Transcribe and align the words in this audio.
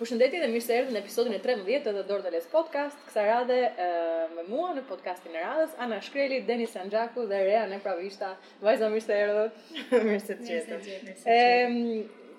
Përshëndetje 0.00 0.38
dhe 0.40 0.46
mirë 0.48 0.64
se 0.64 0.72
erdhën 0.80 0.94
në 0.96 1.00
episodin 1.02 1.34
e 1.36 1.38
13 1.44 2.04
të 2.08 2.20
The 2.32 2.38
Podcast. 2.52 2.96
kësa 3.10 3.22
rade 3.26 3.56
e, 3.86 4.28
me 4.36 4.42
mua 4.48 4.70
në 4.72 4.80
podcastin 4.88 5.34
e 5.36 5.42
radhës 5.44 5.74
Ana 5.84 5.98
Shkreli, 6.06 6.38
Denis 6.48 6.70
Sanxhaku 6.72 7.26
dhe 7.28 7.40
Rea 7.44 7.66
Nepravishta. 7.68 8.30
Vajza 8.64 8.88
mirë 8.94 9.04
se 9.04 9.18
erdhët. 9.24 9.58
mirë 10.08 10.20
se 10.24 10.36
qeta. 10.40 10.78
Ehm, 11.34 11.76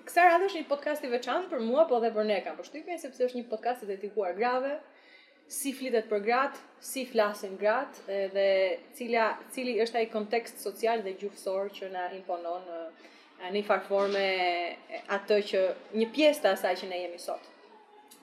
kësaj 0.08 0.24
radhë 0.32 0.48
është 0.48 0.58
një 0.58 0.64
podcast 0.72 1.04
i 1.06 1.12
veçantë 1.12 1.52
për 1.52 1.62
mua, 1.68 1.84
po 1.86 2.00
edhe 2.02 2.10
për 2.16 2.26
ne 2.32 2.40
kam 2.48 2.58
përshtypjen 2.58 2.98
sepse 2.98 3.28
është 3.28 3.38
një 3.44 3.46
podcast 3.54 3.86
i 3.86 3.92
dedikuar 3.92 4.34
grave, 4.40 4.72
si 5.58 5.70
flitet 5.78 6.10
për 6.10 6.26
gratë, 6.26 6.64
si 6.82 7.06
flasin 7.12 7.54
gratë 7.62 8.18
dhe 8.34 8.48
cila 8.98 9.28
cili 9.54 9.78
është 9.86 10.02
ai 10.02 10.10
kontekst 10.16 10.64
social 10.66 11.06
dhe 11.06 11.14
gjufësor 11.22 11.70
që 11.78 11.94
na 11.94 12.08
imponon 12.18 12.66
në 12.66 12.82
një 13.54 13.64
farforme, 13.70 14.26
atë 15.14 15.38
që 15.50 15.62
një 15.98 16.10
pjesë 16.14 16.42
të 16.44 16.54
asaj 16.56 16.76
që 16.82 16.90
ne 16.90 17.00
jemi 17.06 17.22
sot 17.22 17.48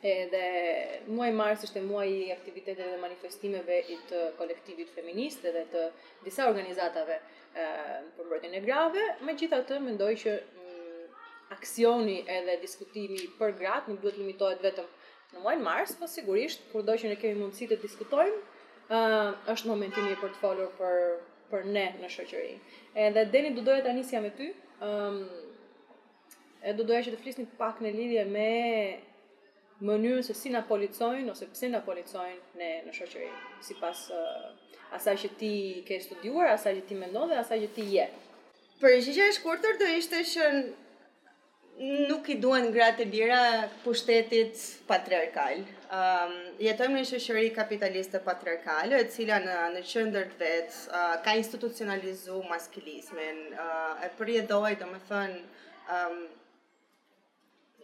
edhe 0.02 1.02
muaj 1.12 1.31
mars 1.35 1.63
është 1.67 1.81
muaj 1.84 2.05
i 2.12 2.31
aktiviteteve 2.31 2.91
dhe 2.91 3.02
manifestimeve 3.02 3.77
i 3.94 3.98
të 4.09 4.21
kolektivit 4.38 4.91
feminist 4.95 5.41
dhe 5.44 5.66
të 5.73 5.85
disa 6.23 6.45
organizatave 6.48 7.17
e, 7.20 7.66
për 8.17 8.26
mbrojtjen 8.30 8.54
e 8.54 8.62
grave, 8.63 9.04
megjithatë 9.27 9.80
mendoj 9.84 10.13
që 10.23 10.35
mm, 10.35 11.04
aksioni 11.57 12.21
edhe 12.38 12.57
diskutimi 12.62 13.27
për 13.40 13.55
gratë 13.59 13.91
nuk 13.93 13.99
duhet 14.04 14.17
limitohet 14.21 14.63
vetëm 14.63 14.88
në 15.34 15.41
muajin 15.43 15.63
mars, 15.66 15.91
por 15.99 16.07
sigurisht 16.09 16.63
kurdo 16.71 16.95
që 16.98 17.12
ne 17.12 17.20
kemi 17.21 17.38
mundësi 17.40 17.68
të 17.70 17.76
diskutojmë, 17.84 18.38
është 19.54 19.70
momenti 19.70 20.02
mirë 20.02 20.18
për 20.23 20.31
të 20.34 20.40
folur 20.41 20.71
për 20.79 20.95
për 21.52 21.63
ne 21.66 21.84
në 22.02 22.07
shoqëri. 22.13 22.55
Edhe 22.98 23.23
Deni 23.34 23.52
do 23.57 23.62
doja 23.66 23.81
tani 23.85 24.04
si 24.05 24.18
me 24.21 24.29
ty, 24.38 24.48
ë 24.81 25.27
e 26.70 26.73
do 26.77 26.85
doja 26.85 27.04
që 27.07 27.13
të 27.16 27.21
flisni 27.23 27.45
pak 27.57 27.77
në 27.81 27.90
lidhje 27.95 28.26
me 28.29 28.45
mënyrën 29.82 30.24
se 30.24 30.34
si 30.36 30.50
na 30.52 30.62
policojnë 30.68 31.32
ose 31.32 31.48
pse 31.54 31.70
na 31.72 31.80
policojnë 31.86 32.60
ne 32.60 32.70
në 32.88 32.94
shoqëri 32.98 33.30
sipas 33.66 34.05
uh, 34.13 34.49
asaj 34.98 35.13
që 35.24 35.30
ti 35.40 35.52
ke 35.88 35.99
studiuar, 36.04 36.52
asaj 36.55 36.74
që 36.80 36.86
ti 36.90 36.98
mendon 36.99 37.32
dhe 37.32 37.38
asaj 37.40 37.60
që 37.63 37.70
ti 37.77 37.86
je. 37.96 38.10
Për 38.82 38.96
një 38.98 39.16
gjë 39.16 39.26
të 39.32 39.38
shkurtër 39.40 39.80
do 39.82 39.90
ishte 39.99 40.24
që 40.34 40.49
nuk 42.12 42.27
i 42.27 42.36
duan 42.44 42.66
gratë 42.76 43.05
lira 43.12 43.40
pushtetit 43.86 44.60
patriarkal. 44.88 45.62
um, 45.99 46.34
jetojmë 46.66 46.98
në 46.99 47.05
një 47.05 47.12
shoqëri 47.24 47.54
kapitaliste 47.55 48.20
patriarkale 48.27 48.99
e 49.04 49.08
cila 49.14 49.40
në 49.46 49.58
në 49.77 49.86
qendër 49.93 50.27
të 50.34 50.40
vet 50.43 50.76
uh, 50.90 51.16
ka 51.24 51.38
institucionalizuar 51.43 52.52
maskilismin. 52.52 53.40
uh, 53.55 54.04
e 54.05 54.12
do 54.18 54.48
domethënë 54.68 55.02
thënë, 55.10 55.41
um, 55.99 56.20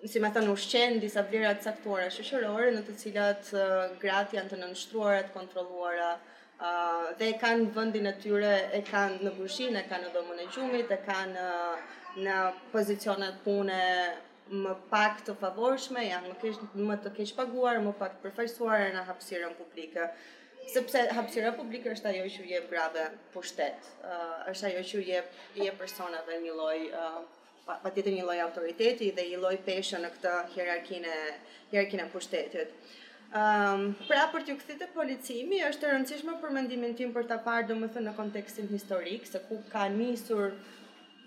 si 0.10 0.20
më 0.22 0.30
thënë 0.36 0.52
ushqen 0.54 1.00
disa 1.02 1.22
vlera 1.26 1.54
të 1.58 1.66
caktuara 1.66 2.10
shoqërore 2.14 2.72
në 2.76 2.82
të 2.88 2.96
cilat 3.02 3.48
uh, 3.58 3.74
gratë 4.02 4.38
janë 4.38 4.52
të 4.54 4.62
nënshtruara, 4.66 5.22
të 5.28 5.36
kontrolluara, 5.40 6.16
Uh, 6.56 7.10
dhe 7.20 7.34
kanë 7.36 7.66
vendin 7.76 8.06
e 8.08 8.12
tyre, 8.24 8.50
e 8.72 8.80
kanë 8.88 9.26
në 9.28 9.32
kushin, 9.36 9.76
e 9.76 9.82
kanë 9.90 10.06
në 10.06 10.12
domën 10.16 10.38
e 10.40 10.46
gjumit, 10.56 10.88
e 10.88 10.98
kanë 11.04 11.34
në, 11.34 11.50
në 12.24 12.36
pozicionet 12.72 13.42
pune 13.44 13.82
më 14.64 14.72
pak 14.88 15.20
të 15.28 15.36
favorshme, 15.42 16.06
janë 16.08 16.30
më, 16.32 16.38
kesh, 16.46 16.62
më 16.80 16.98
të 17.04 17.12
kesh 17.20 17.36
paguar, 17.42 17.82
më 17.84 17.92
pak 18.00 18.16
përfajsuar 18.24 18.86
e 18.86 18.90
në 18.96 19.04
hapsirën 19.10 19.58
publike. 19.60 20.08
Sepse 20.72 21.04
hapsira 21.20 21.52
publike 21.60 21.92
është 21.92 22.14
ajo 22.14 22.32
që 22.38 22.48
jep 22.54 22.72
grave 22.72 23.10
pushtet, 23.36 23.92
uh, 24.08 24.40
është 24.54 24.72
ajo 24.72 24.88
që 24.94 25.04
jep, 25.12 25.36
jep 25.60 25.84
dhe 26.32 26.42
një 26.48 26.56
loj 26.56 26.78
uh, 27.04 27.20
pa, 27.68 27.78
tjetër 27.90 28.14
një 28.16 28.26
loj 28.28 28.40
autoriteti 28.46 29.08
dhe 29.18 29.24
i 29.34 29.38
loj 29.42 29.56
pesha 29.68 29.98
në 30.02 30.12
këtë 30.18 30.34
hierarkinë 30.56 32.04
e 32.04 32.08
pushtetit. 32.14 32.74
Um, 33.36 33.88
pra 34.08 34.28
për 34.32 34.46
të 34.48 34.56
këthit 34.60 34.84
e 34.86 34.92
policimi, 34.96 35.64
është 35.70 35.82
të 35.84 35.94
rëndësishme 35.96 36.36
për 36.44 36.54
mendimin 36.58 36.94
tim 37.00 37.12
për 37.16 37.26
t'a 37.32 37.40
parë, 37.48 37.66
do 37.72 37.78
më 37.82 37.90
thë 37.96 38.04
në 38.06 38.14
kontekstin 38.20 38.70
historik, 38.72 39.26
se 39.28 39.42
ku 39.48 39.58
ka 39.72 39.88
njësur 39.92 40.54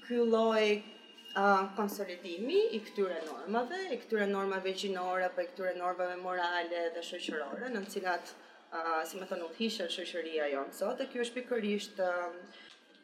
kjo 0.07 0.25
loj 0.25 0.63
uh, 0.79 1.67
konsolidimi 1.77 2.63
i 2.79 2.81
këtyre 2.87 3.19
normave, 3.27 3.83
i 3.93 3.99
këtyre 4.05 4.31
normave 4.31 4.73
gjinore, 4.79 5.29
për 5.35 5.45
i 5.45 5.51
këtyre 5.51 5.75
normave 5.83 6.17
morale 6.23 6.87
dhe 6.95 7.03
shëshërore, 7.11 7.73
në 7.75 7.85
cilat, 7.93 8.33
uh, 8.73 8.95
si 9.11 9.21
më 9.21 9.29
thënë, 9.35 9.45
u 9.45 9.53
thishë 9.59 9.91
shëshëria 9.99 10.49
jonë 10.55 10.79
sot, 10.79 10.97
dhe 11.03 11.11
kjo 11.13 11.27
është 11.27 11.43
pikërisht 11.43 12.01
uh, 12.07 12.31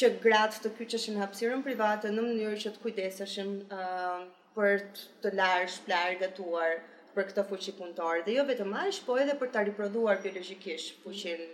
që 0.00 0.10
gratë 0.24 0.62
të 0.64 0.74
kyçeshin 0.80 1.20
hapësirën 1.22 1.62
private 1.66 2.10
në 2.10 2.26
mënyrë 2.26 2.60
që 2.66 2.74
të 2.74 2.82
kujdeseshin 2.82 3.54
ëm 3.70 4.26
për 4.58 4.82
të 5.26 5.34
larë 5.38 5.70
shplarë 5.78 6.18
gëtuar 6.24 6.76
për 7.14 7.28
këtë 7.30 7.42
fuqi 7.52 7.72
punëtore, 7.78 8.24
dhe 8.26 8.34
jo 8.40 8.44
vetëm 8.50 8.72
ajsh, 8.82 9.04
po 9.06 9.14
edhe 9.22 9.36
për 9.38 9.50
të 9.54 9.62
riprodhuar 9.70 10.18
biologikish 10.24 10.88
fuqin 11.04 11.44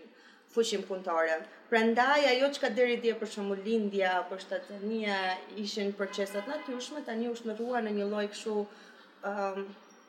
fushim 0.55 0.83
punëtore. 0.87 1.37
Prandaj 1.71 2.25
ajo 2.33 2.49
që 2.57 2.63
ka 2.65 2.71
deri 2.79 2.97
dje 3.05 3.13
për 3.21 3.31
shumë 3.35 3.57
lindja, 3.65 4.15
për 4.31 4.41
shtetë 4.47 4.81
ishin 5.65 5.93
përqesat 6.01 6.49
në 6.51 6.57
tani 6.67 7.05
ta 7.11 7.17
një 7.21 7.31
ushtë 7.35 7.51
në 7.51 7.57
ruar 7.61 7.85
në 7.87 7.93
një 7.99 8.09
lojkë 8.15 8.41
shu 8.41 8.55
um, 8.65 9.61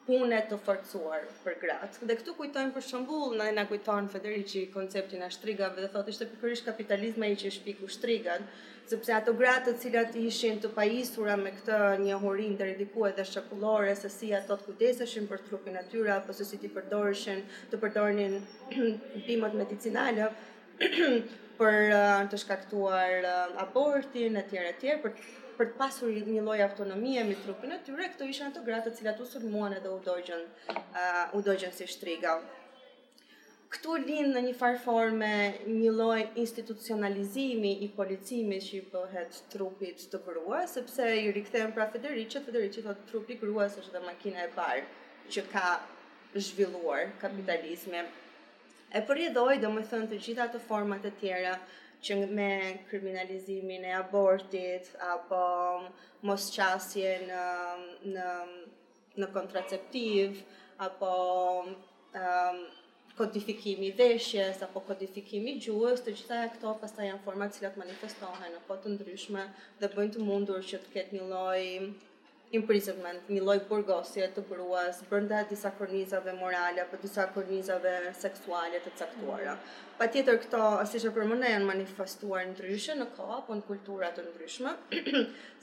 pune 0.08 0.40
të 0.50 0.58
forcuar 0.66 1.28
për 1.44 1.60
gratë. 1.64 2.08
Dhe 2.10 2.18
këtu 2.24 2.34
kujtojmë 2.40 2.74
për 2.80 2.88
shumë 2.90 3.10
bull, 3.12 3.38
na 3.60 3.68
kujtojnë 3.70 4.10
Federici 4.16 4.66
konceptin 4.74 5.22
e 5.22 5.30
shtrigave, 5.38 5.84
dhe 5.86 5.92
thotë 5.94 6.14
ishte 6.16 6.30
përkërish 6.34 6.66
kapitalizme 6.72 7.30
i 7.30 7.38
që 7.44 7.54
shpiku 7.60 7.92
shtrigan, 7.98 8.50
sepse 8.92 9.14
ato 9.16 9.32
gratë 9.40 9.72
të 9.72 9.74
cilat 9.86 10.16
ishin 10.20 10.58
të 10.64 10.68
pajisura 10.76 11.38
me 11.40 11.54
këtë 11.56 11.76
horin 12.26 12.58
të 12.60 12.68
redikua 12.72 13.12
dhe 13.18 13.24
shkollore 13.28 13.94
se 14.00 14.10
si 14.14 14.32
ato 14.36 14.58
të 14.60 14.66
kujdeseshin 14.68 15.28
për 15.32 15.44
trupin 15.48 15.78
e 15.80 15.84
tyre 15.94 16.12
apo 16.18 16.36
se 16.38 16.44
si 16.50 16.60
ti 16.62 16.68
përdorëshin, 16.78 17.40
të 17.72 17.80
përdornin 17.86 18.36
bimët 19.28 19.56
medicinale 19.62 20.28
për 21.62 21.78
uh, 21.94 22.24
të 22.32 22.40
shkaktuar 22.44 23.28
uh, 23.28 23.62
abortin 23.66 24.40
etj 24.44 24.60
etj 24.74 24.98
për 25.06 25.16
për 25.62 25.68
të 25.72 25.78
pasur 25.78 26.12
një 26.34 26.42
lloj 26.42 26.60
autonomie 26.66 27.24
me 27.28 27.36
trupin 27.46 27.76
e 27.76 27.78
tyre, 27.86 28.08
këto 28.16 28.26
ishin 28.34 28.48
ato 28.52 28.64
gratë 28.66 28.90
të 28.90 29.00
cilat 29.00 29.20
u 29.22 29.68
edhe 29.80 29.90
u 29.96 30.00
dogjën, 30.12 30.48
uh, 31.34 31.66
si 31.78 31.88
shtriga 31.96 32.40
këtu 33.72 33.94
linë 34.04 34.34
në 34.36 34.40
një 34.50 34.54
farforme 34.60 35.28
një 35.68 35.92
lloj 35.96 36.22
institucionalizimi 36.42 37.70
i 37.86 37.88
policimit 37.96 38.66
që 38.66 38.72
i 38.80 38.80
bëhet 38.94 39.38
trupit 39.54 40.02
të 40.12 40.20
gruas, 40.26 40.74
sepse 40.76 41.06
i 41.22 41.30
rikthehen 41.38 41.72
pra 41.78 41.86
Federiçi, 41.94 42.42
Federiçi 42.48 42.84
thotë 42.88 43.08
trupi 43.14 43.38
gruas 43.40 43.78
është 43.80 43.94
dhe 43.96 44.02
makina 44.10 44.44
e 44.44 44.50
parë 44.58 44.82
që 45.32 45.44
ka 45.54 45.70
zhvilluar 46.36 47.14
kapitalizmi. 47.24 48.02
E 48.92 49.00
përjedoj, 49.08 49.56
do 49.64 49.70
më 49.78 49.86
thënë, 49.94 50.10
të 50.12 50.20
gjitha 50.28 50.50
të 50.52 50.62
format 50.68 51.08
e 51.08 51.14
tjera 51.24 51.56
që 52.04 52.18
me 52.34 52.52
kriminalizimin 52.92 53.88
e 53.88 53.96
abortit, 54.02 54.92
apo 55.14 55.42
mos 56.28 56.50
qasje 56.58 57.14
në, 57.30 57.46
në, 58.18 58.28
në 59.22 59.32
kontraceptiv, 59.40 60.44
apo 60.90 61.14
um, 62.18 62.64
kodifikimi 63.22 63.88
i 63.88 63.92
veshjes 63.98 64.62
apo 64.66 64.82
kodifikimi 64.90 65.52
i 65.56 65.60
gjuhës, 65.64 66.02
të 66.02 66.14
gjitha 66.18 66.40
këto 66.56 66.72
pastaj 66.84 67.10
janë 67.12 67.24
forma 67.26 67.46
të 67.52 67.60
cilat 67.60 67.76
manifestohen 67.82 68.56
në 68.56 68.62
kohë 68.68 68.86
të 68.88 68.94
ndryshme 68.96 69.44
dhe 69.82 69.90
bëjnë 69.96 70.16
të 70.16 70.24
mundur 70.28 70.64
që 70.72 70.80
të 70.86 70.94
ketë 70.96 71.18
një 71.20 71.28
lloj 71.34 71.66
imprisonment, 72.60 73.30
një 73.32 73.44
lloj 73.46 73.58
burgosje 73.70 74.26
të 74.36 74.42
gruas 74.50 75.04
brenda 75.10 75.44
disa 75.52 75.70
kornizave 75.78 76.34
morale 76.40 76.82
apo 76.86 76.98
disa 77.04 77.28
kornizave 77.36 77.94
seksuale 78.24 78.82
të 78.88 78.96
caktuara. 79.02 79.54
Patjetër 80.02 80.42
këto, 80.48 80.64
siç 80.94 81.06
e 81.08 81.14
përmendën, 81.18 81.54
janë 81.60 81.70
manifestuar 81.70 82.48
ndryshe 82.50 82.98
në 83.00 83.08
kohë 83.20 83.38
apo 83.44 83.60
në 83.60 83.68
kultura 83.70 84.10
të 84.18 84.26
ndryshme, 84.32 84.74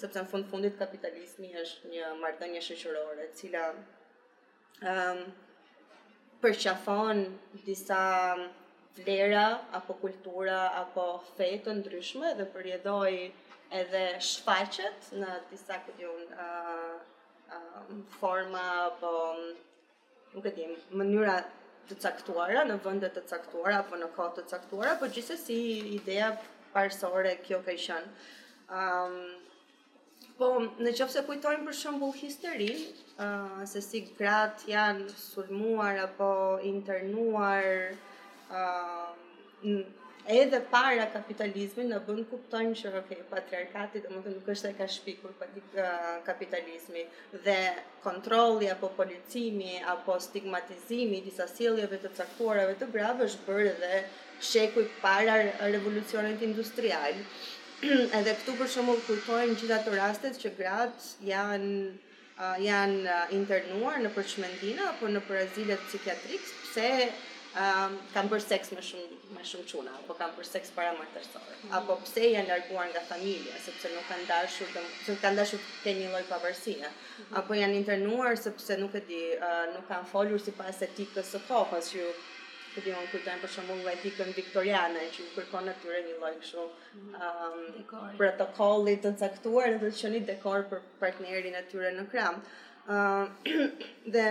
sepse 0.04 0.22
në 0.22 0.30
fund 0.30 0.48
fundit 0.54 0.78
kapitalizmi 0.80 1.50
është 1.64 1.92
një 1.96 2.14
marrëdhënie 2.22 2.62
shoqërore 2.70 3.26
e 3.28 3.32
cila 3.42 3.66
ëm 3.74 3.78
ehm, 3.82 5.22
um, 5.26 5.46
përqafon 6.42 7.20
disa 7.66 8.00
vlera 8.98 9.46
apo 9.78 9.92
kultura 10.02 10.58
apo 10.82 11.04
fe 11.36 11.48
të 11.66 11.72
ndryshme 11.80 12.30
dhe 12.40 12.44
përjedhoi 12.54 13.16
edhe 13.80 14.02
shfaqet 14.30 15.08
në 15.22 15.32
disa 15.52 15.78
kujon 15.86 16.34
ë 16.46 16.48
forma 18.20 18.62
apo 18.86 19.12
nuk 20.34 20.46
e 20.50 20.52
di, 20.58 20.66
mënyra 21.00 21.34
të 21.90 21.96
caktuara 22.04 22.62
në 22.70 22.78
vende 22.86 23.08
të 23.16 23.22
caktuara 23.32 23.82
apo 23.82 23.96
në 24.02 24.10
kohë 24.16 24.34
të 24.38 24.42
caktuara, 24.50 24.94
por 25.00 25.08
gjithsesi 25.16 25.56
ideja 25.96 26.30
parsore 26.74 27.32
kjo 27.46 27.62
ka 27.68 27.74
qenë. 27.84 28.10
ë 28.78 28.82
Po, 30.38 30.46
në 30.78 30.92
qëpë 30.94 31.10
se 31.16 31.22
kujtojmë 31.26 31.64
për 31.66 31.74
shumë 31.76 32.08
histerin, 32.20 32.68
histori, 32.70 33.06
uh, 33.18 33.62
se 33.66 33.80
si 33.82 34.04
gratë 34.18 34.68
janë 34.70 35.06
sulmuar 35.18 35.96
apo 36.04 36.28
internuar, 36.68 37.66
uh, 38.46 39.80
edhe 40.36 40.60
para 40.74 41.08
kapitalizmi 41.16 41.88
në 41.90 41.98
bënd, 42.06 42.28
kuptojmë 42.30 42.78
që, 42.82 42.92
ok, 43.00 43.12
patriarkatit, 43.32 44.06
dhe 44.06 44.14
më 44.14 44.22
të 44.28 44.36
nuk 44.36 44.52
është 44.54 44.70
e 44.70 44.78
ka 44.82 44.86
shpikur 44.98 45.34
për 45.40 45.58
uh, 45.64 45.90
kapitalizmi, 46.30 47.02
dhe 47.48 47.58
kontroli, 48.06 48.70
apo 48.76 48.92
policimi, 49.00 49.74
apo 49.96 50.20
stigmatizimi, 50.28 51.24
disa 51.26 51.50
siljeve 51.50 51.98
të 52.04 52.14
caktuarave 52.22 52.78
të 52.84 52.92
grave, 52.94 53.26
është 53.32 53.46
bërë 53.50 53.74
dhe 53.84 54.02
shekuj 54.52 54.86
para 55.02 55.40
revolucionit 55.74 56.46
industrial. 56.50 57.24
edhe 58.18 58.32
këtu 58.34 58.54
për 58.58 58.70
shembull 58.72 59.00
kujtojmë 59.06 59.54
gjitha 59.60 59.76
të 59.86 59.92
rastet 59.98 60.38
që 60.42 60.50
gratë 60.58 61.10
janë 61.28 61.72
uh, 61.86 62.56
janë 62.62 63.00
uh, 63.06 63.34
internuar 63.38 64.00
në 64.02 64.10
përçmendina 64.16 64.88
apo 64.94 65.10
në 65.12 65.22
parazile 65.28 65.76
psikiatrik 65.84 66.42
pse 66.64 66.88
uh, 67.06 67.84
kanë 68.16 68.32
bërë 68.32 68.46
seks 68.48 68.72
më 68.74 68.82
shumë 68.88 69.18
më 69.38 69.44
shumë 69.50 69.66
çuna 69.70 69.94
apo 70.00 70.16
kanë 70.18 70.34
bërë 70.40 70.48
seks 70.50 70.72
para 70.78 70.90
mm. 70.96 71.70
apo 71.78 72.00
pse 72.02 72.24
janë 72.32 72.50
larguar 72.50 72.90
nga 72.90 73.04
familja 73.12 73.60
sepse 73.68 73.92
nuk 73.94 74.10
kanë 74.10 74.26
dashur 74.32 74.74
të 74.74 75.14
kanë 75.22 75.42
dashur 75.44 75.62
të 75.84 75.94
një 76.00 76.08
lloj 76.16 76.24
pavarësie 76.32 76.82
mm. 76.82 77.30
apo 77.42 77.60
janë 77.62 77.78
internuar 77.84 78.34
sepse 78.42 78.80
nuk 78.82 78.98
e 78.98 79.04
di 79.12 79.22
uh, 79.36 79.68
nuk 79.76 79.86
kanë 79.92 80.10
folur 80.16 80.42
sipas 80.50 80.82
etikës 80.88 81.30
së 81.36 81.44
kohës 81.52 81.92
që 81.94 82.10
Këtë 82.78 82.92
unë 82.94 83.10
kërëtojnë 83.10 83.40
për 83.42 83.50
shumë 83.54 83.76
nga 83.80 83.92
etikën 83.96 84.28
viktoriane, 84.36 85.00
që 85.14 85.22
u 85.24 85.28
kërkon 85.36 85.64
në 85.66 85.72
tyre 85.82 86.00
një 86.06 86.12
lojnë 86.22 86.44
shumë 86.48 87.00
mm, 87.00 87.14
um, 87.26 87.86
protokollit 88.20 89.00
të 89.02 89.12
nësaktuar 89.14 89.74
dhe 89.82 89.90
që 90.00 90.10
një 90.12 90.20
dekor 90.28 90.66
për 90.72 90.84
partnerin 91.00 91.56
në 91.58 91.62
tyre 91.72 91.90
në 91.96 92.04
kram. 92.12 92.38
Uh, 92.96 93.54
dhe, 94.16 94.26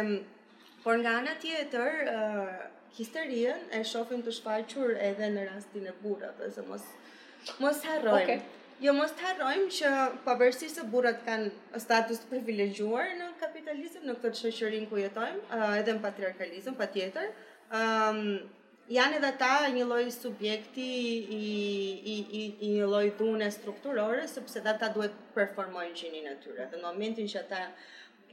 por 0.85 0.99
nga 1.03 1.15
anë 1.21 1.33
tjetër, 1.43 1.99
uh, 2.13 2.53
historien 3.01 3.67
e 3.75 3.81
shofim 3.91 4.23
të 4.23 4.35
shfaqur 4.39 4.95
edhe 5.09 5.27
në 5.35 5.47
rastin 5.51 5.91
e 5.91 5.95
burat, 6.05 6.39
dhe 6.39 6.47
se 6.55 6.63
mos, 6.71 6.87
mos 7.65 7.83
harrojmë. 7.89 8.23
Okay. 8.37 8.53
Jo, 8.79 8.93
mos 8.93 9.09
të 9.17 9.25
harrojmë 9.27 9.67
që 9.75 9.91
përbërësi 10.23 10.67
se 10.75 10.83
burat 10.93 11.19
kanë 11.27 11.79
status 11.83 12.23
të 12.23 12.29
privilegjuar 12.31 13.11
në 13.19 13.29
kapitalizm, 13.43 14.03
në 14.07 14.15
këtë 14.23 14.39
shëshërin 14.43 14.87
ku 14.87 15.03
jetojmë, 15.03 15.43
uh, 15.51 15.75
edhe 15.83 15.97
në 15.97 16.03
patriarkalizm, 16.07 16.77
pa 16.79 16.85
tjetër, 16.95 17.31
um, 17.71 18.19
janë 18.95 19.19
edhe 19.19 19.33
ta 19.41 19.53
një 19.73 19.85
lloj 19.89 20.03
subjekti 20.15 20.87
i 21.39 21.45
i 22.15 22.17
i, 22.41 22.43
i 22.67 22.69
një 22.79 22.87
lloj 22.87 23.05
dhune 23.19 23.49
strukturore 23.51 24.27
sepse 24.31 24.61
dhe 24.63 24.71
ata 24.75 24.91
duhet 24.95 25.15
performojnë 25.35 25.95
gjinin 26.01 26.29
e 26.33 26.37
tyre. 26.43 26.69
Dhe 26.71 26.77
në 26.79 26.85
momentin 26.87 27.27
që 27.27 27.39
ata 27.43 27.65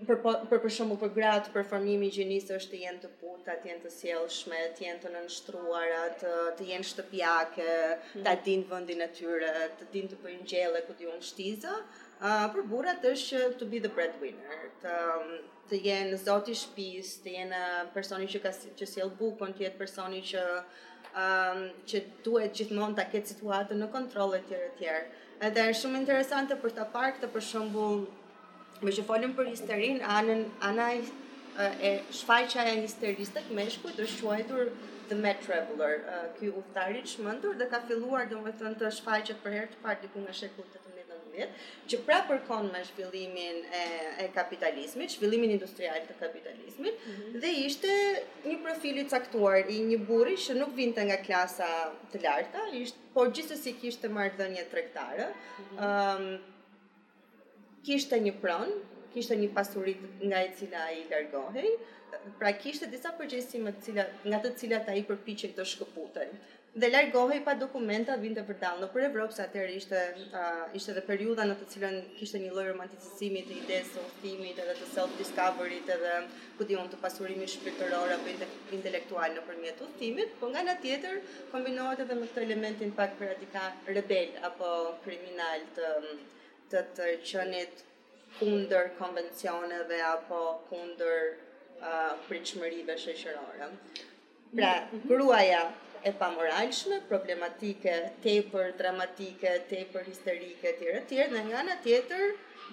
për 0.06 0.16
po, 0.24 0.32
për 0.50 0.58
për 0.62 0.72
shembull 0.74 0.98
për 1.00 1.12
gratë 1.16 1.52
performimi 1.54 2.08
i 2.10 2.14
gjinisë 2.16 2.56
është 2.56 2.72
të 2.74 2.78
jenë 2.84 3.02
të 3.02 3.10
buta, 3.20 3.54
të 3.62 3.70
jenë 3.70 3.82
të 3.84 3.92
sjellshme, 3.96 4.62
të 4.76 4.86
jenë 4.88 5.02
të 5.04 5.12
nënshtruara, 5.16 6.00
të 6.22 6.32
të 6.58 6.66
jenë 6.70 6.88
shtëpiake, 6.90 7.68
mm 7.68 7.92
-hmm. 7.92 8.24
ta 8.24 8.34
dinë 8.48 8.70
vendin 8.72 9.04
e 9.06 9.10
tyre, 9.18 9.52
të 9.78 9.90
dinë 9.92 10.14
të 10.14 10.20
bëjnë 10.24 10.48
gjelle 10.52 10.82
ku 10.88 10.96
diun 10.98 11.22
shtiza, 11.22 11.76
Uh, 12.22 12.46
për 12.54 12.62
burat 12.70 13.04
është 13.08 13.38
to 13.60 13.66
be 13.70 13.78
the 13.84 13.88
breadwinner, 13.94 14.58
të 14.82 14.90
um, 15.16 15.32
të 15.70 15.80
jenë 15.86 16.18
zoti 16.22 16.52
i 16.54 16.58
shtëpisë, 16.60 17.16
të 17.24 17.32
jenë 17.34 17.62
personi 17.96 18.28
që 18.34 18.40
ka 18.44 18.52
që 18.80 18.86
sjell 18.90 19.10
bukën, 19.18 19.54
të 19.58 19.64
jetë 19.66 19.80
personi 19.80 20.20
që 20.28 20.42
ëm 20.54 21.24
um, 21.24 21.64
që 21.90 22.02
duhet 22.26 22.54
gjithmonë 22.58 22.96
ta 23.00 23.06
ketë 23.14 23.32
situatën 23.32 23.82
në 23.82 23.88
kontroll 23.96 24.36
e 24.36 24.40
tjerë 24.48 24.66
e 24.70 24.78
tjerë. 24.78 25.02
Edhe 25.48 25.66
është 25.72 25.80
shumë 25.82 26.00
interesante 26.04 26.58
për 26.62 26.74
ta 26.78 26.86
parë 26.94 27.16
këtë 27.16 27.30
për 27.34 27.44
shembull, 27.48 28.00
më 28.84 28.94
që 28.98 29.06
folën 29.10 29.34
për 29.40 29.50
histerin, 29.50 30.00
anën 30.18 30.44
anaj 30.70 30.94
e 31.56 31.92
shfaqja 32.20 32.64
e 32.72 32.78
histerisë 32.82 33.40
të 33.40 33.58
meshkujt 33.58 34.00
është 34.06 34.20
shuajtur 34.20 34.72
the 35.10 35.16
mad 35.20 35.42
traveler, 35.46 36.00
uh, 36.14 36.26
ky 36.38 36.50
udhëtar 36.52 36.94
i 37.00 37.04
çmendur 37.14 37.58
dhe 37.60 37.68
ka 37.74 37.82
filluar 37.90 38.30
domethënë 38.34 38.78
të 38.82 38.94
shfaqet 39.00 39.42
për 39.46 39.58
herë 39.58 39.72
të 39.76 39.84
parë 39.86 40.02
diku 40.06 40.24
në 40.26 40.34
shekullin 40.44 40.83
që 41.88 41.98
pra 42.06 42.18
përkon 42.28 42.68
me 42.72 42.82
zhvillimin 42.88 43.60
e, 43.78 43.82
e 44.24 44.28
kapitalizmit, 44.34 45.14
zhvillimin 45.14 45.52
industrial 45.56 46.04
të 46.08 46.16
kapitalizmit, 46.20 46.94
mm 46.94 47.10
-hmm. 47.10 47.40
dhe 47.44 47.50
ishte 47.64 47.92
një 48.48 48.56
profili 48.66 49.04
caktuar 49.14 49.58
i 49.70 49.78
një 49.90 49.98
burri 50.08 50.36
që 50.46 50.56
nuk 50.60 50.72
vinte 50.78 51.04
nga 51.10 51.16
klasa 51.26 51.68
të 52.12 52.22
larta, 52.24 52.60
ishte, 52.82 52.98
por 53.14 53.26
gjithësësi 53.36 53.72
kishte 53.80 54.08
marrëdhënie 54.10 54.64
tregtare. 54.70 55.24
Mhm. 55.28 55.78
Ëm 55.78 55.78
mm 55.78 55.80
-hmm. 55.84 56.34
um, 56.34 56.42
kishte 57.86 58.14
një 58.26 58.32
pron, 58.40 58.68
kishte 59.14 59.34
një 59.36 59.48
pasuri 59.54 59.94
nga 60.28 60.38
e 60.46 60.50
cila 60.58 60.80
ai 60.90 60.98
largohej, 61.10 61.68
pra 62.38 62.52
kishte 62.62 62.86
disa 62.86 63.10
përgjegjësime 63.18 63.70
të 63.76 63.80
cilat 63.86 64.10
nga 64.30 64.38
të 64.44 64.48
cilat 64.60 64.88
ai 64.88 65.00
përpiqej 65.10 65.50
të 65.56 65.64
shkëputej 65.72 66.28
dhe 66.82 66.88
largohej 66.90 67.44
pa 67.46 67.52
dokumenta 67.54 68.14
vinte 68.22 68.42
për 68.46 68.56
dallë. 68.62 68.80
Në 68.84 68.86
për 68.94 69.04
Evropë 69.08 69.36
sa 69.36 69.44
atëherë 69.46 69.74
ishte 69.80 69.98
uh, 70.24 70.64
ishte 70.78 70.90
edhe 70.92 71.04
periudha 71.06 71.44
në 71.46 71.54
të 71.60 71.66
cilën 71.74 71.98
kishte 72.18 72.40
një 72.42 72.50
lloj 72.56 72.64
romanticizimi 72.68 73.42
të 73.46 73.54
idesë 73.60 73.92
së 73.92 74.00
udhëtimit 74.02 74.58
edhe 74.64 74.74
të 74.80 74.88
self 74.94 75.14
discovery 75.20 75.78
edhe 75.96 76.14
ku 76.58 76.66
diun 76.70 76.90
të 76.90 76.98
pasurimit 77.04 77.52
shpirtëror 77.54 78.14
apo 78.16 78.34
intelektual 78.78 79.36
nëpërmjet 79.36 79.82
udhëtimit, 79.86 80.34
por 80.40 80.50
nga 80.50 80.64
ana 80.66 80.74
tjetër 80.86 81.20
kombinohet 81.54 82.02
edhe 82.06 82.18
me 82.20 82.28
këtë 82.32 82.44
elementin 82.48 82.90
pak 82.98 83.22
radikal 83.22 83.70
rebel 83.94 84.34
apo 84.50 84.74
kriminal 85.06 85.62
të 85.78 85.92
të 86.74 86.84
të 86.96 87.06
qenit 87.30 87.84
kundër 88.40 88.90
konvencioneve 88.98 90.02
apo 90.10 90.42
kundër 90.72 91.22
uh, 91.30 92.12
pritshmërive 92.26 92.98
shoqërore. 93.06 93.70
Pra, 94.58 94.74
mhm. 94.74 95.04
gruaja 95.10 95.64
e 96.04 96.12
pamoralshme, 96.12 97.00
problematike, 97.08 97.92
tepër 98.24 98.74
dramatike, 98.80 99.52
tepër 99.70 100.02
historike 100.08 100.68
etj. 100.74 100.88
etj. 100.98 101.22
dhe 101.32 101.40
nga 101.48 101.56
ana 101.62 101.76
tjetër 101.86 102.24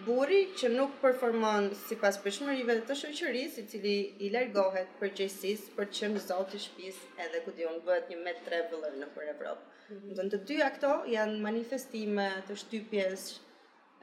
burri 0.07 0.41
që 0.59 0.67
nuk 0.75 0.97
performon 1.03 1.69
sipas 1.87 2.17
përshmërive 2.25 2.75
të 2.89 2.97
shoqërisë, 3.03 3.63
i 3.63 3.67
cili 3.73 3.95
i 4.25 4.31
largohet 4.35 4.91
për 4.99 5.13
për 5.77 5.87
të 5.87 5.97
qenë 5.99 6.25
zotë 6.25 6.57
i 6.57 6.61
shtëpisë, 6.65 7.07
edhe 7.27 7.39
ku 7.45 7.55
diun 7.59 7.79
bëhet 7.87 8.11
një 8.11 8.19
me 8.25 8.33
vëllër 8.51 8.99
në 9.03 9.07
për 9.15 9.31
Evropë. 9.35 9.65
Mm 9.89 10.11
-hmm. 10.11 10.31
të 10.35 10.41
dyja 10.51 10.67
këto 10.75 10.91
janë 11.15 11.37
manifestime 11.47 12.27
të 12.47 12.59
shtypjes 12.63 13.23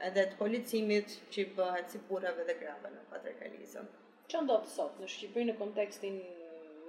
edhe 0.09 0.25
të 0.31 0.39
policimit 0.43 1.09
që 1.33 1.39
i 1.45 1.53
bëhet 1.61 1.87
si 1.93 1.99
burave 2.09 2.43
dhe 2.49 2.55
grave 2.63 2.89
në 2.97 3.03
patriarkalizëm. 3.13 3.87
Ço 4.33 4.39
ndodh 4.45 4.67
sot 4.77 4.93
në 5.01 5.07
Shqipëri 5.13 5.45
në 5.49 5.55
kontekstin 5.63 6.17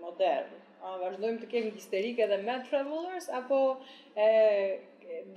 modern. 0.04 0.50
A 0.82 0.96
vazhdojmë 1.04 1.42
të 1.42 1.48
kemi 1.52 1.72
histerike 1.76 2.26
dhe 2.32 2.38
mad 2.50 2.66
travelers 2.70 3.26
apo 3.38 3.58
e 4.26 4.28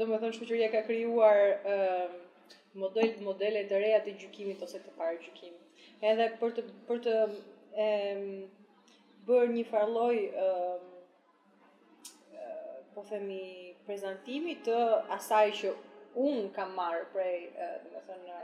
do 0.01 0.07
të 0.09 0.19
thonë 0.23 0.35
shoqëria 0.37 0.69
ka 0.75 0.83
krijuar 0.89 1.41
ë 1.71 1.79
model 2.83 3.15
modele 3.29 3.65
të 3.73 3.81
reja 3.85 3.99
të 4.05 4.15
gjykimit 4.21 4.63
ose 4.67 4.81
të 4.85 4.95
parajykimit. 5.01 5.89
Edhe 6.13 6.29
për 6.45 6.55
të 6.57 6.65
për 6.91 7.03
të 7.09 7.17
bërë 9.27 9.51
një 9.57 9.65
farloj 9.73 10.15
ë 10.31 10.51
po 12.95 13.05
themi 13.11 13.43
prezantimi 13.89 14.57
të 14.69 14.79
asaj 15.19 15.45
që 15.59 15.71
un 16.29 16.41
kam 16.59 16.75
marr 16.79 17.07
prej, 17.17 17.37
do 17.87 17.95
të 17.99 18.03
thënë, 18.13 18.41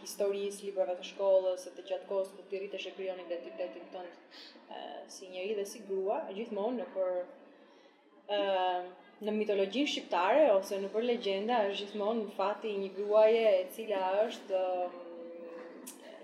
historisë, 0.00 0.64
librave 0.66 0.94
të 0.98 1.06
shkollës, 1.12 1.64
e 1.68 1.72
të 1.76 1.84
gjatë 1.88 2.06
kohës 2.10 2.28
ku 2.36 2.44
të 2.50 2.60
rritë 2.62 2.78
e 2.80 2.92
krijon 2.98 3.22
identitetin 3.22 3.88
të 3.94 4.02
të 4.04 4.76
si 5.14 5.28
njeri 5.32 5.56
dhe 5.60 5.64
si 5.72 5.82
grua, 5.88 6.20
gjithmonë 6.36 6.80
në 6.80 6.88
për 6.94 7.18
në 9.26 9.32
mitologjin 9.32 9.86
shqiptare 9.88 10.46
ose 10.54 10.78
në 10.82 10.90
për 10.96 11.06
legjenda 11.08 11.60
është 11.68 11.84
gjithmonë 11.84 12.24
në 12.26 12.34
fati 12.38 12.72
një 12.82 12.88
gruaje 12.96 13.44
e 13.52 13.60
cila 13.76 14.00
është 14.26 14.62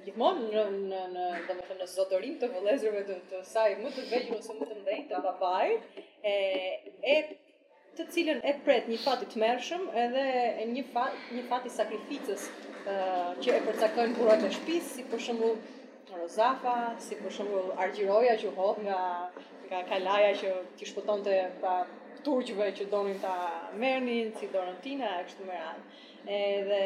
gjithmonë 0.09 0.49
në 0.57 0.65
në 0.83 1.03
në 1.15 1.29
të 1.55 1.79
në 1.79 1.87
zotërim 1.95 2.35
të 2.43 2.51
vëllezërve 2.57 3.05
të, 3.09 3.17
të 3.31 3.43
saj 3.53 3.69
më 3.85 3.95
të 3.97 4.09
vegjël 4.11 4.43
ose 4.43 4.59
më 4.59 4.69
të 4.73 4.81
ndëjtë 4.81 5.09
të 5.15 5.23
babai 5.29 5.69
e 6.35 6.37
e 7.15 7.17
të 7.97 8.09
cilën 8.13 8.45
e 8.51 8.57
pret 8.67 8.87
një 8.91 9.01
fati 9.07 9.27
i 9.31 9.33
tmerrshëm 9.37 9.87
edhe 10.03 10.27
një 10.75 10.85
fat 10.93 11.33
një 11.39 11.47
fat 11.51 11.69
sakrificës 11.79 12.49
që 12.87 13.51
e 13.57 13.61
përcakojnë 13.67 14.17
burrat 14.17 14.43
e 14.47 14.51
shpis, 14.57 14.89
si 14.97 15.05
për 15.09 15.21
shembull 15.29 15.59
Rozafa, 16.13 16.75
si 17.03 17.15
për 17.21 17.33
shembull 17.39 17.69
Argjiroja 17.85 18.35
që 18.43 18.55
hodh 18.59 18.81
nga 18.87 19.01
nga 19.73 19.79
Kalaja 19.89 20.33
që 20.41 20.49
ti 20.77 20.87
shpëtonte 20.89 21.37
pra 21.63 21.77
turqëve 22.27 22.67
që 22.79 22.87
donin 22.93 23.17
ta 23.23 23.33
merrnin 23.81 24.33
si 24.37 24.51
Dorantina 24.53 25.09
e 25.19 25.23
kështu 25.29 25.47
më 25.49 25.61
radhë. 25.61 25.85
Edhe 26.39 26.81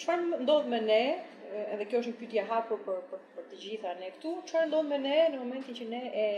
çfarë 0.00 0.38
ndodh 0.44 0.68
me 0.70 0.78
ne, 0.84 1.00
edhe 1.64 1.88
kjo 1.90 2.04
është 2.04 2.12
një 2.14 2.18
pyetje 2.22 2.44
hapur 2.52 2.84
për 2.86 3.00
për 3.10 3.24
për 3.38 3.46
të 3.50 3.58
gjitha 3.64 3.94
ne 4.00 4.10
këtu, 4.16 4.34
çfarë 4.52 4.70
ndodh 4.70 4.90
me 4.92 5.00
ne 5.08 5.18
në 5.34 5.42
momentin 5.44 5.78
që 5.80 5.88
ne 5.94 6.02
e 6.26 6.28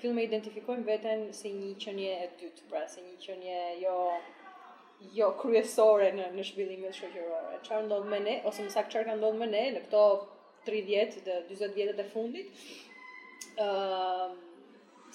fillojmë 0.00 0.24
identifikojmë 0.30 0.88
veten 0.88 1.28
si 1.42 1.52
një 1.58 1.74
qenie 1.84 2.14
e 2.24 2.30
dytë, 2.40 2.70
pra 2.72 2.86
si 2.94 3.04
një 3.10 3.18
qenie 3.26 3.60
jo 3.84 3.98
jo 5.14 5.30
kryesore 5.40 6.12
në 6.14 6.26
në 6.36 6.42
zhvillimet 6.46 6.94
shoqërore. 6.98 7.56
Çfarë 7.66 7.86
ndodh 7.88 8.06
me 8.12 8.18
ne 8.26 8.34
ose 8.50 8.64
më 8.66 8.72
saktë 8.74 8.92
çfarë 8.94 9.08
ka 9.08 9.16
ndodhur 9.18 9.40
me 9.42 9.48
ne 9.54 9.62
në 9.74 9.80
këto 9.86 10.02
30 10.68 11.24
dhe 11.26 11.36
40 11.50 11.76
vjetët 11.78 12.00
e 12.00 12.08
fundit. 12.12 12.62
ëm 13.62 13.66
uh, 13.66 14.36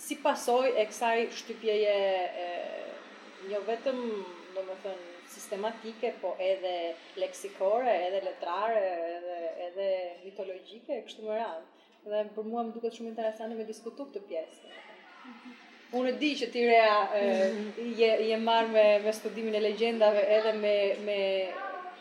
si 0.03 0.15
pasojë 0.23 0.73
e 0.75 0.83
kësaj 0.89 1.23
shtypjeje 1.39 1.93
e 2.43 2.47
jo 3.51 3.61
vetëm, 3.69 3.97
domethënë, 4.57 5.05
sistematike, 5.35 6.11
po 6.21 6.35
edhe 6.51 6.73
leksikore, 7.23 7.91
edhe 8.07 8.21
letrare, 8.27 8.83
edhe 9.17 9.37
edhe 9.67 9.87
mitologjike 10.25 11.01
kështu 11.07 11.27
më 11.29 11.39
radhë. 11.41 11.67
Dhe 12.11 12.25
për 12.35 12.51
mua 12.51 12.65
më 12.67 12.75
duket 12.77 12.99
shumë 12.99 13.13
interesante 13.15 13.57
me 13.57 13.65
diskutu 13.71 14.05
këtë 14.11 14.27
pjesë. 14.27 14.75
Unë 15.95 16.09
e 16.11 16.17
di 16.19 16.33
që 16.35 16.47
ti 16.51 16.63
rea 16.67 16.95
je 17.95 18.07
je 18.27 18.37
marr 18.43 18.67
me 18.73 18.83
me 19.05 19.13
studimin 19.15 19.53
e 19.55 19.61
legjendave 19.63 20.25
edhe 20.37 20.51
me 20.63 20.73
me 21.07 21.19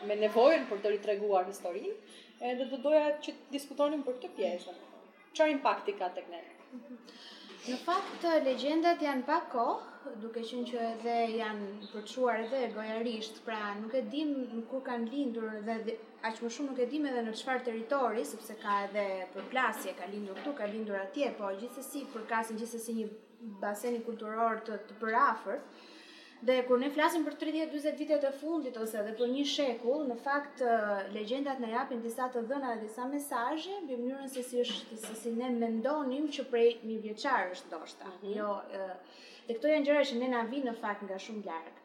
me 0.09 0.17
nevojën 0.23 0.65
për 0.71 0.81
të 0.87 0.91
ritreguar 0.93 1.47
historinë, 1.47 1.93
edhe 2.51 2.67
do 2.73 2.81
doja 2.89 3.13
që 3.27 3.33
të 3.37 3.51
diskutonim 3.55 4.03
për 4.09 4.19
këtë 4.19 4.33
pjesë. 4.41 4.75
Çfarë 5.37 5.55
impakti 5.55 5.95
ka 6.01 6.09
tek 6.19 6.27
ne? 6.33 6.41
Në 7.67 7.77
fakt 7.85 8.27
legjendat 8.47 9.03
janë 9.07 9.25
pa 9.29 9.39
kohë, 9.55 10.17
duke 10.23 10.43
qenë 10.49 10.67
që 10.73 10.83
edhe 10.89 11.15
janë 11.37 11.71
përçuar 11.95 12.43
edhe 12.45 12.61
gojarisht, 12.75 13.41
pra 13.47 13.71
nuk 13.83 13.95
e 13.95 14.03
dim 14.13 14.31
kur 14.71 14.83
kanë 14.91 15.11
lindur 15.15 15.61
dhe 15.69 15.97
aq 16.27 16.43
më 16.43 16.53
shumë 16.57 16.73
nuk 16.73 16.83
e 16.83 16.89
dim 16.93 17.07
edhe 17.13 17.23
në 17.31 17.35
çfarë 17.41 17.67
territori, 17.71 18.27
sepse 18.35 18.59
ka 18.65 18.81
edhe 18.89 19.07
përplasje, 19.35 19.97
ka 20.03 20.11
lindur 20.15 20.39
këtu, 20.43 20.57
ka 20.63 20.71
lindur 20.75 21.01
atje, 21.05 21.33
po 21.41 21.55
gjithsesi 21.63 22.05
përkasin 22.15 22.63
gjithsesi 22.63 23.01
një 23.01 23.09
baseni 23.63 24.01
kulturor 24.07 24.61
të 24.67 24.77
të 24.89 24.95
përafërt. 25.03 25.81
Dhe 26.49 26.55
kur 26.69 26.79
ne 26.81 26.89
flasim 26.95 27.23
për 27.27 27.37
30-40 27.43 28.01
vite 28.03 28.17
të 28.23 28.31
fundit 28.39 28.77
ose 28.85 28.99
edhe 29.01 29.13
për 29.19 29.31
një 29.35 29.45
shekull, 29.53 30.03
në 30.11 30.17
fakt 30.27 30.61
legjendat 31.17 31.61
na 31.65 31.71
japin 31.75 32.03
disa 32.07 32.27
të 32.35 32.43
dhëna 32.51 32.73
dhe 32.75 32.81
disa 32.85 33.07
mesazhe 33.13 33.79
mbi 33.85 33.97
mënyrën 34.03 34.29
se 34.37 34.45
si 34.51 34.61
është 34.65 34.99
se 35.07 35.15
si 35.23 35.33
ne 35.41 35.49
mendonim 35.57 36.29
që 36.39 36.45
prej 36.53 36.67
një 36.91 36.99
vjeçar 37.09 37.49
është 37.57 37.73
ndoshta. 37.73 38.13
Mhm. 38.13 38.37
Jo, 38.37 38.53
dhe 39.49 39.59
këto 39.59 39.73
janë 39.75 39.89
gjëra 39.91 40.05
që 40.13 40.21
ne 40.23 40.31
na 40.37 40.45
vinë 40.53 40.71
në 40.71 40.77
fakt 40.85 41.07
nga 41.09 41.19
shumë 41.29 41.47
larg 41.53 41.83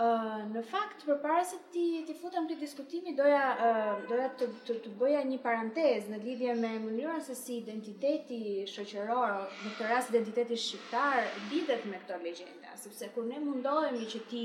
në 0.00 0.60
fakt 0.70 1.04
përpara 1.06 1.42
se 1.44 1.56
ti 1.74 2.04
ti 2.06 2.14
futem 2.18 2.46
te 2.46 2.54
diskutimi 2.58 3.14
doja 3.16 3.98
doja 4.10 4.28
të, 4.38 4.46
të 4.68 4.74
të 4.84 4.90
bëja 5.00 5.22
një 5.30 5.38
parantezë 5.46 6.08
në 6.12 6.18
lidhje 6.24 6.54
me 6.60 6.70
mënyrën 6.84 7.20
se 7.28 7.34
si 7.38 7.56
identiteti 7.62 8.38
shoqëror 8.74 9.34
në 9.50 9.74
këtë 9.74 9.88
rast 9.92 10.10
identiteti 10.14 10.56
shqiptar 10.56 11.26
lidhet 11.54 11.84
me 11.92 11.98
këtë 12.04 12.20
legjenda 12.28 12.76
sepse 12.84 13.10
kur 13.16 13.26
ne 13.32 13.40
mundohemi 13.46 14.06
që 14.14 14.22
ti 14.34 14.44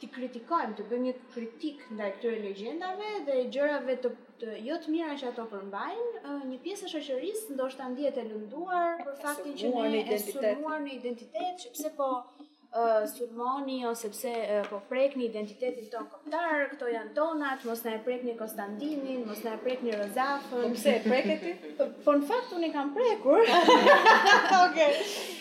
ti 0.00 0.08
kritikojmë 0.14 0.74
të 0.78 0.86
bëjmë 0.88 1.04
një 1.04 1.12
kritik 1.34 1.84
ndaj 1.96 2.08
këtyre 2.16 2.40
legjendave 2.46 3.12
dhe 3.28 3.36
gjërave 3.52 3.94
të, 4.06 4.10
të 4.42 4.56
jo 4.64 4.74
të 4.84 4.90
mira 4.94 5.14
që 5.20 5.28
ato 5.30 5.46
përmbajnë 5.52 6.40
një 6.48 6.58
pjesë 6.66 6.88
e 6.88 6.96
shoqërisë 6.96 7.52
ndoshta 7.56 7.86
ndihet 7.92 8.18
e 8.24 8.28
lënduar 8.32 9.00
për 9.06 9.22
faktin 9.22 9.56
që 9.62 9.72
ne 9.86 10.02
e 10.08 10.18
sulmuar 10.24 10.84
në 10.88 10.98
identitet 11.00 11.64
sepse 11.68 11.92
po 12.00 12.10
sulmoni 13.06 13.86
ose 13.86 14.08
pse 14.10 14.34
po 14.70 14.80
prekni 14.88 15.24
identitetin 15.24 15.86
ton 15.90 16.06
kombëtar, 16.10 16.66
këto 16.74 16.88
janë 16.90 17.12
tonat, 17.16 17.64
mos 17.64 17.82
na 17.84 17.94
e 17.96 18.00
prekni 18.04 18.34
Konstantinin, 18.36 19.22
mos 19.26 19.42
na 19.44 19.54
e 19.56 19.60
prekni 19.64 19.92
Rozafën. 19.94 20.66
Po 20.66 20.72
pse 20.74 20.94
e 20.98 21.02
preketi? 21.06 21.52
Po, 21.78 21.86
po 22.04 22.16
në 22.18 22.28
fakt 22.30 22.52
unë 22.58 22.70
kam 22.74 22.90
prekur. 22.96 23.40
Okej. 23.44 23.56
Okay. 24.58 24.92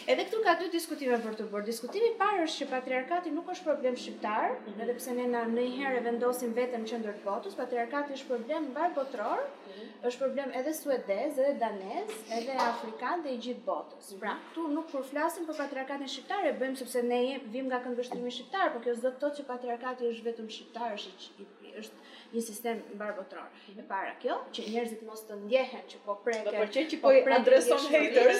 Edhe 0.06 0.28
këtu 0.28 0.44
ka 0.46 0.54
dy 0.62 0.70
diskutime 0.74 1.18
për 1.24 1.36
të 1.42 1.50
bërë. 1.52 1.68
Diskutimi 1.72 2.14
i 2.14 2.16
parë 2.22 2.46
është 2.46 2.64
që 2.64 2.70
patriarkati 2.76 3.34
nuk 3.36 3.50
është 3.56 3.68
problem 3.68 3.98
shqiptar, 4.00 4.56
mhm. 4.60 4.84
edhe 4.86 4.98
pse 5.02 5.18
ne 5.20 5.28
na 5.36 5.44
ndonjëherë 5.50 6.04
vendosim 6.08 6.54
veten 6.58 6.86
në 6.86 6.94
qendër 6.94 7.20
të 7.20 7.30
votës, 7.30 7.58
patriarkati 7.62 8.16
është 8.20 8.32
problem 8.34 8.72
mbar 8.74 8.94
botror, 9.00 9.44
-hmm. 9.76 10.08
është 10.10 10.20
problem 10.24 10.54
edhe 10.60 10.74
suedez, 10.78 11.38
edhe 11.40 11.56
danez, 11.62 12.14
edhe 12.40 12.56
afrikan 12.68 13.24
dhe 13.26 13.34
i 13.38 13.42
gjithë 13.48 13.66
botës. 13.68 14.12
Pra, 14.22 14.36
mhm. 14.36 14.48
këtu 14.52 14.68
nuk 14.78 14.90
përflasim 14.94 15.48
për 15.50 15.60
patriarkatin 15.64 16.12
shqiptar, 16.16 16.44
e 16.52 16.56
bëjmë 16.62 16.82
sepse 16.84 17.04
ne 17.12 17.22
vim 17.56 17.70
nga 17.72 17.80
këndvështrimi 17.88 18.34
shqiptar, 18.38 18.74
por 18.76 18.86
kjo 18.86 18.96
s'do 19.00 19.12
të 19.14 19.22
thotë 19.24 19.42
që 19.42 19.48
patriarkati 19.52 20.10
është 20.14 20.28
vetëm 20.32 20.50
shqiptar, 20.58 20.96
është 21.00 21.54
është 21.76 22.30
një 22.36 22.42
sistem 22.48 22.78
barbotror. 23.02 23.48
Mm 23.48 23.72
-hmm. 23.72 23.80
E 23.82 23.88
para 23.94 24.14
kjo, 24.22 24.36
që 24.56 24.62
njerëzit 24.74 25.02
mos 25.10 25.20
të 25.28 25.34
ndjehen 25.44 25.82
që 25.92 25.98
po 26.06 26.14
preke. 26.26 26.50
përqej 26.62 26.86
që 26.92 26.98
po, 27.02 27.08
po 27.26 27.34
adreson 27.40 27.80
haters. 27.96 28.40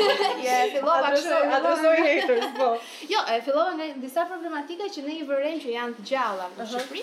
Je, 0.46 0.56
fillova 0.74 1.10
kështu, 1.14 1.34
adresoj 1.58 1.96
haters, 2.10 2.46
po. 2.58 2.68
Jo, 3.12 3.18
e 3.34 3.40
fillova 3.46 3.70
nga 3.78 3.84
disa 4.04 4.22
problematika 4.32 4.84
që 4.96 5.00
ne 5.06 5.12
i 5.20 5.24
vërejmë 5.30 5.62
që 5.64 5.70
janë 5.78 5.94
të 6.00 6.04
gjalla 6.12 6.46
në 6.58 6.64
Shqipëri. 6.74 7.02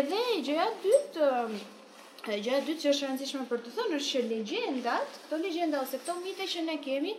Edhe 0.00 0.20
gjëja 0.48 0.66
dytë 0.88 1.26
Ja 2.32 2.58
dytë 2.66 2.80
që 2.82 2.86
është 2.90 3.06
rëndësishme 3.08 3.40
për 3.48 3.58
të 3.64 3.70
thënë 3.78 3.96
është 3.96 4.12
që 4.12 4.20
legjendat, 4.28 5.18
këto 5.24 5.40
legjenda 5.42 5.82
ose 5.86 6.00
këto 6.00 6.14
mite 6.22 6.46
që 6.54 6.62
ne 6.70 6.76
kemi, 6.86 7.12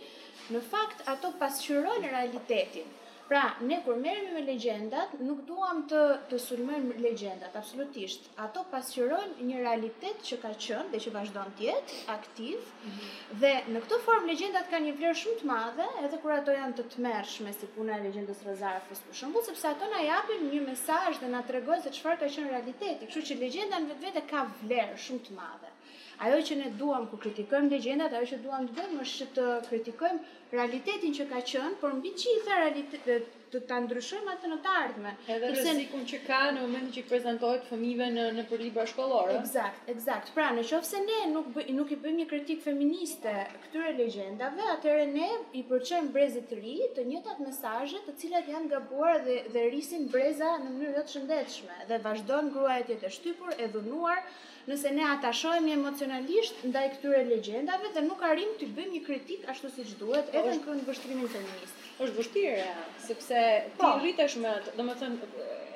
në 0.56 0.62
fakt 0.72 1.04
ato 1.14 1.30
pasqyrojnë 1.42 2.10
realitetin. 2.16 2.94
Pra, 3.28 3.52
ne 3.60 3.82
kur 3.84 3.96
merremi 3.98 4.32
me 4.34 4.40
legjendat, 4.46 5.14
nuk 5.28 5.40
duam 5.48 5.80
të 5.92 6.00
të 6.30 6.38
sulmojmë 6.44 6.98
legjendat 7.06 7.56
absolutisht. 7.60 8.28
Ato 8.44 8.62
pasqyrojnë 8.74 9.46
një 9.48 9.62
realitet 9.64 10.22
që 10.28 10.38
ka 10.44 10.52
qenë 10.66 10.92
dhe 10.92 11.00
që 11.06 11.12
vazhdon 11.16 11.50
të 11.58 11.66
jetë 11.66 11.98
aktiv. 12.14 12.60
Mm 12.60 12.92
-hmm. 12.92 13.40
Dhe 13.42 13.52
në 13.76 13.82
këtë 13.86 13.98
formë 14.06 14.30
legjendat 14.32 14.70
kanë 14.74 14.86
një 14.86 14.94
vlerë 15.00 15.18
shumë 15.22 15.40
të 15.42 15.50
madhe, 15.52 15.88
edhe 16.04 16.20
kur 16.22 16.36
ato 16.38 16.54
janë 16.60 16.76
të 16.80 16.84
tmerrshme 16.94 17.54
si 17.58 17.70
puna 17.78 17.98
e 17.98 18.02
legjendës 18.06 18.44
Rozarfës, 18.50 19.02
për 19.08 19.20
shembull, 19.22 19.46
sepse 19.50 19.68
ato 19.72 19.90
na 19.96 20.04
japin 20.12 20.48
një 20.54 20.64
mesazh 20.70 21.18
dhe 21.24 21.32
na 21.34 21.42
tregojnë 21.50 21.82
se 21.88 21.94
çfarë 21.98 22.20
ka 22.22 22.32
qenë 22.36 22.54
realiteti. 22.54 23.06
Kështu 23.10 23.22
që 23.32 23.40
legjenda 23.44 23.82
vetvete 23.92 24.26
ka 24.30 24.46
vlerë 24.62 25.02
shumë 25.06 25.24
të 25.26 25.40
madhe. 25.42 25.75
Ajo 26.24 26.36
që 26.48 26.56
ne 26.58 26.68
duam 26.80 27.04
ku 27.12 27.18
kritikojmë 27.20 27.70
legjendat, 27.74 28.14
ajo 28.16 28.28
që 28.32 28.36
duam 28.44 28.66
të 28.68 28.76
bëjmë 28.76 29.00
është 29.04 29.24
të 29.36 29.46
kritikojmë 29.68 30.52
realitetin 30.56 31.16
që 31.18 31.26
ka 31.32 31.40
qenë, 31.50 31.72
por 31.82 31.92
mbi 31.96 32.12
gjitha 32.22 32.56
realitetet 32.62 33.34
të 33.52 33.60
ta 33.70 33.80
ndryshojmë 33.84 34.32
atë 34.34 34.50
në 34.52 34.56
të 34.66 34.70
ardhme. 34.82 35.12
Edhe 35.34 35.50
Ise... 35.56 35.74
që 36.12 36.20
ka 36.28 36.38
në 36.54 36.62
momentin 36.62 36.94
që 36.96 37.02
prezantohet 37.10 37.68
fëmijëve 37.72 38.08
në 38.14 38.24
në 38.38 38.46
përlibra 38.52 38.78
bashkollore. 38.86 39.36
Eksakt, 39.42 39.92
eksakt. 39.94 40.32
Pra, 40.38 40.48
në 40.56 40.64
qoftë 40.70 40.90
se 40.94 41.02
ne 41.04 41.20
nuk 41.34 41.50
nuk 41.82 41.92
i 41.92 42.00
bëjmë 42.06 42.22
një 42.22 42.28
kritik 42.32 42.64
feministe 42.68 43.36
këtyre 43.66 43.92
legjendave, 44.00 44.64
atëherë 44.78 45.06
ne 45.12 45.30
i 45.60 45.66
përqenë 45.72 46.12
brezit 46.16 46.48
të 46.54 46.60
ri 46.64 46.76
të 46.96 47.06
njëjtat 47.12 47.44
mesazhe, 47.48 48.02
të 48.08 48.16
cilat 48.24 48.50
janë 48.54 48.72
gabuar 48.72 49.20
dhe 49.28 49.36
dhe 49.52 49.68
rrisin 49.68 50.08
breza 50.16 50.56
në 50.64 50.72
mënyrë 50.72 50.98
jo 51.02 51.06
të 51.10 51.16
shëndetshme 51.18 51.80
dhe 51.92 52.00
vazhdon 52.08 52.52
gruaja 52.56 52.88
të 52.88 52.96
jetë 52.98 53.10
e 53.12 53.16
shtypur, 53.20 53.54
e 53.66 53.70
dhunuar, 53.76 54.24
nëse 54.66 54.90
ne 54.92 55.04
ata 55.14 55.30
shohemi 55.40 55.72
emocionalisht 55.78 56.62
ndaj 56.70 56.86
këtyre 56.96 57.20
legjendave 57.30 57.90
dhe 57.94 58.02
nuk 58.06 58.22
arrim 58.28 58.52
të 58.62 58.68
bëjmë 58.78 58.94
një 58.96 59.02
kritik 59.08 59.44
ashtu 59.52 59.70
siç 59.76 59.92
duhet 60.00 60.32
edhe 60.40 60.54
në 60.56 60.62
kënd 60.64 60.88
vështrimin 60.90 61.30
të 61.34 61.42
njështë. 61.42 61.82
Është 62.06 62.16
vështirë, 62.18 62.64
sepse 63.06 63.42
ti 63.66 63.80
po. 63.82 63.92
rritesh 64.00 64.34
me, 64.42 64.54
domethënë 64.80 65.30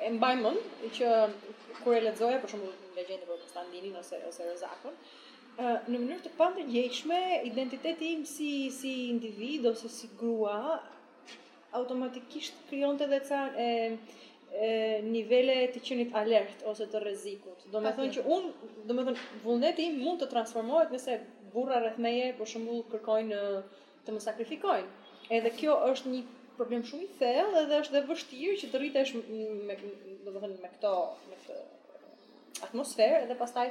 e 0.09 0.11
mbajmën, 0.17 0.59
i 0.87 0.89
që 0.99 1.11
kur 1.81 1.95
e 1.97 2.01
lexoja 2.07 2.41
për 2.43 2.53
shembull 2.53 2.75
legjendën 2.99 3.27
për 3.29 3.39
Konstantinin 3.45 3.95
ose 4.01 4.19
ose 4.29 4.49
Rozakun, 4.49 4.99
në 5.61 5.95
mënyrë 6.01 6.25
të 6.27 6.33
pandërgjeshme 6.41 7.21
identiteti 7.47 8.11
im 8.17 8.25
si 8.35 8.51
si 8.79 8.93
individ 9.13 9.71
ose 9.71 9.89
si 9.95 10.11
grua 10.19 10.57
automatikisht 11.79 12.59
krijonte 12.69 13.07
dhe 13.11 13.21
ca 13.27 13.41
e, 13.55 13.67
nivele 15.11 15.55
të 15.73 15.79
qenit 15.85 16.15
alert 16.17 16.63
ose 16.71 16.85
të 16.91 16.99
rrezikut. 17.05 17.65
Do 17.73 17.79
të 17.83 17.93
thonë 17.99 18.15
që 18.17 18.23
un, 18.35 18.47
do 18.89 18.95
të 18.97 19.05
thonë 19.07 19.21
vullneti 19.45 19.85
mund 19.97 20.19
të 20.23 20.27
transformohet 20.33 20.91
nëse 20.95 21.17
burra 21.53 21.79
rreth 21.83 21.99
meje 22.05 22.27
për 22.39 22.49
shembull 22.53 22.83
kërkojnë 22.91 23.39
të 24.05 24.15
më 24.15 24.21
sakrifikojnë. 24.25 24.89
Edhe 25.37 25.53
kjo 25.57 25.77
është 25.91 26.11
një 26.13 26.21
problem 26.57 26.83
shumë 26.89 27.07
i 27.07 27.09
thellë 27.21 27.63
edhe 27.63 27.79
është 27.85 27.95
dhe 27.97 28.03
vështirë 28.11 28.57
që 28.63 28.69
të 28.73 28.81
rritesh 28.83 29.13
me 29.17 29.79
do 30.25 30.33
të 30.33 30.37
thonë 30.43 30.53
me 30.57 30.71
këto 30.75 30.93
me 31.31 31.41
këtë 31.45 32.67
atmosferë 32.69 33.21
edhe 33.25 33.39
pastaj 33.39 33.69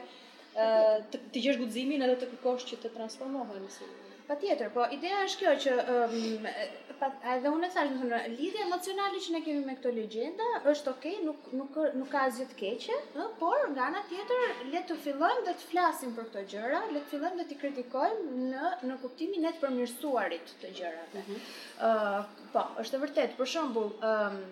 të 1.11 1.25
të 1.35 1.45
gjesh 1.45 1.61
guximin 1.61 2.07
edhe 2.09 2.17
të 2.25 2.33
kërkosh 2.33 2.71
që 2.73 2.81
të 2.87 2.95
transformohen 2.97 3.69
si 3.77 3.85
Pa 4.31 4.37
tjetër, 4.39 4.69
po 4.71 4.85
ideja 4.95 5.21
është 5.27 5.39
kjo 5.41 5.53
që 5.63 5.71
edhe 5.91 7.51
um, 7.51 7.57
unë 7.57 7.67
e 7.67 7.71
thashtë, 7.71 7.71
thënë, 7.75 8.19
lidhja 8.41 8.61
emocionale 8.69 9.23
që 9.25 9.33
ne 9.37 9.41
kemi 9.47 9.63
me 9.71 9.75
këto 9.81 9.91
legjenda, 9.97 10.47
është 10.73 10.93
okej, 10.93 11.17
okay, 11.17 11.25
nuk, 11.31 11.49
nuk, 11.61 11.79
nuk 12.03 12.07
ka 12.13 12.21
asgjë 12.29 12.47
të 12.53 12.59
keqe, 12.61 12.99
por 13.41 13.65
nga 13.73 13.89
ana 13.89 14.05
tjetër 14.13 14.45
le 14.71 14.85
të 14.91 14.99
fillojmë 15.07 15.43
dhe 15.49 15.57
të 15.63 15.71
flasim 15.73 16.15
për 16.21 16.29
këto 16.31 16.45
gjëra, 16.55 16.85
le 16.95 17.03
të 17.03 17.11
fillojmë 17.17 17.43
dhe 17.43 17.49
të 17.51 17.59
kritikojmë 17.65 18.49
në 18.53 18.71
në 18.93 19.01
kuptimin 19.03 19.51
e 19.51 19.55
të 19.57 19.65
përmirësuarit 19.65 20.55
të 20.63 20.73
gjërave. 20.79 21.23
Mhm. 21.25 21.43
Ëh, 21.91 22.45
po, 22.55 22.69
është 22.85 23.01
e 23.01 23.05
vërtetë. 23.09 23.41
Për 23.43 23.55
shembull, 23.57 23.93
ëh 23.99 24.21
um, 24.29 24.45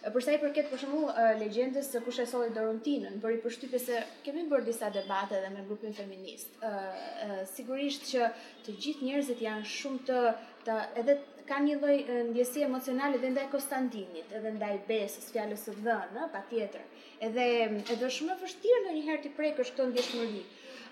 Për 0.00 0.24
sa 0.24 0.32
i 0.32 0.38
përket 0.42 0.68
për 0.72 0.80
shembull 0.80 1.08
uh, 1.10 1.18
legjendës 1.40 1.90
se 1.92 2.00
kush 2.04 2.22
e 2.22 2.24
solli 2.28 2.52
Dorontinën, 2.56 3.18
bëri 3.22 3.40
përshtypje 3.44 3.80
se 3.86 3.98
kemi 4.26 4.46
bërë 4.52 4.64
disa 4.70 4.88
debate 4.94 5.36
edhe 5.38 5.50
me 5.56 5.64
grupin 5.68 5.92
feminist. 5.98 6.54
Ë 6.56 6.70
uh, 6.70 7.02
uh, 7.26 7.34
sigurisht 7.50 8.06
që 8.12 8.30
të 8.68 8.76
gjithë 8.84 9.06
njerëzit 9.10 9.42
janë 9.44 9.68
shumë 9.74 10.00
të, 10.08 10.22
të 10.68 10.76
edhe 11.02 11.18
kanë 11.50 11.66
një 11.68 11.74
lloj 11.82 11.96
ndjesie 12.30 12.64
emocionale 12.68 13.20
dhe 13.24 13.32
ndaj 13.34 13.48
Konstantinit, 13.52 14.32
edhe 14.40 14.54
ndaj 14.56 14.72
besës, 14.88 15.28
fjalës 15.34 15.66
së 15.68 15.76
dhënë, 15.84 16.28
patjetër. 16.32 16.88
Edhe 17.28 17.48
edhe 17.96 18.12
shumë 18.16 18.38
e 18.38 18.46
vështirë 18.46 18.82
ndonjëherë 18.86 19.22
ti 19.26 19.34
prekësh 19.40 19.74
këtë 19.76 19.90
ndjeshmëri. 19.92 20.42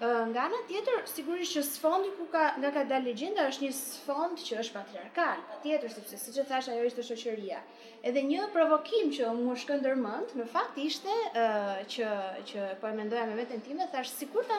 Nga 0.01 0.43
në 0.51 0.59
tjetër, 0.69 0.99
sigurisht 1.11 1.57
që 1.57 1.63
sfondi 1.67 2.11
ku 2.17 2.27
ka 2.33 2.43
nga 2.63 2.69
ka 2.75 2.85
dalë 2.91 3.09
legjenda 3.11 3.47
është 3.53 3.65
një 3.65 3.71
sfond 3.79 4.39
që 4.47 4.59
është 4.61 4.75
patriarkal. 4.77 5.41
Tjetër 5.65 5.91
sepse 5.95 6.19
siç 6.25 6.37
e 6.39 6.45
thash 6.51 6.69
ajo 6.75 6.85
ishte 6.91 7.03
shoqëria. 7.09 7.59
Edhe 8.07 8.23
një 8.29 8.45
provokim 8.55 9.09
që 9.17 9.27
më 9.27 9.43
mosh 9.49 9.65
kë 9.67 9.79
në 9.83 10.45
fakt 10.53 10.77
ishte 10.83 11.17
që 11.97 12.13
që 12.53 12.69
po 12.83 12.87
e 12.87 12.95
mendoja 13.01 13.25
me 13.27 13.35
veten 13.41 13.61
time, 13.67 13.89
thash 13.97 14.13
sikur 14.21 14.47
ta 14.53 14.59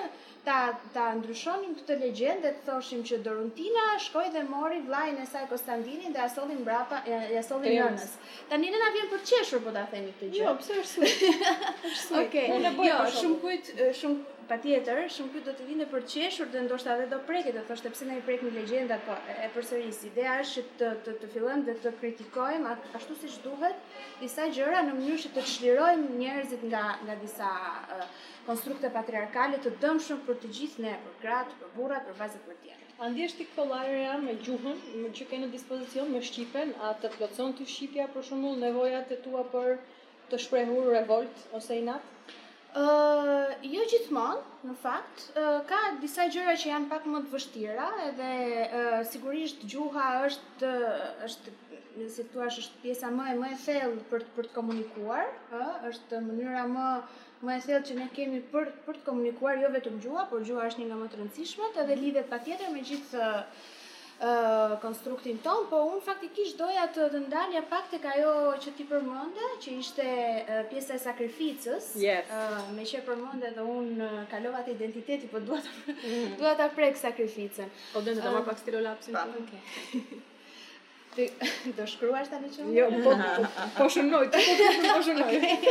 ta 0.50 0.58
ta 0.98 1.06
ndryshonin 1.22 1.78
këtë 1.80 1.96
legjendë 2.02 2.52
të 2.58 2.66
thoshim 2.68 3.06
që 3.12 3.18
Doruntina 3.30 3.86
shkoi 4.08 4.28
dhe 4.36 4.44
mori 4.52 4.82
vllajën 4.90 5.22
e 5.24 5.28
saj 5.32 5.46
Konstantinin 5.54 6.12
dhe 6.12 6.20
ja 6.20 6.28
solli 6.36 6.58
mbrapa 6.66 7.02
ja 7.38 7.44
solli 7.52 7.78
nënës. 7.80 8.18
Tani 8.52 8.76
ne 8.76 8.84
na 8.84 8.92
vjen 8.98 9.08
për 9.16 9.24
të 9.26 9.32
qeshur 9.40 9.64
po 9.64 9.72
ta 9.80 9.86
themi 9.96 10.12
këtë 10.20 10.34
gjë. 10.36 10.44
Jo, 10.44 10.52
pse 10.60 10.82
është. 10.84 11.32
Okej. 12.24 12.54
Jo, 12.92 12.98
shumë 13.22 13.40
kujt 13.46 13.72
shumë 14.04 14.38
pa 14.50 14.58
tjetër, 14.58 15.04
shumë 15.14 15.32
kjo 15.34 15.42
do 15.46 15.52
të 15.58 15.66
vinde 15.68 15.86
për 15.92 16.06
qeshur 16.10 16.48
dhe 16.50 16.64
ndoshta 16.66 16.94
dhe 16.98 17.04
do 17.12 17.18
preke, 17.28 17.52
dhe 17.54 17.62
thoshtë 17.68 17.86
të 17.86 17.92
pse 17.96 18.06
në 18.10 18.16
i 18.20 18.24
prekmi 18.30 18.50
legendat, 18.56 19.04
po 19.10 19.14
e 19.44 19.50
përsërisi. 19.54 20.08
Ideja 20.10 20.38
është 20.46 20.64
që 20.80 20.90
të 21.06 21.14
të 21.22 21.30
fillëm 21.36 21.62
dhe 21.68 21.76
të 21.84 21.92
kritikojmë, 22.00 22.72
ashtu 23.00 23.18
si 23.20 23.30
që 23.36 23.44
duhet, 23.46 23.84
disa 24.24 24.48
gjëra 24.58 24.82
në 24.88 24.96
mënyrë 24.98 25.22
që 25.26 25.30
të 25.38 25.46
të 25.78 26.18
njerëzit 26.24 26.64
nga 26.72 27.16
disa 27.26 27.52
konstrukte 28.50 28.90
patriarkale 28.98 29.62
të 29.68 29.76
dëmë 29.84 30.04
shumë 30.08 30.26
për 30.32 30.36
të 30.46 30.52
gjithë 30.58 30.88
ne, 30.88 30.96
për 31.06 31.20
kratë, 31.22 31.58
për 31.62 31.78
burat, 31.78 32.10
për 32.10 32.16
vazët 32.24 32.44
për 32.50 32.60
tjerë. 32.64 32.90
Andi 33.06 33.26
është 33.30 33.40
të 33.40 33.46
këtë 33.48 34.20
me 34.26 34.34
gjuhën, 34.48 34.82
me 35.04 35.10
që 35.20 35.26
kënë 35.30 35.46
në 35.46 35.52
dispozicion, 35.56 36.10
me 36.18 36.22
shqipen, 36.32 36.74
a 36.90 36.96
të 37.02 37.14
plotëson 37.20 37.54
të 37.62 37.70
shqipja 37.76 38.08
për 38.18 38.28
shumë 38.32 38.56
nevojat 38.66 39.14
e 39.14 39.20
tua 39.28 39.46
për 39.54 39.78
të 40.34 40.42
shprehur 40.46 40.90
revolt 40.96 41.46
ose 41.60 41.78
inat? 41.84 42.16
Jo 43.70 43.82
gjithmonë, 43.92 44.42
në 44.70 44.74
fakt, 44.82 45.22
ka 45.70 45.78
disa 46.04 46.26
gjëra 46.34 46.54
që 46.64 46.70
janë 46.70 46.90
pak 46.92 47.08
më 47.10 47.22
të 47.26 47.32
vështira, 47.34 47.88
edhe 48.08 49.00
sigurisht 49.12 49.64
gjuha 49.74 50.10
është, 50.28 50.70
në 51.98 52.10
situash 52.18 52.60
është 52.64 52.84
pjesa 52.84 53.10
më 53.16 53.26
e 53.32 53.34
më 53.40 53.50
e 53.56 53.58
thellë 53.64 54.06
për 54.12 54.28
të 54.36 54.54
komunikuar, 54.60 55.32
është 55.90 56.22
mënyra 56.28 56.68
më 56.76 56.86
më 57.48 57.58
e 57.58 57.66
thellë 57.66 57.90
që 57.90 57.98
ne 57.98 58.08
kemi 58.20 58.44
për 58.54 58.72
të 59.00 59.04
komunikuar 59.10 59.58
jo 59.66 59.74
vetëm 59.76 59.98
gjuha, 60.06 60.28
por 60.34 60.46
gjuha 60.48 60.70
është 60.70 60.84
një 60.84 60.88
nga 60.92 61.02
më 61.02 61.10
të 61.12 61.22
rëndësishmet, 61.24 61.82
edhe 61.86 62.00
lidhet 62.06 62.30
pa 62.32 62.40
tjetër 62.46 62.74
me 62.78 62.82
gjithë 62.92 63.30
konstruktin 64.84 65.40
ton, 65.40 65.64
po 65.72 65.80
unë 65.88 66.02
faktikisht 66.04 66.58
doja 66.60 66.88
të 66.92 67.06
të 67.14 67.22
ndalja 67.28 67.62
pak 67.72 67.86
të 67.92 68.00
ka 68.04 68.18
jo 68.20 68.34
që 68.60 68.74
ti 68.76 68.86
përmënde, 68.90 69.48
që 69.64 69.76
ishte 69.80 70.06
uh, 70.08 70.60
pjesa 70.72 70.98
e 70.98 71.02
sakrificës, 71.04 71.92
yes. 72.04 72.34
me 72.76 72.84
që 72.90 73.02
përmënde 73.08 73.54
dhe 73.56 73.64
unë 73.78 74.10
kalovat 74.34 74.68
e 74.68 74.76
identiteti, 74.76 75.32
po 75.32 75.40
duha 75.40 75.62
të, 75.64 75.76
prekë 75.86 76.56
mm. 76.56 76.74
prek 76.80 77.00
sakrificën. 77.06 77.72
Po 77.94 78.04
dhe 78.04 78.18
të 78.20 78.26
marrë 78.28 78.48
pak 78.52 78.60
stilo 78.66 78.84
lapsin. 78.84 79.16
Pa, 79.16 79.28
okay. 79.40 80.26
Ti 81.16 81.30
do 81.78 81.86
shkruash 81.88 82.30
tani 82.32 82.50
çon? 82.56 82.68
Jo, 82.76 82.86
po 83.04 83.12
po 83.78 83.86
shënoj, 83.94 84.28
po 84.30 84.40
po 84.94 84.98
shënoj. 85.06 85.38
Okej. 85.40 85.70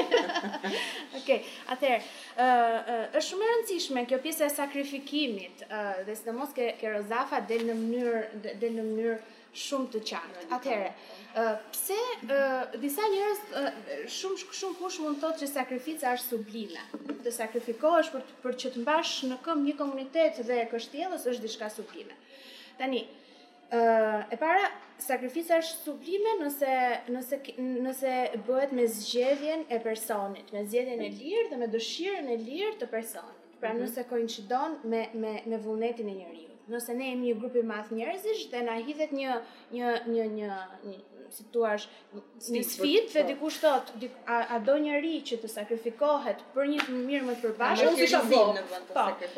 Okej. 1.22 1.40
Atëherë, 1.74 2.06
ë 2.38 2.96
është 3.12 3.26
shumë 3.28 3.46
e 3.46 3.50
rëndësishme 3.52 4.04
kjo 4.10 4.18
pjesa 4.24 4.48
e 4.48 4.52
sakrifikimit, 4.56 5.62
ë 5.66 5.66
uh, 5.78 6.00
dhe 6.08 6.16
sidomos 6.18 6.54
ke 6.56 6.72
ke 6.80 6.94
Rozafa 6.96 7.40
del 7.50 7.66
në 7.68 7.76
mënyrë 7.82 8.56
del 8.64 8.78
në 8.80 8.86
mënyrë 8.88 9.18
shumë 9.64 9.92
të 9.94 10.00
qartë. 10.10 10.46
Atëherë, 10.58 10.90
ë 10.90 11.46
pse 11.76 12.00
ë 12.18 12.80
disa 12.82 13.06
njerëz 13.14 14.10
shumë 14.16 14.58
shumë 14.62 14.78
kush 14.82 14.98
mund 15.04 15.20
të 15.20 15.24
thotë 15.26 15.44
që 15.44 15.50
sakrifica 15.52 16.16
është 16.18 16.32
sublime. 16.32 16.82
Të 17.22 17.36
sakrifikohesh 17.38 18.10
për 18.16 18.26
për 18.44 18.58
që 18.64 18.74
të 18.74 18.82
mbash 18.84 19.14
në 19.30 19.38
këmbë 19.46 19.70
një 19.70 19.78
komunitet 19.84 20.42
dhe 20.50 20.60
kështjellës 20.74 21.30
është 21.34 21.46
diçka 21.46 21.70
sublime. 21.78 22.18
Tani, 22.78 23.06
e 23.72 24.36
para 24.40 24.70
sakrifica 25.08 25.58
është 25.60 25.82
sublime 25.86 26.32
nëse 26.40 26.74
nëse 27.12 27.40
nëse 27.86 28.12
bëhet 28.46 28.72
me 28.78 28.86
zgjedhjen 28.92 29.66
e 29.76 29.80
personit, 29.84 30.52
me 30.54 30.62
zgjedhjen 30.70 31.02
e 31.02 31.08
mm. 31.10 31.18
lirë 31.20 31.42
dhe 31.50 31.58
me 31.62 31.68
dëshirën 31.74 32.30
e 32.32 32.38
lirë 32.46 32.72
të 32.80 32.88
personit. 32.92 33.34
Pra 33.60 33.72
mm-hmm. 33.74 33.84
nëse 33.84 34.06
koincidon 34.12 34.78
me 34.92 35.04
me 35.24 35.34
me 35.52 35.60
vullnetin 35.66 36.08
e 36.08 36.16
njeriu. 36.22 36.56
Nëse 36.72 36.94
ne 36.96 37.10
jemi 37.12 37.30
një 37.30 37.38
grup 37.42 37.54
i 37.56 37.64
madh 37.72 37.92
njerëzish 37.98 38.46
dhe 38.54 38.64
na 38.70 38.76
hidhet 38.88 39.12
një 39.20 39.36
një 39.76 39.94
një 40.14 40.26
një 40.38 40.58
si 41.32 41.44
tu 41.52 41.64
ash, 41.64 41.86
një 42.52 42.62
sfit 42.64 43.12
dhe 43.12 43.22
po. 43.22 43.26
diku 43.30 43.50
shtot, 43.52 43.92
a, 44.26 44.58
do 44.64 44.76
një 44.84 45.00
ri 45.02 45.14
që 45.30 45.38
të 45.42 45.50
sakrifikohet 45.52 46.40
për 46.54 46.68
një 46.72 46.86
të 46.86 46.96
mirë 47.08 47.26
më 47.28 47.34
të 47.40 47.52
përbash, 47.52 47.84
unë 47.84 47.96
Në 47.98 48.22
bo. 48.30 48.44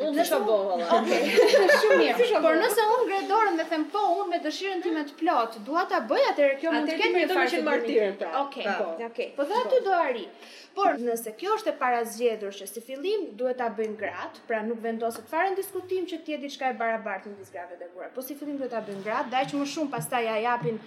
Unë 0.07 0.21
kisha 0.21 0.39
bo, 0.45 0.57
po, 0.69 0.77
valla. 0.77 1.01
Shumë 1.01 1.99
mirë, 2.03 2.29
por 2.45 2.59
nëse 2.61 2.87
unë 2.95 3.07
gredorën 3.11 3.59
dhe 3.61 3.67
them 3.73 3.85
po, 3.95 4.05
unë 4.21 4.29
me 4.33 4.39
dëshirën 4.47 4.85
ti 4.87 4.95
me 4.97 5.05
të 5.11 5.17
plot, 5.21 5.59
duha 5.69 5.85
ta 5.93 6.01
bëj 6.11 6.25
atër 6.31 6.57
kjo 6.61 6.73
mund 6.77 6.91
të 6.93 6.97
ketë 7.01 7.13
një 7.23 7.29
farë 7.33 7.53
që 7.55 7.61
të 7.61 7.69
martirë. 7.69 8.09
Ok 8.45 9.29
po 9.39 9.43
dhe 9.51 9.61
aty 9.65 9.79
do 9.89 10.01
ri 10.13 10.27
Por 10.75 10.93
nëse 11.03 11.33
kjo 11.35 11.55
është 11.59 11.71
e 11.73 11.79
parazgjedhur 11.79 12.53
që 12.55 12.65
si 12.71 12.81
fillim 12.85 13.25
duhet 13.39 13.57
ta 13.59 13.65
bëjmë 13.75 13.97
gratë, 13.99 14.43
pra 14.47 14.61
nuk 14.63 14.79
vendoset 14.85 15.27
fare 15.27 15.49
në 15.51 15.57
diskutim 15.59 16.05
që 16.07 16.19
ti 16.23 16.35
e 16.37 16.39
diçka 16.45 16.69
e 16.71 16.77
barabartë 16.81 17.27
në 17.33 17.39
disgrave 17.41 17.75
të 17.81 17.89
huaj. 17.91 18.07
Po 18.15 18.23
si 18.23 18.37
fillim 18.39 18.55
duhet 18.61 18.71
ta 18.71 18.79
bëjmë 18.87 19.03
gratë, 19.09 19.33
dajë 19.33 19.49
që 19.51 19.59
më 19.59 19.67
shumë 19.73 19.91
pastaj 19.97 20.21
ja 20.29 20.37
japin 20.45 20.79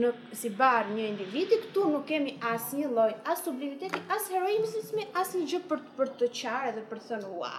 në 0.00 0.10
si 0.36 0.50
bar 0.58 0.88
një 0.90 1.06
individi 1.10 1.58
këtu 1.64 1.84
nuk 1.92 2.06
kemi 2.08 2.34
asnjë 2.52 2.90
lloj 2.90 3.08
as 3.30 3.42
sublimiteti, 3.46 4.00
as 4.10 4.26
heroizmi, 4.32 5.06
as 5.20 5.34
një 5.38 5.44
gjë 5.52 5.60
për 5.70 5.82
për 5.98 6.12
të 6.20 6.28
qarë 6.40 6.72
dhe 6.78 6.84
për 6.92 7.02
të 7.04 7.10
thënë 7.12 7.32
ua, 7.38 7.52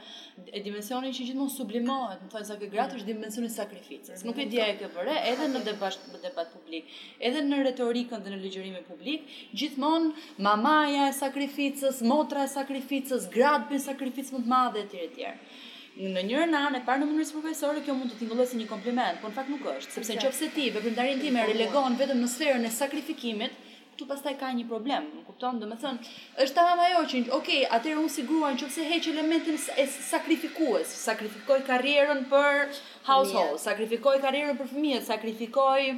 e 0.52 0.64
dimensioni 0.68 1.14
që 1.18 1.28
gjithmonë 1.32 1.56
sublimohet, 1.56 2.22
do 2.22 2.30
thonë 2.36 2.52
sa 2.52 2.60
gratë 2.62 3.00
është 3.02 3.10
dimensioni 3.14 3.52
sakrificës. 3.56 4.26
Nuk 4.30 4.38
e 4.44 4.48
di 4.54 4.62
ai 4.62 4.76
kë 4.82 4.92
vëre, 4.96 5.18
edhe 5.34 5.50
në 5.56 5.64
debat 5.66 6.08
debat 6.22 6.54
publik, 6.54 6.92
edhe 7.26 7.42
në 7.48 7.64
retorikën 7.72 8.22
dhe 8.22 8.34
në 8.36 8.40
lëgjërimin 8.44 8.84
publik, 8.86 9.24
gjithmonë 9.58 10.38
mamaj 10.46 10.91
maja 10.92 11.10
e 11.10 11.14
sakrificës, 11.18 12.02
motra 12.08 12.44
e 12.46 12.52
sakrificës, 12.52 13.28
gradë 13.34 13.70
për 13.72 13.84
sakrificës 13.88 14.34
më 14.36 14.42
të 14.46 14.52
madhe 14.54 14.84
e 14.84 14.90
tjere 14.92 15.14
tjere. 15.16 15.34
Në 16.02 16.24
njërë 16.28 16.50
në 16.54 16.60
anë 16.68 16.80
e 16.80 16.86
parë 16.88 17.02
në 17.04 17.08
mënërës 17.10 17.34
profesorë, 17.36 17.82
kjo 17.86 17.96
mund 18.00 18.14
të 18.14 18.20
t'i 18.20 18.48
si 18.52 18.60
një 18.62 18.68
kompliment, 18.70 19.20
po 19.22 19.30
në 19.32 19.36
fakt 19.38 19.52
nuk 19.52 19.66
është, 19.74 19.92
sepse 19.98 20.16
që 20.22 20.32
fëse 20.34 20.50
ti, 20.56 20.70
për 20.72 20.86
përndarin 20.88 21.20
ti 21.22 21.34
me 21.36 21.44
relegonë 21.50 22.00
vetëm 22.00 22.22
në 22.24 22.30
sferën 22.32 22.68
e 22.68 22.72
sakrifikimit, 22.78 23.58
tu 24.00 24.08
pas 24.10 24.22
taj 24.24 24.34
ka 24.40 24.48
një 24.56 24.64
problem, 24.70 25.10
më 25.18 25.26
kuptonë, 25.28 25.60
dhe 25.62 25.68
më 25.70 25.78
thënë, 25.82 26.12
është 26.46 26.56
ta 26.58 26.64
hama 26.72 26.88
jo 26.94 27.02
që 27.12 27.20
një, 27.26 27.32
okej, 27.38 27.60
atërë 27.78 28.00
unë 28.04 28.14
si 28.16 28.24
gruan 28.30 28.56
që 28.58 28.70
fëse 28.72 28.88
heqë 28.92 29.12
elementin 29.12 29.60
e 29.84 29.88
sakrifikues, 29.98 30.96
sakrifikoj 31.12 31.60
karrierën 31.68 32.24
për 32.32 32.72
household, 33.12 33.60
sakrifikoj 33.62 34.16
karrierën 34.24 34.58
për 34.64 34.72
fëmijët, 34.72 35.06
sakrifikoj 35.12 35.92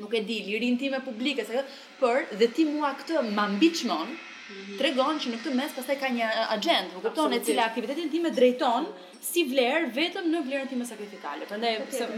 nuk 0.00 0.14
e 0.18 0.20
di, 0.28 0.38
lirin 0.46 0.76
ti 0.78 0.88
me 0.94 1.00
publike, 1.08 1.44
se, 1.48 1.62
për, 2.00 2.22
dhe 2.40 2.50
ti 2.56 2.66
mua 2.74 2.94
këtë 3.00 3.20
më 3.30 3.44
ambiqmon, 3.48 4.14
Mhm. 4.44 4.76
tregon 4.80 5.18
që 5.24 5.30
në 5.32 5.36
këtë 5.40 5.52
mes 5.58 5.72
pastaj 5.74 5.94
ka 6.02 6.08
një 6.14 6.26
eh, 6.28 6.48
agent, 6.58 6.92
u 6.98 7.00
kupton 7.04 7.32
e 7.32 7.38
cila 7.44 7.64
aktivitetin 7.70 8.10
tim 8.12 8.26
e 8.28 8.32
drejton 8.38 8.86
si 9.28 9.44
vlerë 9.48 9.86
vetëm 9.96 10.26
në 10.32 10.42
vlerën 10.48 10.68
time 10.72 10.84
sakrifikale. 10.88 11.46
Prandaj 11.48 11.70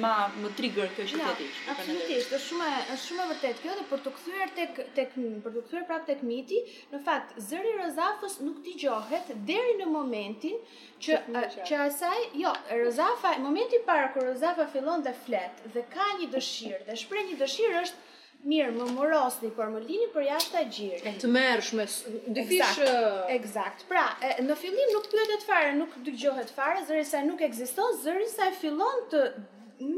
më 0.05 0.11
më 0.45 0.51
trigger 0.59 0.91
kjo 0.97 1.05
të 1.12 1.47
Është 1.71 2.41
shumë 2.47 2.73
është 2.81 2.99
shumë 3.05 3.23
e 3.23 3.29
vërtetë 3.35 3.62
kjo 3.62 3.77
dhe 3.81 3.85
për 3.93 4.03
të 4.09 4.12
kthyer 4.17 4.55
tek 4.59 4.83
për 5.47 5.61
të 5.61 5.62
kthyer 5.69 5.87
prap 5.93 6.09
tek 6.11 6.25
miti, 6.31 6.62
në 6.95 7.03
fakt 7.11 7.37
Zëri 7.51 7.77
Rozafës 7.79 8.41
nuk 8.49 8.59
dëgjohet 8.67 9.31
deri 9.53 9.77
në 9.83 9.87
momentin 9.95 10.59
që 11.07 11.21
që 11.71 11.81
asaj, 11.87 12.27
jo, 12.43 12.51
Rozafa, 12.83 13.37
momenti 13.47 13.79
para 13.91 14.11
kur 14.17 14.27
Rozafa 14.33 14.67
fillon 14.75 15.07
të 15.07 15.15
flet 15.29 15.62
dhe 15.77 15.87
ka 15.95 16.11
një 16.19 16.33
dëshirë 16.35 16.83
dhe 16.91 16.99
shpreh 17.05 17.25
një 17.31 17.39
dëshirë 17.45 17.85
është 17.87 18.05
Mirë, 18.46 18.70
më 18.78 18.85
morosni, 18.94 19.48
por 19.56 19.72
më 19.74 19.80
lini 19.88 20.04
për 20.14 20.24
jashtë 20.28 20.52
të 20.52 20.61
gjirë. 20.76 20.98
E 21.11 21.12
të 21.22 21.28
mërë 21.35 21.62
shme, 21.68 21.85
dyfish... 22.37 22.76
Exact, 23.37 23.82
pra, 23.88 24.04
e, 24.28 24.32
në 24.46 24.56
fillim 24.61 24.92
nuk 24.94 25.09
pyetet 25.14 25.46
fare, 25.48 25.72
nuk 25.80 25.96
gjohet 26.20 26.52
fare, 26.54 26.85
zërri 26.90 27.02
saj 27.09 27.24
nuk 27.30 27.42
eksiston, 27.48 27.96
zërë 28.04 28.26
sa 28.37 28.46
e 28.52 28.52
fillon 28.61 29.02
të 29.11 29.22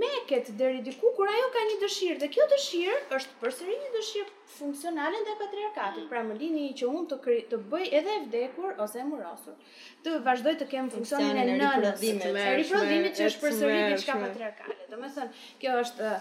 meket 0.00 0.48
deri 0.58 0.80
diku 0.86 1.10
kur 1.14 1.28
ajo 1.30 1.50
ka 1.56 1.60
një 1.68 1.74
dëshirë 1.82 2.16
dhe 2.24 2.28
kjo 2.34 2.46
dëshirë 2.54 2.96
është 3.18 3.36
përsëri 3.42 3.74
një 3.82 3.90
dëshirë 3.98 4.32
funksionale 4.58 5.20
dhe 5.28 5.36
patriarkatit. 5.42 6.08
Pra 6.10 6.24
më 6.30 6.38
lini 6.40 6.64
që 6.80 6.88
unë 6.90 7.04
të 7.12 7.18
kri, 7.26 7.36
të 7.52 7.60
bëj 7.74 7.86
edhe 8.00 8.16
e 8.16 8.24
vdekur 8.24 8.72
ose 8.86 9.04
e 9.04 9.06
murosur. 9.10 9.60
Të 10.08 10.16
vazhdoj 10.26 10.56
të 10.64 10.70
kem 10.72 10.90
funksionin 10.96 11.38
e 11.44 11.44
nënës. 11.52 12.00
Të 12.24 12.48
riprodhimit 12.62 13.20
që 13.20 13.28
është 13.30 13.44
përsëri 13.46 13.78
diçka 13.92 14.18
patriarkale. 14.24 14.78
Domethënë, 14.96 15.46
kjo 15.62 15.78
është 15.84 16.14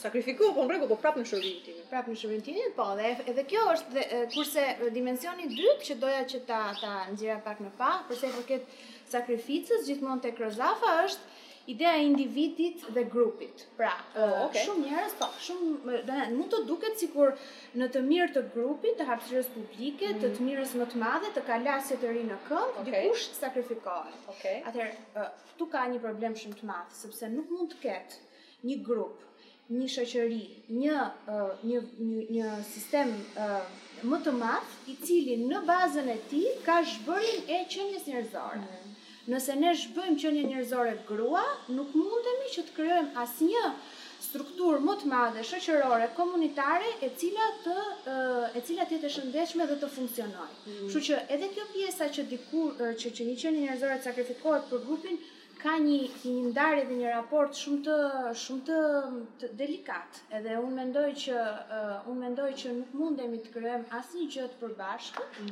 sakrifiku, 0.00 0.50
po 0.56 0.64
mbreku, 0.66 0.88
po 0.90 0.98
prapë 1.00 1.22
në 1.22 1.30
shërbim 1.32 1.58
tim. 1.64 1.80
Prapë 1.90 2.12
në 2.14 2.20
shërbim 2.22 2.42
tim, 2.44 2.60
po, 2.76 2.86
dhe 2.98 3.12
edhe 3.32 3.44
kjo 3.50 3.66
është 3.74 3.96
dhe, 3.96 4.22
kurse 4.36 4.66
dimensioni 4.96 5.48
i 5.48 5.52
dytë 5.54 5.88
që 5.88 5.98
doja 6.02 6.22
që 6.32 6.42
ta 6.48 6.62
ta 6.80 6.94
nxjera 7.12 7.40
pak 7.44 7.62
në 7.64 7.72
pa, 7.80 7.92
përse 8.08 8.28
i 8.30 8.36
përket 8.40 8.68
sakrificës 9.10 9.84
gjithmonë 9.88 10.22
te 10.24 10.32
krozafa 10.36 10.92
është 11.04 11.29
Ideja 11.66 11.94
e 11.98 12.04
individit 12.06 12.84
dhe 12.94 13.04
grupit. 13.04 13.66
Pra, 13.76 13.92
oh, 14.16 14.46
okay. 14.46 14.62
shumë 14.64 14.86
njerëz, 14.86 15.12
po, 15.20 15.26
shumë 15.44 15.98
dhe, 16.08 16.18
mund 16.32 16.48
të 16.54 16.60
duket 16.70 16.96
sikur 17.02 17.34
në 17.78 17.88
të 17.92 18.02
mirë 18.06 18.28
të 18.36 18.44
grupit, 18.54 18.96
të 19.00 19.04
hapësirës 19.10 19.50
publike, 19.52 20.08
mm. 20.08 20.20
të 20.22 20.26
mhm. 20.30 20.36
të 20.38 20.46
mirës 20.48 20.72
më 20.80 20.86
të 20.94 21.00
madhe, 21.04 21.30
të 21.36 21.42
kalasë 21.50 21.98
të 22.04 22.14
rinë 22.14 22.32
në 22.32 22.38
këmbë, 22.48 22.76
okay. 22.80 22.94
dikush 22.96 23.26
sakrifikohet. 23.36 24.24
Okay. 24.36 24.56
Atëherë, 24.70 24.96
këtu 25.18 25.68
eh, 25.68 25.72
ka 25.76 25.84
një 25.92 26.02
problem 26.06 26.38
shumë 26.42 26.60
të 26.62 26.70
madh, 26.72 26.96
sepse 27.02 27.30
nuk 27.36 27.52
mund 27.52 27.74
të 27.76 27.82
ketë 27.84 28.20
një 28.70 28.80
grup, 28.88 29.20
një 29.76 29.92
shoqëri, 29.98 30.42
një 30.80 30.98
eh, 31.04 31.48
një 31.68 31.84
një, 32.08 32.26
një 32.40 32.56
sistem 32.72 33.12
më 34.10 34.22
të 34.24 34.32
madh, 34.40 34.76
i 34.88 34.96
cili 35.04 35.36
në 35.44 35.60
bazën 35.68 36.08
e 36.08 36.18
tij 36.32 36.54
ka 36.64 36.80
zhvërrin 36.94 37.50
e 37.52 37.66
qenies 37.68 38.06
njerëzore. 38.08 38.62
Mm 38.64 38.79
nëse 39.30 39.54
ne 39.62 39.70
shbëjmë 39.78 40.18
që 40.20 40.30
një 40.36 40.44
njërzore 40.50 40.94
grua, 41.08 41.42
nuk 41.78 41.94
mundemi 41.98 42.50
që 42.56 42.64
të 42.68 42.74
kryojmë 42.78 43.20
asë 43.24 43.48
një 43.50 43.64
struktur 44.26 44.78
më 44.86 44.94
të 45.02 45.10
madhe, 45.10 45.44
shëqërore, 45.50 46.08
komunitare, 46.18 46.90
e 47.04 47.10
cila 47.20 47.46
të, 47.62 47.76
e 48.56 48.62
cila 48.66 48.86
të 48.90 48.96
jetë 48.98 49.12
shëndeshme 49.16 49.66
dhe 49.70 49.76
të 49.84 49.90
funksionoj. 49.96 50.48
Mm. 50.70 50.94
që 51.08 51.20
edhe 51.36 51.48
kjo 51.56 51.68
pjesa 51.74 52.10
që 52.16 52.26
dikur, 52.34 52.80
që, 53.04 53.14
një 53.30 53.36
që 53.44 53.54
një 53.56 53.64
njërzore 53.66 54.00
sakrifikohet 54.08 54.68
për 54.74 54.82
grupin, 54.88 55.22
ka 55.62 55.74
një 55.84 55.96
një 56.24 56.50
ndarje 56.50 56.84
dhe 56.88 56.96
një 57.00 57.10
raport 57.14 57.56
shumë 57.62 57.82
të 57.86 57.96
shumë 58.42 58.76
të 59.40 59.48
delikat. 59.60 60.20
Edhe 60.38 60.54
un 60.66 60.72
mendoj 60.78 61.06
që 61.24 61.36
uh, 61.36 62.08
un 62.12 62.22
mendoj 62.24 62.46
që 62.62 62.72
nuk 62.78 62.94
mundemi 63.00 63.40
të 63.44 63.52
krijojmë 63.56 63.92
asnjë 63.98 64.28
gjë 64.36 64.46
të 64.54 64.60
përbashkët, 64.62 65.42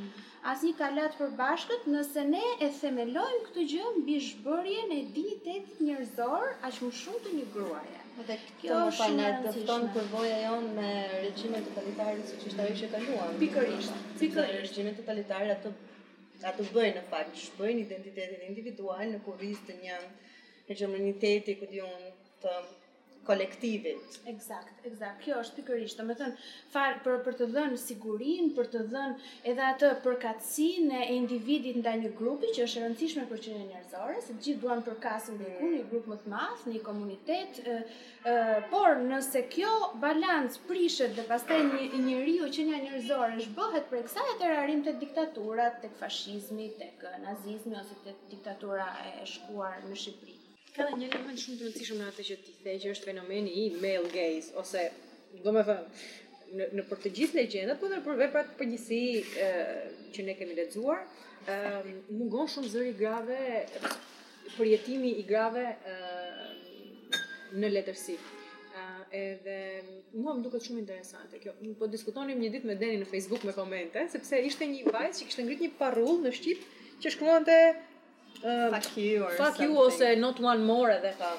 asnjë 0.53 0.73
kalat 0.81 1.13
të 1.13 1.19
përbashkët 1.21 1.87
nëse 1.93 2.25
ne 2.31 2.43
e 2.69 2.71
themelojmë 2.79 3.45
këtë 3.49 3.67
gjë 3.73 3.91
mbi 3.99 4.17
zhbërjen 4.29 4.95
e 4.97 5.01
ditës 5.19 5.77
njerëzor 5.87 6.47
aq 6.71 6.81
më 6.87 6.91
shumë 7.03 7.23
të 7.27 7.35
një 7.37 7.47
gruaje. 7.57 7.99
Edhe 8.23 8.39
kjo 8.63 8.79
më 8.81 8.95
pa 8.99 9.09
na 9.19 9.27
dëfton 9.45 9.85
përvoja 9.95 10.39
jon 10.47 10.65
me 10.79 10.89
regjimin 11.13 11.69
totalitar 11.69 12.17
siç 12.31 12.49
ishte 12.49 12.65
ajo 12.65 12.75
që 12.81 12.89
kaluam. 12.95 13.37
Pikërisht, 13.45 14.01
pikërisht 14.23 14.63
regjimi 14.65 14.95
totalitar 14.97 15.47
ato 15.53 15.71
nga 16.39 16.51
të 16.57 16.65
bëjnë 16.75 16.93
në 16.97 17.01
fakt, 17.11 17.39
të 17.57 17.71
identitetin 17.79 18.43
individual 18.49 19.07
në 19.13 19.19
kurrizë 19.25 19.65
të 19.69 19.73
një 19.83 19.97
hegemoniteti, 20.69 21.55
ku 21.61 21.67
diun, 21.73 22.05
të 22.45 22.53
kolektivit. 23.29 24.15
Eksakt, 24.29 24.79
eksakt. 24.89 25.19
Kjo 25.21 25.37
është 25.43 25.57
pikërisht, 25.59 25.99
domethënë, 25.99 26.45
far 26.73 26.95
për 27.05 27.19
për 27.27 27.35
të 27.37 27.47
dhënë 27.53 27.77
sigurinë, 27.81 28.47
për 28.57 28.69
të 28.73 28.81
dhënë 28.91 29.27
edhe 29.51 29.65
atë 29.75 29.89
përkatësinë 30.05 31.01
e 31.03 31.17
individit 31.17 31.77
ndaj 31.83 31.93
një 32.03 32.11
grupi 32.17 32.49
që 32.55 32.65
është 32.65 32.81
e 32.81 32.83
rëndësishme 32.87 33.27
për 33.33 33.43
qenien 33.45 33.67
njerëzore, 33.73 34.17
se 34.25 34.33
të 34.33 34.43
gjithë 34.47 34.61
duan 34.63 34.81
përkasim 34.87 35.37
mm. 35.37 35.45
diku 35.45 35.69
një 35.75 35.83
grup 35.91 36.09
më 36.13 36.17
të 36.23 36.33
madh, 36.33 36.65
një 36.73 36.81
komunitet, 36.87 37.61
ë 37.61 38.57
por 38.73 38.97
nëse 39.11 39.43
kjo 39.53 39.75
balancë 40.05 40.65
prishet 40.71 41.15
dhe 41.19 41.27
pastaj 41.29 41.61
një 41.69 42.01
njeriu 42.09 42.49
që 42.57 42.67
një 42.71 42.81
njerëzore 42.87 43.45
zhbohet 43.45 43.89
për 43.93 44.05
kësaj 44.09 44.37
të 44.41 44.53
rarim 44.55 44.83
të 44.89 44.97
diktaturat, 45.05 45.77
tek 45.85 45.93
fashizmi, 46.01 46.71
tek 46.81 47.05
nazizmi 47.27 47.77
ose 47.83 48.01
tek 48.09 48.25
diktatura 48.35 48.89
e 49.05 49.15
shkuar 49.35 49.83
në 49.85 49.97
Shqipëri. 50.07 50.38
Ka 50.79 50.85
dhe 50.87 50.95
një 50.99 51.07
moment 51.11 51.39
shumë 51.43 51.57
të 51.59 51.65
rëndësishëm 51.67 51.97
në 51.99 52.05
atë 52.09 52.23
që 52.25 52.35
ti 52.41 52.51
the 52.65 52.73
që 52.79 52.89
është 52.95 53.07
fenomeni 53.09 53.49
i 53.51 53.63
male 53.83 54.07
gaze 54.13 54.53
ose 54.61 54.83
do 55.45 55.51
më 55.55 55.63
thënë 55.67 56.53
në 56.59 56.67
në 56.77 56.85
për 56.91 57.01
të 57.05 57.09
gjithë 57.17 57.37
legjendat, 57.39 57.79
por 57.81 57.91
edhe 57.91 58.05
për 58.05 58.19
veprat 58.21 58.53
e 58.53 58.55
përgjithësi 58.61 58.99
ë 59.47 59.49
që 60.15 60.23
ne 60.29 60.35
kemi 60.39 60.55
lexuar, 60.61 61.01
ë 61.55 61.57
mungon 62.21 62.47
shumë 62.53 62.71
zëri 62.77 62.93
grave, 63.01 63.41
përjetimi 64.55 65.11
i 65.23 65.27
grave 65.33 65.65
ë 65.67 66.01
në 67.59 67.73
letërsi. 67.75 68.15
ë 68.79 69.19
edhe 69.25 69.59
mua 70.15 70.37
më 70.37 70.43
duket 70.45 70.63
shumë 70.67 70.79
interesante 70.85 71.39
kjo. 71.41 71.51
po 71.79 71.87
diskutonim 71.89 72.39
një 72.43 72.51
ditë 72.53 72.67
me 72.69 72.75
Deni 72.77 72.99
në 73.01 73.07
Facebook 73.11 73.43
me 73.47 73.51
komente, 73.59 74.07
sepse 74.15 74.39
ishte 74.47 74.63
një 74.69 74.93
vajzë 74.95 75.19
që 75.19 75.25
kishte 75.27 75.43
ngritur 75.47 75.65
një 75.65 75.77
parull 75.81 76.19
në 76.27 76.31
shqip 76.37 76.59
që 77.01 77.11
shkruante 77.15 77.55
Uh, 78.45 78.69
fuck 78.71 78.95
you 78.95 79.23
or 79.25 79.31
fuck 79.31 79.59
you 79.59 79.77
ose 79.77 79.99
not 80.25 80.39
one 80.39 80.61
more 80.71 80.89
edhe 80.95 81.11
ta 81.21 81.29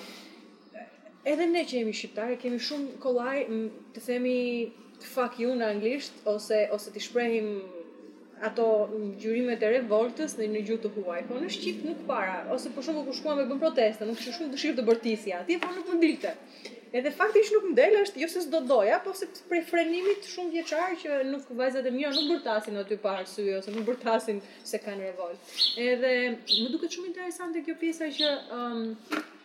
edhe 1.33 1.47
ne 1.53 1.63
që 1.71 1.79
jemi 1.79 1.95
shqiptare 2.01 2.35
kemi 2.43 2.59
shumë 2.67 2.99
kollaj 3.05 3.39
të 3.95 4.03
themi 4.09 4.35
fuck 5.15 5.39
you 5.45 5.55
në 5.61 5.71
anglisht 5.75 6.21
ose 6.35 6.59
ose 6.79 6.93
ti 6.97 7.01
shprehim 7.07 7.49
ato 8.45 8.65
gjyrimet 9.21 9.63
e 9.65 9.69
revoltës 9.77 10.35
në 10.39 10.47
një 10.55 10.63
gjuhë 10.67 10.83
të 10.87 10.91
huaj, 10.97 11.23
po 11.29 11.39
në 11.41 11.49
Shqip 11.53 11.83
nuk 11.85 12.05
para, 12.09 12.39
ose 12.55 12.73
për 12.73 12.87
shumë 12.89 13.03
ku 13.09 13.15
shkuam 13.17 13.41
me 13.41 13.45
bën 13.51 13.61
proteste, 13.61 14.07
nuk 14.09 14.19
që 14.21 14.35
shumë 14.37 14.53
dëshirë 14.55 14.77
të 14.79 14.85
bërtisja, 14.89 15.41
atje, 15.45 15.57
e 15.59 15.61
po 15.65 15.73
nuk 15.77 15.91
më 15.93 15.99
dilte. 16.05 16.33
Edhe 16.91 17.11
fakti 17.15 17.43
që 17.47 17.55
nuk 17.59 17.67
më 17.69 17.77
delë 17.79 17.99
është, 18.05 18.23
jo 18.25 18.29
se 18.33 18.41
s'do 18.45 18.61
doja, 18.67 18.97
po 19.05 19.13
se 19.15 19.29
prej 19.51 19.61
frenimit 19.69 20.25
shumë 20.27 20.55
vjeçar 20.57 20.97
që 21.03 21.19
nuk 21.29 21.51
vajzat 21.61 21.87
e 21.87 21.93
mira, 21.95 22.11
nuk 22.17 22.31
bërtasin 22.33 22.81
aty 22.81 22.97
pa 23.05 23.13
arsye 23.21 23.59
ose 23.61 23.75
nuk 23.77 23.87
bërtasin 23.93 24.41
se 24.73 24.81
kanë 24.87 25.11
revolt. 25.11 25.53
Edhe 25.79 26.15
më 26.39 26.71
duke 26.75 26.89
shumë 26.91 27.13
interesante 27.13 27.63
kjo 27.69 27.77
pjesa 27.83 28.09
që... 28.17 28.33
Um, 28.57 29.37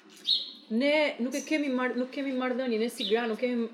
ne 0.66 0.96
nuk 1.22 1.36
e 1.38 1.44
kemi 1.46 1.68
mar 1.70 1.92
nuk 1.94 2.08
kemi 2.10 2.32
marrëdhënie 2.34 2.80
ne 2.82 2.88
si 2.90 3.06
gra 3.06 3.28
nuk 3.30 3.38
kemi 3.38 3.68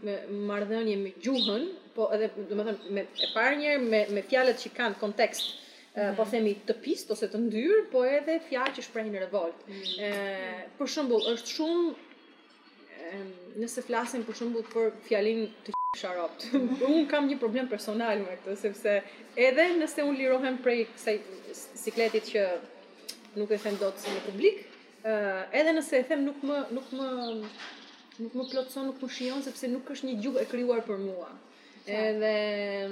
marrëdhënie 0.49 0.97
me 0.99 1.13
gjuhën 1.23 1.69
po 1.95 2.07
edhe 2.15 2.29
do 2.35 2.45
të 2.47 2.57
them 2.63 2.95
me 2.95 3.03
e 3.07 3.27
parë 3.35 3.57
herë 3.63 3.81
me 3.91 4.01
me 4.17 4.23
fjalët 4.29 4.61
që 4.63 4.71
kanë 4.77 4.97
kontekst 5.01 5.47
mm 5.49 6.01
-hmm. 6.01 6.15
po 6.17 6.23
themi 6.33 6.53
të 6.67 6.73
pist 6.83 7.07
ose 7.15 7.27
të 7.31 7.39
ndyr 7.45 7.77
po 7.93 7.99
edhe 8.17 8.35
fjalë 8.49 8.73
që 8.77 8.85
shprehin 8.87 9.15
revolt 9.25 9.59
mm 9.67 9.73
-hmm. 9.73 10.63
për 10.77 10.87
shembull 10.93 11.25
është 11.33 11.51
shumë 11.55 11.93
nëse 13.61 13.81
flasim 13.87 14.21
për 14.27 14.35
shembull 14.39 14.65
për 14.73 14.85
fjalin 15.07 15.41
të 15.63 15.69
sharop. 16.01 16.33
Mhm. 16.57 16.83
un 16.95 17.01
kam 17.11 17.23
një 17.29 17.37
problem 17.43 17.65
personal 17.73 18.15
me 18.25 18.35
këtë 18.39 18.53
sepse 18.65 18.91
edhe 19.47 19.65
nëse 19.81 19.99
un 20.09 20.15
lirohem 20.19 20.55
prej 20.65 20.79
kësaj 20.93 21.17
sikletit 21.83 22.25
që 22.31 22.41
nuk 23.39 23.49
e 23.51 23.57
them 23.63 23.75
dot 23.83 23.95
si 24.01 24.07
në 24.15 24.21
publik, 24.27 24.57
ë 25.11 25.13
edhe 25.59 25.71
nëse 25.77 25.93
e 25.99 26.03
them 26.09 26.21
nuk 26.29 26.37
më 26.49 26.57
nuk 26.77 26.87
më 26.97 27.07
nuk 28.23 28.33
më 28.39 28.43
plotson, 28.51 28.83
nuk 28.89 28.97
më 29.03 29.07
shijon 29.15 29.41
sepse 29.47 29.65
nuk 29.75 29.85
është 29.93 30.05
një 30.07 30.15
gjuhë 30.23 30.39
e 30.43 30.49
krijuar 30.53 30.81
për 30.89 30.97
mua. 31.07 31.29
Edhe 31.87 32.89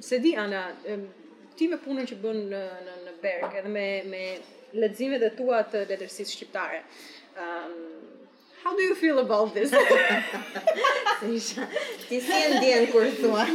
se 0.00 0.18
di 0.20 0.34
ana 0.36 0.76
ti 1.56 1.68
me 1.68 1.76
punën 1.82 2.06
që 2.08 2.16
bën 2.22 2.38
në 2.52 2.64
në 2.86 2.94
në 3.06 3.12
Berg 3.22 3.54
edhe 3.60 3.68
me 3.68 3.84
me 4.08 4.20
leximet 4.80 5.22
e 5.22 5.28
tua 5.36 5.62
të 5.68 5.82
letërsisë 5.90 6.34
shqiptare. 6.34 6.82
um, 7.36 7.96
How 8.62 8.76
do 8.76 8.82
you 8.82 8.94
feel 8.94 9.18
about 9.20 9.54
this? 9.54 9.70
Ti 11.20 12.20
si 12.20 12.32
e 12.32 12.48
ndjen 12.52 12.90
kur 12.92 13.06
thua? 13.16 13.46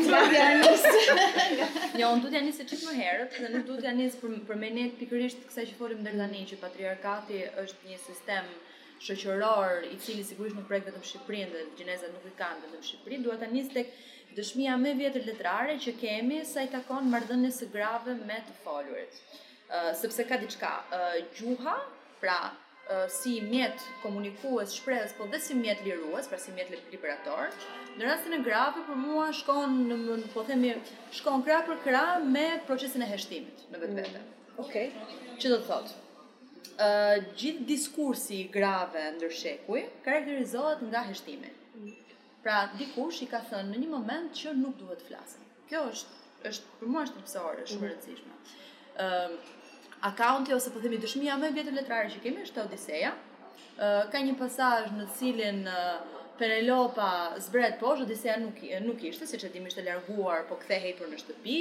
Jo, 2.01 2.07
do 2.17 2.25
të 2.25 2.33
ja 2.33 2.41
nis 2.41 2.57
çik 2.69 2.81
më 2.87 2.95
herët, 2.99 3.37
dhe 3.37 3.51
nuk 3.53 3.67
duhet 3.67 3.85
të 3.85 3.91
nis 3.99 4.15
për 4.21 4.33
për 4.47 4.59
me 4.63 4.71
ne 4.73 4.87
pikërisht 4.99 5.45
kësaj 5.45 5.67
që 5.71 5.77
folim 5.77 6.01
ndër 6.01 6.17
tani 6.23 6.41
që 6.51 6.57
patriarkati 6.63 7.43
është 7.63 7.91
një 7.91 7.99
sistem 8.07 8.49
shoqëror 9.05 9.85
i 9.91 9.97
cili 10.01 10.25
sigurisht 10.25 10.57
nuk 10.57 10.65
prek 10.69 10.89
vetëm 10.89 11.05
Shqipërinë, 11.05 11.51
dhe 11.53 11.63
gjeneza 11.77 12.09
nuk 12.15 12.25
i 12.25 12.33
kanë 12.41 12.65
vetëm 12.65 12.83
Shqipërinë, 12.89 13.27
duhet 13.29 13.45
ta 13.45 13.51
nis 13.53 13.69
tek 13.77 13.93
dëshmia 14.35 14.73
më 14.79 14.91
vjetër 14.99 15.23
letrare 15.29 15.77
që 15.83 15.93
kemi 16.01 16.41
sa 16.49 16.65
i 16.67 16.71
takon 16.71 17.07
marrëdhënies 17.11 17.59
së 17.61 17.69
grave 17.75 18.15
me 18.27 18.41
të 18.49 18.55
folurit. 18.65 19.17
Sëpse 20.01 20.25
ka 20.27 20.37
diçka, 20.41 20.71
gjuha, 21.37 21.75
pra 22.19 22.37
si 23.09 23.37
mjet 23.49 23.79
komunikues 24.03 24.75
shprehës, 24.77 25.15
po 25.17 25.25
dhe 25.31 25.39
si 25.41 25.55
mjet 25.57 25.81
lirues, 25.87 26.27
pra 26.29 26.39
si 26.41 26.53
mjet 26.57 26.73
liberator. 26.93 27.49
Në 27.97 28.09
rastin 28.09 28.35
e 28.37 28.41
grave 28.45 28.83
për 28.89 28.99
mua 29.05 29.29
shkon 29.37 29.77
në 29.89 30.21
po 30.35 30.43
për 30.45 31.77
krah 31.87 32.15
me 32.35 32.45
procesin 32.67 33.07
e 33.07 33.11
heshtimit 33.13 33.63
në 33.71 33.81
vetvete. 33.85 34.09
vete. 34.09 34.21
Mm, 34.21 34.65
Okej. 34.65 34.91
që 35.41 35.49
do 35.53 35.57
të 35.59 35.67
thotë? 35.69 35.91
Ë 36.77 36.87
gjithë 37.39 37.65
diskursi 37.71 38.39
i 38.43 38.47
grave 38.57 39.03
ndër 39.15 39.33
shekuj 39.41 39.83
karakterizohet 40.05 40.81
nga 40.91 41.05
heshtimi. 41.11 41.53
Pra, 42.45 42.67
dikush 42.77 43.23
i 43.25 43.25
ka 43.29 43.39
thënë 43.49 43.71
në 43.73 43.79
një 43.83 43.87
moment 43.91 44.35
që 44.37 44.51
nuk 44.57 44.75
duhet 44.77 44.99
të 45.01 45.05
flasim. 45.07 45.45
Kjo 45.69 45.79
është, 45.91 46.17
është 46.49 46.75
për 46.81 46.89
mua 46.95 47.01
është 47.07 47.15
tërpsore, 47.19 47.63
është 47.63 47.73
shumë 47.73 47.87
mhm. 47.87 47.95
rëndësishme. 47.95 48.35
Uh, 49.01 50.11
Akaunti 50.11 50.53
ose 50.53 50.69
po 50.75 50.83
themi 50.83 50.99
dëshmia 51.01 51.39
më 51.41 51.47
e 51.49 51.55
vjetër 51.55 51.75
letrare 51.79 52.11
që 52.13 52.21
kemi 52.27 52.43
është 52.45 52.61
Odiseja. 52.67 53.15
Uh, 53.15 54.03
ka 54.13 54.21
një 54.27 54.35
pasazh 54.43 54.93
në 54.99 55.07
cilin 55.17 55.63
uh, 55.71 56.14
Perelopa 56.35 57.07
zbret 57.39 57.77
poshtë, 57.79 58.05
disi 58.09 58.31
nuk 58.43 58.57
nuk 58.85 59.03
ishte, 59.07 59.27
siç 59.27 59.45
e 59.47 59.51
dimi 59.53 59.69
ishte 59.71 59.83
larguar, 59.85 60.41
po 60.49 60.57
kthehej 60.63 60.95
për 60.97 61.07
në 61.13 61.19
shtëpi. 61.21 61.55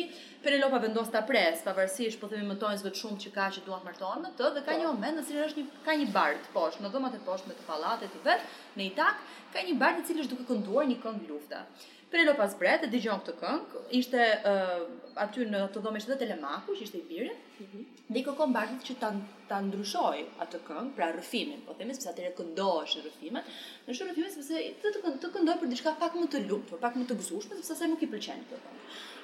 Perelopa 0.46 0.80
vendos 0.82 1.12
ta 1.14 1.20
pres, 1.28 1.62
pavarësisht 1.66 2.18
po 2.22 2.30
themi 2.32 2.48
më 2.50 2.56
tojnë 2.64 2.80
zvet 2.82 2.98
shumë 3.02 3.20
që 3.24 3.32
ka 3.36 3.46
që 3.54 3.62
duat 3.68 3.86
martohen 3.86 4.24
me 4.24 4.32
të 4.40 4.50
dhe 4.56 4.64
ka 4.66 4.74
po. 4.74 4.78
një 4.80 4.88
moment 4.90 5.20
në 5.20 5.26
cilin 5.28 5.44
është 5.46 5.62
një 5.62 5.82
ka 5.86 5.96
një 6.02 6.08
bar 6.16 6.38
të 6.46 6.50
poshtë, 6.56 6.82
në 6.88 6.92
dhomat 6.96 7.14
e 7.14 7.22
poshtme 7.30 7.54
të 7.60 7.68
pallatit 7.70 8.16
të 8.18 8.24
vet, 8.26 8.50
në 8.74 8.88
Itak, 8.90 9.22
ka 9.54 9.66
një 9.68 9.78
bar 9.84 10.00
i 10.02 10.06
cili 10.10 10.24
është 10.26 10.34
duke 10.36 10.48
kënduar 10.50 10.90
një 10.90 10.98
këngë 11.06 11.28
lufte. 11.30 11.66
Prelo 12.14 12.36
pas 12.38 12.52
bret 12.60 12.84
e 12.86 12.88
dëgjon 12.92 13.18
këtë 13.24 13.32
këngë, 13.40 13.80
ishte 13.98 14.18
uh, 14.46 14.84
aty 15.24 15.46
në 15.50 15.62
të 15.74 15.80
dhomën 15.82 15.98
dhomë 15.98 16.02
së 16.04 16.16
Telemaku, 16.20 16.76
që 16.78 16.84
ishte 16.86 17.00
i 17.00 17.06
birë. 17.08 17.32
Mm 17.56 17.66
-hmm. 17.70 18.04
Dhe 18.16 18.22
kërkon 18.28 18.52
Bardit 18.54 18.84
që 18.88 18.94
ta 19.00 19.08
ta 19.48 19.58
ndryshoj 19.64 20.20
atë 20.44 20.60
këngë, 20.68 20.92
pra 20.98 21.08
rrëfimin, 21.16 21.64
po 21.66 21.74
themi 21.80 21.96
sepse 21.96 22.12
atëre 22.12 22.30
këndohesh 22.38 22.94
në 22.98 23.02
rrëfime, 23.08 23.42
në 23.88 23.96
shumë 23.98 24.12
rrëfime 24.12 24.30
sepse 24.36 24.62
të 24.84 24.92
të, 25.00 25.12
të 25.24 25.32
këndoj 25.38 25.58
për 25.64 25.72
diçka 25.74 25.94
pak 26.04 26.20
më 26.20 26.30
të 26.36 26.44
lumtur, 26.46 26.78
pak 26.84 27.00
më 27.00 27.08
të 27.10 27.18
gëzueshme, 27.22 27.58
sepse 27.58 27.74
asaj 27.78 27.90
nuk 27.94 28.06
i 28.06 28.10
pëlqen 28.14 28.46
këtë 28.52 28.62
këngë. 28.68 28.80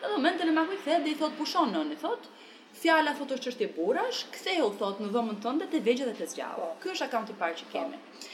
Në 0.07 0.11
momentin 0.17 0.51
e 0.51 0.57
Mahu 0.59 0.77
i 0.79 0.83
thë 0.89 0.99
dhe 1.07 1.11
i 1.15 1.19
thot 1.23 1.39
pushon 1.43 1.73
nën, 1.77 1.93
i 1.95 2.01
thot, 2.07 2.27
Fjala 2.83 3.15
thotë 3.21 3.35
është 3.39 3.45
çështje 3.47 3.71
burrash, 3.79 4.21
ktheu 4.35 4.69
thot 4.83 4.99
në 5.03 5.09
dhomën 5.15 5.41
tënde 5.47 5.67
te 5.71 5.85
vegjët 5.87 6.11
e 6.11 6.19
të 6.19 6.27
zgjallë. 6.35 6.67
Po. 6.67 6.75
Ky 6.83 6.93
është 6.97 7.07
akaunti 7.07 7.35
i 7.37 7.41
parë 7.45 7.59
që 7.63 7.71
kemi. 7.73 7.99
Po. 8.03 8.31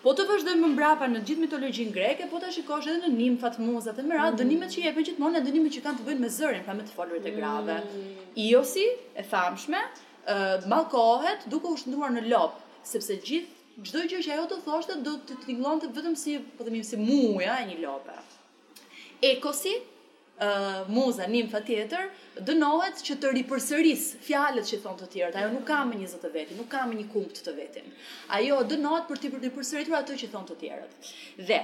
Po 0.00 0.14
të 0.16 0.24
vazhdojmë 0.30 0.62
më 0.64 0.68
mbrapa 0.74 1.06
në 1.12 1.20
gjithë 1.28 1.42
mitologjinë 1.44 1.92
greke, 1.92 2.26
po 2.30 2.38
ta 2.40 2.48
shikosh 2.54 2.86
edhe 2.88 3.02
në 3.02 3.10
nimfat, 3.18 3.58
muzat 3.60 3.98
e 4.00 4.04
mëra, 4.08 4.30
mm. 4.30 4.38
dënimet 4.40 4.72
që 4.72 4.84
japin 4.86 5.04
gjithmonë 5.10 5.36
janë 5.36 5.48
dënimet 5.50 5.74
që 5.74 5.82
kanë 5.84 6.00
të 6.00 6.06
bëjnë 6.06 6.24
me 6.24 6.30
zërin, 6.36 6.62
pra 6.64 6.76
me 6.78 6.86
të 6.88 6.94
folurit 6.96 7.26
e 7.28 7.32
grave. 7.36 7.76
Mm. 7.84 8.06
Iosi, 8.46 8.86
e 9.20 9.26
famshme, 9.32 9.82
ë 10.24 10.36
uh, 10.62 10.68
mallkohet 10.72 11.44
duke 11.52 11.68
u 11.68 11.76
shndruar 11.82 12.14
në 12.16 12.24
lop, 12.30 12.56
sepse 12.92 13.18
gjithë 13.26 13.84
çdo 13.90 14.06
gjë 14.10 14.22
që 14.24 14.32
ajo 14.38 14.48
të 14.50 14.58
thoshte 14.64 14.96
do 15.04 15.18
të 15.28 15.36
tingëllonte 15.44 15.92
vetëm 15.96 16.16
si, 16.22 16.38
po 16.56 16.64
themi, 16.66 16.80
si 16.84 16.96
muja 17.00 17.58
e 17.62 17.68
një 17.68 17.76
lope. 17.84 18.16
Ekosi, 19.24 19.76
uh, 20.40 20.88
muza 20.90 21.26
nimfa 21.30 21.60
tjetër, 21.66 22.06
dënohet 22.46 23.02
që 23.06 23.16
të 23.20 23.32
ripërsëris 23.40 24.06
fjalët 24.24 24.68
që 24.70 24.78
thon 24.84 24.96
të 25.00 25.08
tjerët. 25.14 25.36
Ajo 25.42 25.50
nuk 25.54 25.66
ka 25.68 25.82
më 25.90 25.98
20 26.04 26.22
të 26.24 26.30
vetin, 26.36 26.60
nuk 26.62 26.70
ka 26.72 26.84
më 26.90 26.98
një 27.02 27.06
kumt 27.12 27.42
të 27.44 27.54
vetin. 27.58 27.92
Ajo 28.38 28.62
dënohet 28.72 29.10
për 29.10 29.22
të 29.26 29.32
ripërsëritur 29.50 29.98
atë 30.00 30.16
që 30.24 30.30
thon 30.32 30.48
të 30.50 30.56
tjerët. 30.64 31.12
Dhe 31.50 31.60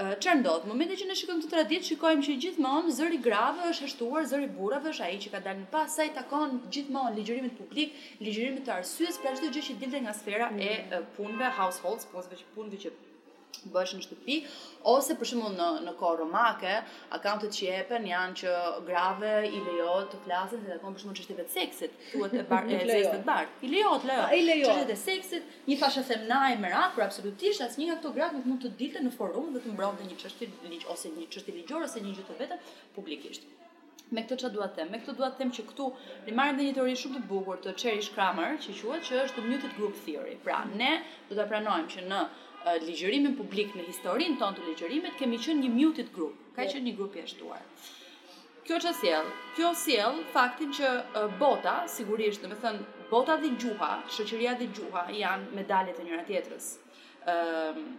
çfarë 0.00 0.38
ndodh? 0.40 0.64
Momentin 0.70 0.96
që 1.00 1.06
ne 1.10 1.14
shikojmë 1.18 1.42
të 1.44 1.48
traditë, 1.56 1.86
shikojmë 1.90 2.22
që 2.28 2.36
gjithmonë 2.44 2.94
zëri 3.00 3.18
grave 3.26 3.66
është 3.72 3.88
shtuar, 3.96 4.24
zëri 4.30 4.48
burrave 4.54 4.88
është 4.94 5.04
ai 5.08 5.18
që 5.24 5.32
ka 5.34 5.40
dalë 5.48 5.66
pas 5.74 5.92
sa 5.98 6.06
i 6.08 6.12
takon 6.20 6.56
gjithmonë 6.72 7.18
ligjërimit 7.18 7.58
publik, 7.58 7.92
ligjërimit 8.22 8.64
të 8.68 8.78
arsyes, 8.78 9.18
pra 9.24 9.34
çdo 9.36 9.50
gjë 9.56 9.66
që 9.68 9.78
dilte 9.82 10.00
nga 10.06 10.14
sfera 10.20 10.48
e 10.70 11.02
punëve 11.18 11.50
households, 11.58 12.08
punëve 12.54 12.80
që 12.86 12.94
bësh 13.74 13.92
në 13.96 14.02
shtëpi 14.04 14.34
ose 14.92 15.16
për 15.20 15.28
shembull 15.30 15.54
në 15.56 15.68
në 15.86 15.92
kohë 16.00 16.18
romake, 16.22 16.74
akantet 17.16 17.52
që 17.56 17.62
jepen 17.66 18.06
janë 18.08 18.38
që 18.42 18.54
grave 18.86 19.32
i 19.50 19.60
lejohet 19.66 20.10
të 20.14 20.20
flasin 20.26 20.62
se 20.64 20.72
takon 20.76 20.96
për 20.96 21.02
shembull 21.04 21.18
çështjeve 21.20 21.46
të 21.48 21.54
seksit, 21.56 21.96
thuhet 22.12 22.36
e 22.42 22.46
bar 22.52 22.68
e 22.70 22.80
seksit 22.86 23.16
të 23.16 23.20
bardh. 23.28 23.54
I 23.68 23.72
lejohet, 23.74 24.06
lejo. 24.10 24.26
Ah, 24.28 24.34
I 24.38 24.48
lejohet. 24.48 24.82
Çështjet 24.82 24.92
e 24.94 25.00
seksit, 25.04 25.54
një 25.68 25.78
fashë 25.84 26.06
femnaj 26.12 26.50
me 26.62 26.72
rak, 26.74 26.94
por 26.96 27.04
absolutisht 27.06 27.66
asnjë 27.66 27.90
nga 27.90 27.98
këto 28.00 28.14
grave 28.18 28.38
nuk 28.40 28.48
mund 28.52 28.64
të 28.64 28.72
dilte 28.82 29.04
në 29.06 29.14
forum 29.18 29.52
dhe 29.56 29.64
të 29.66 29.74
mbronte 29.76 30.08
një 30.10 30.20
çështje 30.24 30.50
ligj 30.74 30.88
ose 30.96 31.12
një 31.18 31.28
çështje 31.36 31.56
ligjore 31.58 31.90
ose 31.90 32.04
një 32.06 32.16
gjë 32.20 32.28
të 32.30 32.38
vetë 32.44 32.60
publikisht. 32.96 33.50
Me 34.10 34.24
këtë 34.26 34.40
çfarë 34.40 34.56
dua 34.56 34.66
të 34.66 34.78
them? 34.80 34.88
Me 34.90 34.98
këtë 35.06 35.12
dua 35.20 35.26
të 35.30 35.38
them 35.38 35.50
që 35.54 35.64
këtu 35.68 35.84
rimarrim 36.26 36.56
dhe 36.58 36.64
një 36.66 36.72
teori 36.80 36.96
shumë 36.98 37.14
të 37.20 37.28
bukur 37.30 37.60
të 37.62 37.74
Cherish 37.78 38.08
Kramer, 38.16 38.56
që 38.64 38.72
quhet 38.80 39.04
që 39.06 39.20
është 39.24 39.36
the 39.36 39.44
muted 39.52 39.76
group 39.76 40.00
theory. 40.06 40.32
Pra, 40.42 40.56
ne 40.80 40.88
do 41.28 41.36
ta 41.38 41.44
pranojmë 41.52 41.86
që 41.92 42.08
në 42.10 42.24
Eh, 42.60 42.74
ligjërimin 42.84 43.36
publik 43.38 43.70
në 43.72 43.86
historinë 43.86 44.36
tonë 44.42 44.58
të 44.58 44.64
ligjërimit, 44.66 45.14
kemi 45.16 45.38
qenë 45.40 45.62
një 45.64 45.70
muted 45.76 46.10
group. 46.12 46.36
Ka 46.56 46.66
jo. 46.66 46.72
qenë 46.74 46.88
një 46.90 46.92
grup 46.98 47.14
i 47.16 47.22
jashtuar. 47.22 47.62
Kjo 48.68 48.80
çfarë 48.84 48.98
sjell? 48.98 49.30
Kjo 49.56 49.70
sjell 49.82 50.18
faktin 50.34 50.74
që 50.76 50.90
eh, 50.92 51.30
bota, 51.40 51.78
sigurisht, 51.94 52.44
do 52.44 52.50
të 52.52 52.58
thënë, 52.64 52.84
bota 53.14 53.38
dhe 53.40 53.54
gjuha, 53.62 53.90
shoqëria 54.18 54.52
dhe 54.60 54.68
gjuha 54.76 55.06
janë 55.22 55.56
medalet 55.56 55.96
e 55.96 56.04
njëra 56.04 56.28
tjetrës. 56.28 56.68
Ëm 57.30 57.34
ehm, 57.34 57.90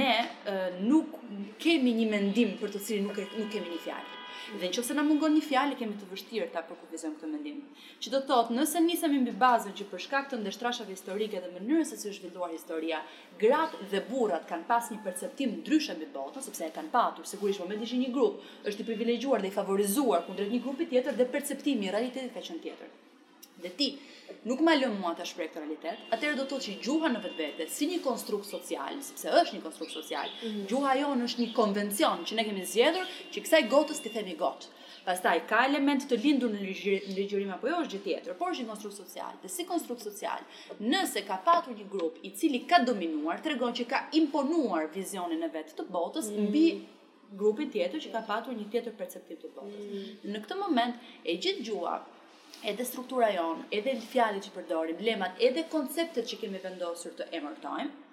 ne 0.00 0.10
eh, 0.18 0.68
nuk 0.90 1.14
kemi 1.62 1.94
një 2.02 2.10
mendim 2.12 2.54
për 2.60 2.74
të 2.74 2.82
cilin 2.88 3.10
nuk 3.10 3.22
nuk 3.38 3.52
kemi 3.54 3.70
një 3.74 3.80
fjalë. 3.86 4.17
Dhe 4.48 4.62
në 4.70 4.72
qëse 4.72 4.94
në 4.96 5.02
mungon 5.04 5.34
një 5.36 5.42
fjallë, 5.44 5.74
kemi 5.76 5.96
të 6.00 6.06
vështirë 6.08 6.46
ta 6.54 6.62
përkupizëm 6.64 7.16
këtë 7.18 7.28
mendim. 7.30 7.58
Që 8.00 8.12
do 8.14 8.20
thotë, 8.30 8.54
nëse 8.56 8.80
nisëm 8.84 9.16
i 9.18 9.18
mbi 9.24 9.34
bazën 9.42 9.74
që 9.76 9.86
përshkak 9.90 10.30
të 10.30 10.38
ndështrashave 10.40 10.94
historike 10.94 11.42
dhe 11.44 11.50
mënyrës 11.56 11.92
se 11.92 11.98
si 12.00 12.08
është 12.12 12.26
vilduar 12.30 12.54
historia, 12.54 13.02
gratë 13.42 13.88
dhe 13.92 14.00
burrat 14.08 14.48
kanë 14.48 14.64
pas 14.70 14.88
një 14.94 15.02
perceptim 15.04 15.52
ndryshe 15.60 15.98
mbi 15.98 16.08
botën, 16.14 16.46
sepse 16.48 16.64
e 16.64 16.72
kanë 16.78 16.90
patur, 16.94 17.28
sigurisht 17.28 17.60
moment 17.64 17.82
po 17.84 17.90
ishi 17.90 18.00
një 18.00 18.14
grupë, 18.14 18.54
është 18.72 18.84
i 18.84 18.88
privilegjuar 18.92 19.44
dhe 19.44 19.50
i 19.52 19.56
favorizuar 19.58 20.24
kundrejt 20.30 20.54
një 20.56 20.62
grupi 20.64 20.88
tjetër 20.94 21.20
dhe 21.20 21.28
perceptimi 21.36 21.90
i 21.90 21.94
realitetit 21.98 22.32
ka 22.38 22.44
qenë 22.48 22.64
tjetër. 22.64 22.96
Dhe 23.66 23.74
ti, 23.80 23.90
nuk 24.48 24.60
ma 24.64 24.74
lëmë 24.76 24.98
mua 25.00 25.12
të 25.18 25.24
shprej 25.28 25.48
këtë 25.50 25.62
realitet, 25.62 26.00
atërë 26.14 26.38
do 26.38 26.44
të 26.50 26.58
që 26.64 26.74
gjuha 26.84 27.10
në 27.12 27.20
vetë 27.26 27.66
si 27.72 27.88
një 27.90 28.00
konstrukt 28.04 28.48
social, 28.48 28.98
sepse 29.06 29.32
është 29.42 29.56
një 29.58 29.62
konstrukt 29.64 29.92
social, 29.94 30.28
mm 30.28 30.46
-hmm. 30.46 30.66
gjuha 30.72 30.94
jo 31.00 31.14
në 31.20 31.28
është 31.30 31.42
një 31.44 31.52
konvencion 31.60 32.24
që 32.28 32.34
ne 32.38 32.44
kemi 32.48 32.64
zjedhur 32.74 33.06
që 33.32 33.38
kësaj 33.44 33.62
gotës 33.74 34.02
të 34.04 34.12
themi 34.18 34.36
gotë. 34.44 34.66
Pastaj 35.08 35.38
ka 35.50 35.58
element 35.68 36.00
të 36.10 36.16
lindur 36.24 36.50
në 36.50 36.60
ligjërim 36.68 37.14
ligjëri 37.18 37.50
apo 37.54 37.66
jo 37.68 37.76
është 37.82 37.92
gjithë 37.92 38.04
tjetër, 38.04 38.34
por 38.38 38.48
është 38.52 38.62
një 38.62 38.68
konstrukt 38.72 38.96
social. 38.96 39.32
Dhe 39.42 39.48
si 39.48 39.62
konstrukt 39.64 40.02
social, 40.10 40.40
nëse 40.92 41.20
ka 41.28 41.36
patur 41.48 41.72
një 41.78 41.86
grup 41.94 42.14
i 42.22 42.30
cili 42.30 42.60
ka 42.70 42.78
dominuar, 42.88 43.40
tregon 43.42 43.72
që 43.78 43.84
ka 43.92 43.98
imponuar 44.20 44.84
vizionin 44.98 45.42
e 45.42 45.48
vet 45.48 45.68
të 45.76 45.84
botës 45.96 46.26
mhm. 46.30 46.42
mbi 46.48 46.66
mm 46.66 46.76
-hmm. 46.78 47.38
grupin 47.40 47.68
tjetër 47.70 47.98
që 48.04 48.10
ka 48.12 48.20
patur 48.32 48.52
një 48.58 48.66
tjetër 48.72 48.92
perceptiv 49.00 49.36
të 49.42 49.48
botës. 49.56 49.84
Mm 49.86 49.92
-hmm. 49.92 50.30
Në 50.32 50.38
këtë 50.44 50.56
moment 50.64 50.94
e 51.30 51.38
gjithë 51.42 51.64
gjuha, 51.68 51.96
edhe 52.66 52.84
struktura 52.86 53.28
jonë, 53.32 53.66
edhe 53.78 53.92
lë 53.98 54.04
fjallit 54.10 54.48
që 54.48 54.52
përdorim, 54.56 55.00
lemat, 55.04 55.38
edhe 55.44 55.62
konceptet 55.70 56.28
që 56.30 56.38
kemi 56.42 56.60
vendosur 56.62 57.14
të 57.18 57.28
emërtojmë, 57.38 58.04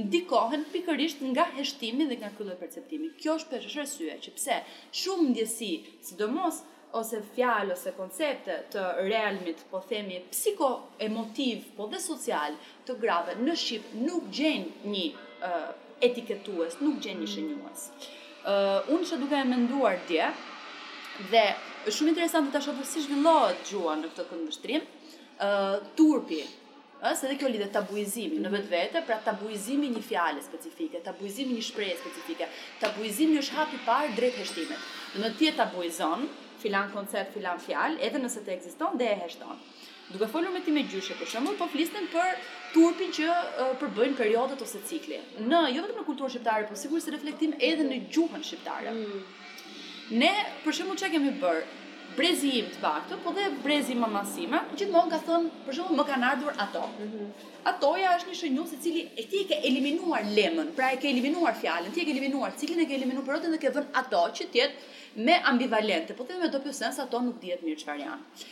ndikohen 0.00 0.62
pikërisht 0.72 1.22
nga 1.32 1.48
heshtimi 1.56 2.06
dhe 2.08 2.16
nga 2.20 2.30
kryllet 2.36 2.60
perceptimi. 2.62 3.10
Kjo 3.20 3.34
është 3.40 3.52
për 3.56 3.66
shresyë, 3.74 4.14
që 4.24 4.34
pse 4.38 4.58
shumë 5.02 5.30
ndjesi, 5.32 5.72
sidomos 6.10 6.60
ose 7.00 7.20
fjallë, 7.34 7.74
ose 7.76 7.92
konceptet 7.98 8.70
të 8.74 8.84
realmit, 9.08 9.60
po 9.70 9.82
themi, 9.90 10.20
psiko, 10.32 10.70
emotiv, 11.06 11.66
po 11.76 11.90
dhe 11.92 12.00
social, 12.02 12.56
të 12.86 12.96
grave 13.02 13.36
në 13.40 13.56
Shqipë, 13.62 14.06
nuk 14.06 14.30
gjenë 14.34 14.88
një 14.94 15.04
etiketues, 16.08 16.78
nuk 16.82 17.02
gjenë 17.04 17.22
një 17.26 17.30
shenjues. 17.34 17.88
Unë 18.94 19.10
që 19.10 19.18
duke 19.20 19.38
e 19.42 19.48
menduar 19.52 19.98
dje, 20.08 20.30
dhe 21.30 21.44
është 21.84 21.92
shumë 21.96 22.12
interesant 22.14 22.48
të 22.50 22.58
tashofë 22.58 22.86
si 22.88 23.02
zhvillohet 23.06 23.60
gjua 23.70 23.94
në 23.96 24.10
këtë 24.12 24.24
këndë 24.30 24.80
uh, 24.80 25.76
turpi, 25.96 26.40
se 27.16 27.28
dhe 27.30 27.36
kjo 27.40 27.48
lidhet 27.48 27.70
tabuizimi 27.72 28.36
në 28.44 28.50
vetvete, 28.52 29.00
pra 29.08 29.16
tabuizimi 29.24 29.88
një 29.94 30.02
fjale 30.04 30.42
specifike, 30.44 31.00
tabuizimi 31.06 31.54
një 31.56 31.62
shprehje 31.64 31.94
specifike. 31.96 32.48
Tabuizimi 32.82 33.38
është 33.40 33.56
hapi 33.56 33.78
i 33.78 33.84
parë 33.86 34.10
drejt 34.18 34.36
heshtimit. 34.42 34.82
Në 35.22 35.30
të 35.38 35.54
tabuizon 35.56 36.26
filan 36.60 36.92
koncept, 36.92 37.32
filan 37.38 37.62
fjalë, 37.64 37.96
edhe 38.04 38.20
nëse 38.20 38.42
të 38.44 38.52
ekziston 38.58 39.00
dhe 39.00 39.08
e 39.14 39.16
heshton. 39.22 39.62
Duke 40.10 40.28
folur 40.28 40.52
me 40.52 40.60
ti 40.66 40.74
me 40.74 40.82
gjyshe 40.90 41.16
për 41.16 41.30
shumë, 41.32 41.54
po 41.56 41.70
flisnim 41.72 42.04
për 42.12 42.36
turpin 42.74 43.14
që 43.14 43.32
përbëjnë 43.80 44.18
periodet 44.20 44.64
ose 44.66 44.82
cikli. 44.90 45.22
Në 45.40 45.62
jo 45.78 45.86
vetëm 45.86 46.02
në 46.02 46.08
kulturën 46.10 46.34
shqiptare, 46.34 46.68
por 46.68 46.76
sigurisht 46.76 47.08
reflektim 47.14 47.56
edhe 47.62 47.86
në 47.86 48.02
gjuhën 48.12 48.44
shqiptare. 48.44 48.92
Mm. 48.98 49.24
Ne 50.18 50.30
për 50.64 50.74
shembull 50.74 50.96
çka 50.98 51.08
kemi 51.12 51.30
bër? 51.38 51.60
Brezi 52.16 52.48
im 52.60 52.66
të 52.72 52.80
paktën, 52.82 53.20
po 53.22 53.30
dhe 53.36 53.44
brezi 53.62 53.94
mamasime, 53.94 54.58
gjithmonë 54.78 55.12
ka 55.12 55.18
thënë, 55.28 55.50
për 55.66 55.76
shumë, 55.76 55.96
më 56.00 56.04
kanë 56.08 56.26
ardhur 56.26 56.56
ato. 56.64 56.80
Mm 56.98 57.10
-hmm. 57.12 57.26
Atoja 57.72 58.14
është 58.16 58.30
një 58.32 58.38
shenjë 58.40 58.64
se 58.70 58.78
cili 58.86 59.02
e 59.22 59.26
ti 59.30 59.44
ke 59.50 59.60
eliminuar 59.68 60.24
lemën, 60.38 60.72
pra 60.78 60.88
e 60.94 60.96
ke 61.04 61.08
eliminuar 61.12 61.54
fjallën, 61.60 61.92
ti 61.94 62.00
e 62.00 62.04
ke 62.04 62.10
eliminuar 62.10 62.56
cilin 62.58 62.80
e 62.82 62.86
ke 62.90 62.96
eliminuar 62.98 63.24
për 63.28 63.44
dhe 63.54 63.58
ke 63.64 63.70
vënë 63.76 63.92
ato 64.00 64.22
që 64.38 64.46
ti 64.52 64.64
me 65.16 65.36
ambivalente, 65.52 66.14
po 66.18 66.24
thënë 66.24 66.40
me 66.42 66.48
dobjë 66.56 66.72
sens 66.72 66.98
ato 66.98 67.20
nuk 67.20 67.36
dihet 67.42 67.62
mirë 67.66 67.80
çfarë 67.84 68.00
janë. 68.00 68.48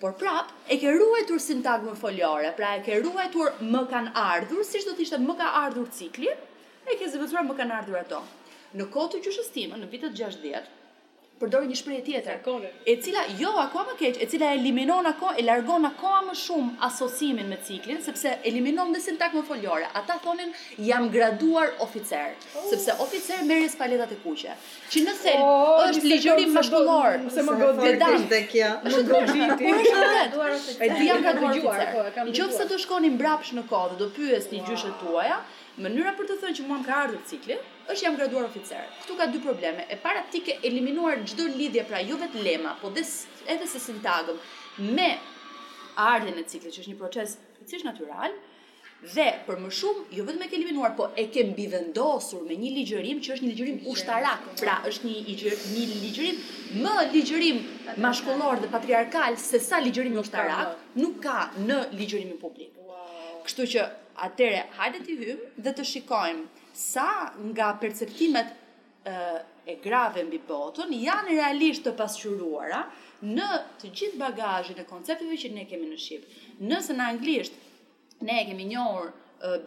Por 0.00 0.12
prap, 0.14 0.50
e 0.68 0.76
ke 0.78 0.90
ruajtur 0.98 1.38
sintagme 1.40 1.94
foljore, 1.94 2.50
pra 2.56 2.74
e 2.74 2.82
ke 2.82 2.98
ruajtur 3.04 3.46
më 3.60 3.84
kanë 3.92 4.12
ardhur, 4.14 4.64
siç 4.72 4.84
do 4.90 4.92
të 4.98 5.02
ishte 5.06 5.18
më 5.28 5.36
ka 5.38 5.46
ardhur 5.64 5.86
cikli, 6.00 6.30
e 6.90 6.98
ke 6.98 7.06
zëvendësuar 7.08 7.46
më 7.50 7.54
kanë 7.62 7.74
ardhur 7.78 7.96
ato. 7.98 8.20
Në 8.76 8.88
kohë 8.90 9.08
të 9.12 9.22
gjyshës 9.26 9.52
time, 9.54 9.76
në 9.78 9.86
vitet 9.88 10.14
60, 10.18 10.66
përdori 11.40 11.68
një 11.70 11.76
shprehje 11.78 12.02
tjetër, 12.06 12.40
e 12.86 12.94
cila 13.04 13.22
jo 13.40 13.52
akoma 13.62 13.94
keq, 13.98 14.18
e 14.22 14.26
cila 14.30 14.50
eliminon 14.58 15.06
ako, 15.10 15.32
e 15.38 15.44
largon 15.46 15.86
akoma 15.86 16.20
më 16.30 16.34
shumë 16.42 16.72
asosimin 16.88 17.48
me 17.52 17.58
ciklin, 17.66 18.00
sepse 18.04 18.32
eliminon 18.50 18.90
dhe 18.94 19.00
sintagmën 19.04 19.44
foljore. 19.48 19.88
Ata 20.00 20.18
thonin 20.24 20.50
jam 20.88 21.06
graduar 21.14 21.72
oficer, 21.86 22.34
oh. 22.58 22.66
sepse 22.72 22.96
oficer 23.06 23.44
merr 23.48 23.64
jas 23.66 23.78
paletat 23.80 24.14
e 24.14 24.18
kuqe. 24.24 24.56
Që 24.92 25.04
nëse 25.06 25.36
oh, 25.42 25.84
është 25.88 26.10
ligjëri 26.14 26.48
mashkullor, 26.56 27.20
se 27.36 27.46
më 27.46 27.56
godit 27.62 28.06
kjo. 28.52 28.72
Nuk 28.88 29.12
godit. 29.12 29.62
Ai 29.68 29.78
jam 29.82 30.08
graduar 30.16 30.58
oficer. 30.58 30.82
Ai 30.82 31.06
jam 31.06 31.28
graduar. 31.28 31.86
Po, 31.94 32.26
nëse 32.32 32.66
do 32.66 32.74
të 32.74 32.82
shkonin 32.86 33.14
mbrapsh 33.18 33.54
në 33.58 33.66
kodë, 33.70 34.00
do 34.02 34.10
pyesni 34.16 34.60
gjyshet 34.66 34.98
tuaja, 35.04 35.40
Mënyra 35.82 36.12
për 36.18 36.26
të 36.26 36.36
thënë 36.42 36.56
që 36.58 36.64
mua 36.66 36.78
më 36.80 36.86
ka 36.88 36.94
ardhur 37.04 37.20
cikli, 37.30 37.54
është 37.92 38.04
jam 38.04 38.16
graduar 38.18 38.46
oficer. 38.48 38.86
Ktu 39.04 39.14
ka 39.18 39.26
dy 39.30 39.40
probleme. 39.44 39.84
E 39.86 39.96
para 40.04 40.24
ti 40.32 40.40
ke 40.46 40.56
eliminuar 40.66 41.20
çdo 41.30 41.46
lidhje 41.54 41.84
pra 41.90 42.00
jo 42.08 42.18
vetë 42.18 42.40
lema, 42.48 42.72
po 42.80 42.90
des, 42.96 43.12
edhe 43.54 43.66
se 43.70 43.78
sintagm 43.84 44.34
me 44.96 45.08
ardhen 46.10 46.40
e 46.40 46.44
ciklit, 46.50 46.74
që 46.74 46.82
është 46.82 46.92
një 46.94 46.98
proces 47.02 47.36
i 47.62 47.66
thjesht 47.70 47.86
natyral. 47.86 48.34
Dhe 49.12 49.28
për 49.46 49.60
më 49.62 49.68
shumë, 49.78 50.02
jo 50.18 50.24
vetëm 50.26 50.40
e 50.42 50.46
ke 50.50 50.56
eliminuar, 50.58 50.96
po 50.98 51.06
e 51.22 51.28
ke 51.30 51.44
mbivendosur 51.52 52.40
me 52.48 52.56
një 52.58 52.72
ligjërim 52.80 53.20
që 53.22 53.36
është 53.36 53.46
një 53.46 53.52
ligjërim 53.52 53.78
ushtarak. 53.92 54.48
Pra, 54.58 54.80
është 54.90 55.06
një 55.12 55.36
një 55.44 55.86
ligjërim 55.92 56.42
më 56.88 56.96
ligjërim 57.14 57.62
maskullor 58.02 58.58
dhe 58.64 58.72
patriarkal 58.74 59.38
se 59.44 59.62
sa 59.62 59.78
ligjërimi 59.86 60.18
ushtarak, 60.26 60.74
nuk 60.98 61.22
ka 61.28 61.38
në 61.68 61.78
ligjërimin 62.00 62.42
publik. 62.42 62.74
Kështu 63.46 63.68
që 63.76 63.84
Atëre, 64.26 64.64
hajde 64.78 65.00
të 65.06 65.14
hymë 65.20 65.34
dhe 65.64 65.72
të 65.78 65.84
shikojmë 65.90 66.64
sa 66.82 67.04
nga 67.50 67.68
perceptimet 67.82 68.48
e 69.08 69.76
grave 69.84 70.24
mbi 70.26 70.40
botën 70.48 70.90
janë 71.02 71.30
realisht 71.36 71.84
të 71.86 71.92
pasqyruara 72.00 72.80
në 73.38 73.46
të 73.82 73.92
gjithë 74.00 74.20
bagazhin 74.22 74.80
e 74.82 74.86
koncepteve 74.90 75.38
që 75.44 75.50
ne 75.54 75.64
kemi 75.70 75.88
në 75.92 76.00
shqip. 76.06 76.26
Nëse 76.72 76.96
në 76.98 77.06
anglisht 77.14 77.54
ne 78.28 78.36
e 78.42 78.44
kemi 78.50 78.66
njohur 78.72 79.14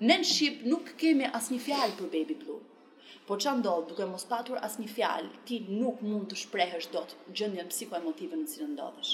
Ne 0.09 0.15
në 0.19 0.25
shqip 0.33 0.55
nuk 0.73 0.85
kemi 1.03 1.25
asnjë 1.39 1.61
fjalë 1.67 1.95
për 2.01 2.07
baby 2.17 2.35
blue. 2.43 2.59
Po 3.31 3.37
që 3.39 3.51
ndodhë 3.61 3.85
duke 3.87 4.05
mos 4.11 4.25
patur 4.27 4.57
asë 4.59 4.81
një 4.81 4.89
fjalë, 4.91 5.29
ti 5.47 5.61
nuk 5.71 6.01
mund 6.03 6.25
të 6.33 6.37
shprehesh 6.41 6.89
do 6.91 6.99
të 7.07 7.19
gjëndjen 7.39 7.69
psikoemotive 7.71 8.35
në 8.35 8.47
cilën 8.53 8.73
ndodhësh. 8.73 9.11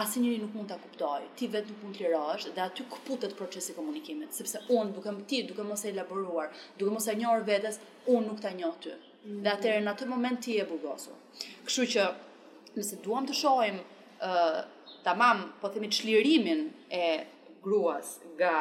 Asë 0.00 0.22
njëri 0.22 0.38
nuk 0.40 0.54
mund 0.56 0.70
të 0.72 0.78
kuptoj, 0.86 1.26
ti 1.36 1.50
vetë 1.52 1.74
nuk 1.74 1.82
mund 1.84 1.98
të 1.98 2.06
lirash 2.06 2.48
dhe 2.56 2.64
aty 2.64 2.86
këputet 2.94 3.36
procesi 3.36 3.76
komunikimit, 3.76 4.32
sepse 4.38 4.62
unë 4.78 4.94
duke 4.96 5.12
më 5.18 5.26
ti, 5.28 5.42
duke 5.50 5.66
mos 5.68 5.84
e 5.84 5.92
elaboruar, 5.92 6.48
duke 6.80 6.94
mos 6.96 7.10
e 7.12 7.18
njërë 7.20 7.44
vetës, 7.52 7.78
unë 8.14 8.26
nuk 8.30 8.40
të 8.46 8.54
njërë 8.62 8.82
ty. 8.86 8.96
Mm 8.96 9.30
-hmm. 9.30 9.42
Dhe 9.42 9.50
mhm. 9.50 9.56
atërë 9.60 9.78
në 9.84 9.90
atë 9.92 10.08
moment 10.16 10.40
ti 10.46 10.56
e 10.56 10.64
bugosu. 10.72 11.12
Këshu 11.66 11.82
që 11.92 12.04
nëse 12.78 12.96
duham 13.04 13.26
të 13.28 13.34
shojmë 13.42 13.82
uh, 14.28 14.60
të 15.04 15.12
mamë, 15.22 15.44
po 15.60 15.66
themi 15.74 15.88
qlirimin 15.98 16.60
e 17.02 17.06
gruas 17.64 18.08
nga 18.36 18.54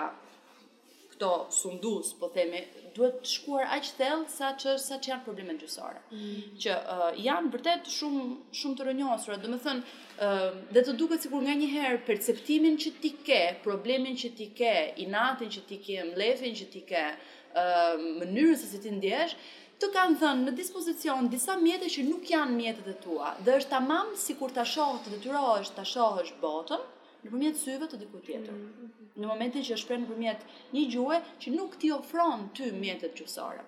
këto 1.11 1.31
sundus, 1.61 2.05
po 2.19 2.27
themi, 2.35 2.59
duhet 2.99 3.19
të 3.23 3.29
shkuar 3.33 3.67
aq 3.75 3.89
thellë 3.99 4.27
sa 4.33 4.49
që 4.61 4.73
sa 4.85 4.97
që 5.03 5.11
janë 5.13 5.25
problemet 5.27 5.59
gjyqësore. 5.61 5.99
Mm. 6.15 6.57
Që 6.63 6.75
uh, 6.83 7.07
janë 7.27 7.51
vërtet 7.53 7.89
shumë 7.93 8.25
shumë 8.59 8.79
të 8.81 8.87
rënjosura, 8.89 9.37
do 9.45 9.51
të 9.53 9.59
thon, 9.63 9.81
ë 10.25 10.29
uh, 10.29 10.61
dhe 10.75 10.83
të 10.87 10.95
duket 10.99 11.25
sikur 11.25 11.45
nganjëherë 11.45 12.01
perceptimin 12.09 12.75
që 12.83 12.93
ti 13.03 13.13
ke, 13.29 13.41
problemin 13.63 14.19
që 14.19 14.33
ti 14.39 14.49
ke, 14.59 14.73
inatin 15.05 15.53
që 15.55 15.65
ti 15.69 15.79
ke, 15.87 15.99
mlefin 16.11 16.57
që 16.61 16.69
ti 16.75 16.83
ke, 16.91 17.05
ë 17.53 17.63
uh, 17.63 18.05
mënyrën 18.21 18.59
se 18.61 18.71
si 18.73 18.83
ti 18.83 18.93
ndjehesh, 18.99 19.37
të 19.79 19.91
kanë 19.95 20.19
dhënë 20.19 20.49
në 20.49 20.55
dispozicion 20.59 21.29
disa 21.31 21.55
mjete 21.63 21.87
që 21.93 22.03
nuk 22.09 22.27
janë 22.29 22.55
mjetet 22.59 22.87
e 22.91 22.95
tua, 23.03 23.31
dhe 23.45 23.55
është 23.61 23.71
tamam 23.77 24.11
si 24.19 24.35
kur 24.41 24.51
të 24.57 24.67
shohë 24.75 25.03
të 25.05 25.13
detyrohë 25.15 25.55
është 25.63 25.79
të 25.79 25.87
shohë 25.95 26.25
është 26.25 26.41
botën, 26.43 26.87
në 27.23 27.29
përmjet 27.31 27.57
syve 27.61 27.87
të 27.91 27.97
dikujt 28.01 28.25
tjetër. 28.29 28.53
Mm 28.53 28.65
-hmm. 28.65 29.07
Në 29.23 29.27
momentin 29.31 29.63
që 29.69 29.77
shpreh 29.81 30.03
në 30.05 30.35
një 30.79 30.83
gjuhe 30.93 31.17
që 31.43 31.51
nuk 31.55 31.75
ti 31.81 31.91
ofron 31.95 32.45
ty 32.59 32.69
mjetet 32.83 33.15
gjuhësore. 33.19 33.63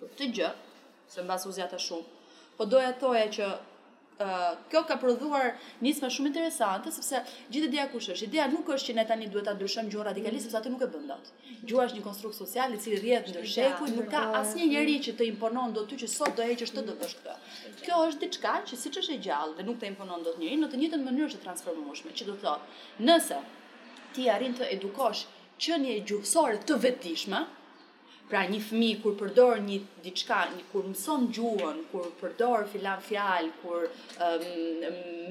Për 0.00 0.08
këtë 0.14 0.30
gjë, 0.38 0.50
se 1.14 1.22
mbas 1.26 1.46
u 1.46 1.52
zgjata 1.56 1.78
shumë. 1.86 2.08
Po 2.56 2.64
doja 2.74 2.92
toja 3.04 3.28
që 3.38 3.46
kjo 4.70 4.82
ka 4.88 4.96
prodhuar 5.00 5.52
nisma 5.84 6.08
shumë 6.16 6.28
interesante 6.30 6.92
sepse 6.96 7.20
gjithë 7.54 7.68
ideja 7.68 7.84
kush 7.92 8.08
është? 8.14 8.26
Ideja 8.28 8.46
nuk 8.54 8.68
është 8.74 8.88
që 8.90 8.94
ne 8.98 9.04
tani 9.10 9.26
duhet 9.34 9.46
ta 9.48 9.54
ndryshojmë 9.56 9.88
gjuhën 9.94 10.06
radikalisht 10.10 10.44
sepse 10.46 10.58
atë 10.60 10.70
nuk 10.74 10.84
e 10.84 10.88
bën 10.94 11.06
dot. 11.12 11.30
Gjuha 11.70 11.86
është 11.88 11.98
një 11.98 12.04
konstrukt 12.06 12.36
social 12.38 12.74
i 12.76 12.80
cili 12.84 12.98
rrjedh 13.00 13.30
ndër 13.32 13.48
shekuj, 13.54 13.90
nuk 13.96 14.10
ka 14.12 14.22
asnjë 14.42 14.68
njerëz 14.68 15.06
që 15.08 15.14
të 15.20 15.28
imponon 15.32 15.72
dot 15.78 15.88
ty 15.92 15.98
që 16.04 16.10
sot 16.12 16.36
do 16.40 16.46
heqësh 16.50 16.74
të 16.76 16.84
do 16.90 16.98
bësh 17.02 17.16
këtë. 17.22 17.38
Kjo 17.86 18.02
është 18.10 18.26
diçka 18.26 18.54
që 18.72 18.80
siç 18.84 19.00
është 19.02 19.16
e 19.16 19.22
gjallë 19.28 19.56
dhe 19.60 19.66
nuk 19.70 19.80
të 19.82 19.90
imponon 19.92 20.22
dot 20.26 20.38
njerin 20.44 20.62
në 20.66 20.70
të 20.74 20.82
njëjtën 20.82 21.08
mënyrë 21.08 21.30
është 21.32 21.42
transformueshme, 21.46 22.12
që 22.20 22.28
do 22.30 22.36
thotë, 22.44 22.84
nëse 23.08 23.40
ti 24.16 24.28
arrin 24.36 24.54
të 24.60 24.70
edukosh 24.78 25.24
një 25.62 25.92
gjuhësore 26.10 26.56
të 26.66 26.76
vetëdijshme, 26.84 27.40
Pra 28.32 28.46
një 28.48 28.58
fëmi 28.64 28.86
kur 29.02 29.12
përdor 29.20 29.58
një 29.62 29.74
diçka, 30.04 30.36
një 30.54 30.62
kur 30.70 30.86
mëson 30.90 31.24
gjuhën, 31.36 31.80
kur 31.90 32.06
përdor 32.20 32.62
filan 32.74 33.00
fjalë, 33.04 33.50
kur 33.60 33.82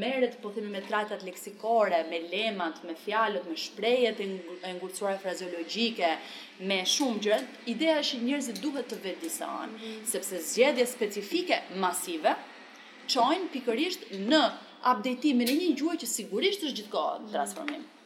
merret 0.03 0.35
po 0.43 0.51
themi 0.57 0.69
me 0.75 0.83
tratat 0.91 1.23
leksikore, 1.25 1.97
me 2.11 2.19
lemat, 2.33 2.83
me 2.89 2.93
fjalët, 3.05 3.47
me 3.53 3.57
shprehjet 3.63 4.21
e 4.21 4.27
ngurcuara 4.75 5.15
frazeologjike, 5.23 6.11
me 6.69 6.77
shumë 6.93 7.23
gjë, 7.25 7.39
ideja 7.73 7.95
është 8.03 8.19
që 8.19 8.27
njerëzit 8.27 8.59
duhet 8.67 8.91
të 8.93 8.99
vetëdijsohen, 9.07 9.73
mm. 9.81 9.97
sepse 10.13 10.43
zgjedhje 10.51 10.85
specifike 10.93 11.57
masive 11.87 12.35
çojnë 13.15 13.49
pikërisht 13.57 14.05
në 14.29 14.43
updateimin 14.93 15.49
e 15.55 15.57
një 15.63 15.73
gjuhë 15.81 15.99
që 16.05 16.11
sigurisht 16.13 16.67
është 16.69 16.83
gjithkohë 16.83 17.17
mhm. 17.17 17.33
transformim. 17.33 17.81
Mm. 17.87 17.97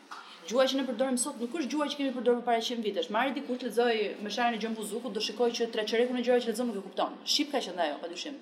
Gjuha 0.49 0.65
që 0.69 0.77
ne 0.77 0.83
përdorim 0.87 1.15
sot 1.17 1.39
nuk 1.41 1.55
është 1.57 1.69
gjuha 1.71 1.85
që 1.91 1.97
kemi 1.99 2.11
përdorur 2.15 2.41
para 2.47 2.61
100 2.65 2.83
vitesh. 2.87 3.07
Marri 3.13 3.31
diku 3.37 3.55
të 3.61 3.65
lexoj 3.67 3.93
me 4.25 4.33
shajën 4.35 4.57
e 4.57 4.59
gjën 4.63 4.75
buzukut, 4.79 5.13
do 5.15 5.23
shikoj 5.27 5.47
që 5.59 5.67
tre 5.75 5.85
çerekun 5.91 6.19
e 6.21 6.25
gjora 6.27 6.43
që 6.43 6.51
lexon 6.51 6.69
nuk 6.69 6.77
e 6.77 6.83
kupton. 6.87 7.15
Shqip 7.33 7.49
ka 7.53 7.61
qenë 7.67 7.81
ajo, 7.85 7.95
patyshim. 8.03 8.35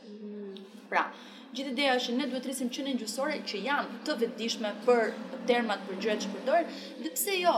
Pra, 0.89 1.03
gjithë 1.55 1.71
ideja 1.75 1.93
është 1.99 2.09
që 2.11 2.17
ne 2.17 2.27
duhet 2.33 2.43
të 2.45 2.49
rrisim 2.51 2.73
qenën 2.79 2.99
gjuhësore 3.03 3.37
që 3.51 3.61
janë 3.69 4.01
të 4.09 4.17
vetëdijshme 4.25 4.73
për 4.89 5.15
termat 5.53 5.87
për 5.87 6.01
gjërat 6.05 6.27
që 6.27 6.33
përdorin, 6.35 6.75
dhe 7.05 7.13
pse 7.15 7.39
jo? 7.39 7.55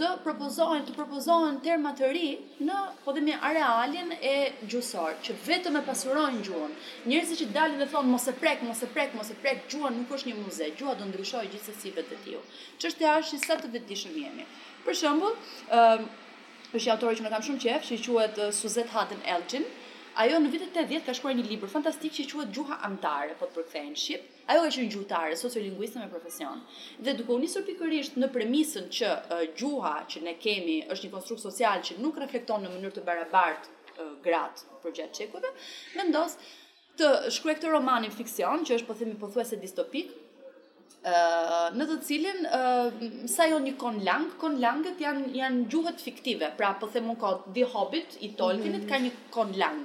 të 0.00 0.08
propozohen 0.24 0.86
të 0.88 0.92
propozohen 0.96 1.58
terma 1.64 1.90
të 1.98 2.08
ri 2.14 2.28
në 2.64 2.76
po 3.04 3.12
dhe 3.16 3.20
me, 3.24 3.34
arealin 3.48 4.14
e 4.24 4.34
gjuhësor 4.62 5.18
që 5.26 5.34
vetëm 5.46 5.76
e 5.80 5.82
pasurojnë 5.88 6.40
gjuhën. 6.46 6.72
Njerëzit 7.12 7.42
që 7.42 7.48
dalin 7.56 7.82
dhe 7.82 7.88
thonë 7.92 8.12
mos 8.14 8.26
e 8.32 8.34
prek, 8.40 8.62
mos 8.68 8.80
e 8.80 8.88
prek, 8.94 9.14
mos 9.18 9.32
e 9.32 9.36
prek, 9.44 9.66
gjuha 9.72 9.92
nuk 9.98 10.12
është 10.16 10.30
një 10.30 10.38
muze, 10.40 10.70
gjuha 10.80 10.94
do 11.02 11.10
ndryshojë 11.10 11.52
gjithsesi 11.52 11.92
vetë 11.98 12.20
tiu. 12.24 12.40
Që 12.80 12.92
është 13.12 13.40
sa 13.44 13.58
të 13.60 13.72
vetëdijshëm 13.76 14.16
jemi. 14.24 14.48
Për 14.86 14.98
shembull, 15.02 15.36
është 15.72 16.84
i 16.88 16.92
autor 16.96 17.16
që 17.18 17.24
më 17.26 17.32
kam 17.36 17.46
shumë 17.50 17.62
qejf, 17.66 17.88
që 17.92 18.00
quhet 18.06 18.42
Suzette 18.62 18.90
Haden 18.96 19.20
Elgin. 19.36 19.68
Ajo 20.22 20.40
në 20.44 20.50
vitet 20.52 20.74
80 20.76 21.04
ka 21.06 21.12
shkruar 21.16 21.36
një 21.36 21.46
libër 21.50 21.70
fantastik 21.72 22.12
që 22.18 22.24
quhet 22.32 22.50
Gjuha 22.56 22.80
Antare, 22.88 23.36
po 23.40 23.46
të 23.48 23.56
përkthehen 23.60 23.94
shqip, 23.96 24.31
ajo 24.50 24.62
ka 24.64 24.70
qenë 24.74 24.90
gjuhëtare, 24.92 25.36
sociolinguiste 25.36 26.00
me 26.02 26.08
profesion. 26.10 26.60
Dhe 27.00 27.14
duke 27.18 27.32
u 27.32 27.38
nisur 27.38 27.64
pikërisht 27.66 28.16
në 28.18 28.28
premisën 28.34 28.88
që 28.92 29.08
uh, 29.20 29.42
gjuha 29.58 29.94
që 30.10 30.22
ne 30.26 30.34
kemi 30.40 30.78
është 30.88 31.06
një 31.08 31.12
konstrukt 31.14 31.42
social 31.44 31.82
që 31.86 31.98
nuk 32.02 32.18
reflekton 32.22 32.62
në 32.66 32.72
mënyrë 32.74 32.96
të 32.98 33.04
barabartë 33.04 33.68
uh, 33.68 34.16
gratë 34.26 34.68
përgjatë 34.82 35.14
çekut, 35.20 35.44
vendos 35.96 36.36
të 37.00 37.12
shkruaj 37.32 37.58
këtë 37.60 37.70
romanin 37.72 38.10
fiksion 38.12 38.66
që 38.68 38.80
është 38.80 38.88
po 38.90 38.98
themi 39.02 39.16
pothuajse 39.22 39.60
distopik, 39.62 40.18
Uh, 41.02 41.72
në 41.74 41.82
të 41.90 41.94
cilin 42.06 42.44
uh, 42.46 42.92
sa 43.26 43.48
jo 43.50 43.56
një 43.58 43.72
kon 43.80 43.96
lang, 44.06 44.28
kon 44.38 44.60
langët 44.62 45.00
janë, 45.02 45.32
janë 45.34 45.64
gjuhët 45.72 45.98
fiktive, 45.98 46.52
pra 46.54 46.68
po 46.78 46.86
themu 46.94 47.16
ka 47.18 47.32
The 47.56 47.64
Hobbit 47.72 48.20
i 48.22 48.28
Tolkienit 48.38 48.84
mm 48.84 48.86
-hmm. 48.86 48.88
ka 48.88 48.98
një 48.98 49.10
kon 49.34 49.50
lang, 49.58 49.82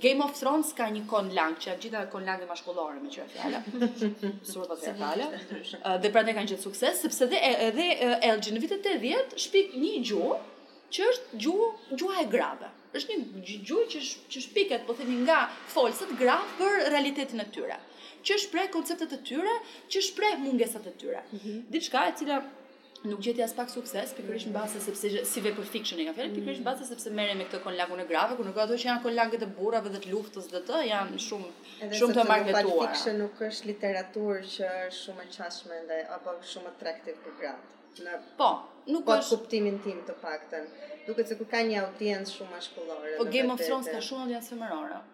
Game 0.00 0.22
of 0.24 0.36
Thrones 0.38 0.72
ka 0.76 0.88
një 0.92 1.02
kon 1.08 1.30
lang, 1.34 1.54
që 1.62 1.74
gjitha 1.80 2.02
kon 2.12 2.24
lang 2.28 2.40
dhe 2.42 2.48
mashkullore 2.50 3.00
me 3.02 3.08
qëra 3.12 3.26
fjallë. 3.32 3.60
Surë 4.50 4.76
të 4.76 5.96
Dhe 6.04 6.10
pra 6.16 6.22
ne 6.26 6.34
kanë 6.36 6.50
qëtë 6.52 6.62
sukses, 6.64 7.00
sepse 7.06 7.28
dhe 7.32 7.40
edhe 7.68 7.86
Elgin 8.30 8.56
në 8.58 8.62
vitet 8.64 8.88
e 8.90 8.96
djetë 9.04 9.40
shpik 9.46 9.76
një 9.82 9.94
gjuhë, 10.10 10.36
që 10.96 11.06
është 11.12 11.40
gjuhë 11.44 11.70
gjuhë 12.02 12.22
e 12.24 12.28
grave. 12.36 12.72
është 12.96 13.14
një 13.14 13.40
gjuhë 13.68 13.86
që, 13.92 14.00
sh, 14.08 14.20
që 14.32 14.40
shpiket, 14.44 14.84
po 14.88 14.94
themi 14.96 15.16
nga 15.26 15.40
folësët 15.72 16.12
grave 16.20 16.46
për 16.60 16.76
realitetin 16.92 17.42
e 17.44 17.48
tyre. 17.56 17.76
Që 18.26 18.38
shpreh 18.46 18.68
konceptet 18.72 19.12
e 19.12 19.18
tyre, 19.28 19.56
që 19.92 20.00
shpreh 20.10 20.38
mungesat 20.44 20.86
e 20.86 20.92
tyre. 21.02 21.20
Mm 21.32 21.38
-hmm. 21.38 22.06
e 22.08 22.12
cila 22.18 22.38
nuk 23.04 23.20
gjeti 23.24 23.42
as 23.44 23.52
pak 23.56 23.68
sukses, 23.68 24.12
pikërisht 24.16 24.48
mbase 24.52 24.80
sepse 24.80 25.10
si 25.28 25.40
vepër 25.44 25.68
fiction 25.68 26.00
e 26.00 26.06
ka 26.08 26.14
fjalën, 26.16 26.34
pikërisht 26.36 26.60
mm. 26.62 26.66
mbase 26.66 26.86
sepse 26.88 27.10
merrem 27.12 27.38
me 27.40 27.46
këtë 27.48 27.60
kon 27.64 27.76
lagun 27.76 28.00
e 28.02 28.06
grave, 28.08 28.36
ku 28.38 28.44
nuk 28.46 28.56
ato 28.62 28.74
që 28.78 28.88
janë 28.88 29.02
kon 29.04 29.14
lagët 29.16 29.42
e 29.42 29.48
burrave 29.58 29.92
dhe 29.92 30.00
të 30.04 30.12
luftës 30.14 30.48
dhe 30.52 30.62
të 30.68 30.80
janë 30.90 31.12
mm. 31.12 31.24
shumë 31.26 31.50
Edhe 31.86 32.00
shumë 32.00 32.18
të 32.18 32.26
marketuara. 32.30 32.60
Edhe 32.60 32.86
fiction 32.86 33.18
nuk 33.22 33.42
është 33.48 33.70
literaturë 33.72 34.52
që 34.54 34.70
është 34.88 35.00
shumë 35.02 35.24
e 35.26 35.28
qasshme 35.36 35.80
ndaj 35.86 36.02
apo 36.18 36.36
shumë 36.52 36.72
attractive 36.74 37.16
për 37.26 37.36
gratë. 37.40 37.74
Në 38.06 38.16
po, 38.40 38.48
nuk 38.92 39.04
po 39.08 39.16
është 39.18 39.34
kuptimin 39.34 39.78
tim 39.84 40.00
të 40.06 40.16
paktën. 40.22 40.70
Duket 41.08 41.28
se 41.30 41.38
ku 41.40 41.46
ka 41.52 41.62
një 41.64 41.82
audiencë 41.84 42.32
shumë 42.38 42.60
ashkullore. 42.62 43.14
Po 43.20 43.28
Game 43.32 43.52
of 43.54 43.62
Thrones 43.64 43.92
ka 43.92 44.00
shumë 44.08 44.26
audiencë 44.28 44.50
femërore 44.54 45.04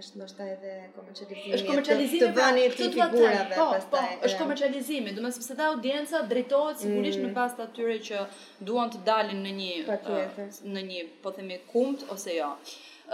është 0.00 0.18
ndoshta 0.20 0.46
edhe 0.52 0.70
komercializimi. 0.96 1.52
Është 1.56 1.68
komercializimi 1.68 2.20
të 2.22 2.30
bëni 2.38 2.62
ti 2.78 2.88
figurave 2.94 3.46
pastaj. 3.52 3.82
Po, 3.92 4.00
po 4.00 4.26
është 4.28 4.38
komercializimi, 4.42 5.14
do 5.14 5.20
të 5.20 5.22
thotë 5.26 5.34
sepse 5.38 5.56
dha 5.60 5.68
audienca 5.74 6.22
drejtohet 6.32 6.82
sigurisht 6.82 7.20
mm. 7.20 7.28
në 7.28 7.34
pas 7.36 7.54
atyre 7.66 7.96
që 8.08 8.24
duan 8.70 8.90
të 8.94 9.02
dalin 9.06 9.44
në 9.46 9.52
një 9.60 9.78
uh, 9.84 10.42
në 10.74 10.84
një, 10.90 11.04
po 11.24 11.34
themi, 11.36 11.60
kumt 11.70 12.04
ose 12.16 12.34
jo. 12.40 12.50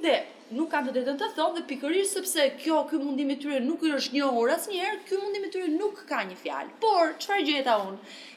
Dhe 0.05 0.13
nuk 0.53 0.69
kanë 0.69 0.89
të 0.89 0.91
drejtën 0.93 1.15
të 1.17 1.27
thonë 1.33 1.55
dhe 1.57 1.61
pikërisht 1.71 2.17
sepse 2.19 2.43
kjo 2.61 2.83
ky 2.89 2.99
mundim 3.01 3.31
i 3.33 3.35
tyre 3.41 3.57
nuk 3.65 3.81
i 3.81 3.89
është 3.95 4.13
njohur 4.13 4.51
asnjëherë, 4.53 4.99
ky 5.07 5.17
mundim 5.17 5.47
i 5.47 5.49
tyre 5.51 5.71
nuk 5.73 6.03
ka 6.05 6.19
një 6.29 6.35
fjalë. 6.37 6.75
Por 6.83 7.15
çfarë 7.23 7.45
gjeta 7.47 7.79
un? 7.81 7.95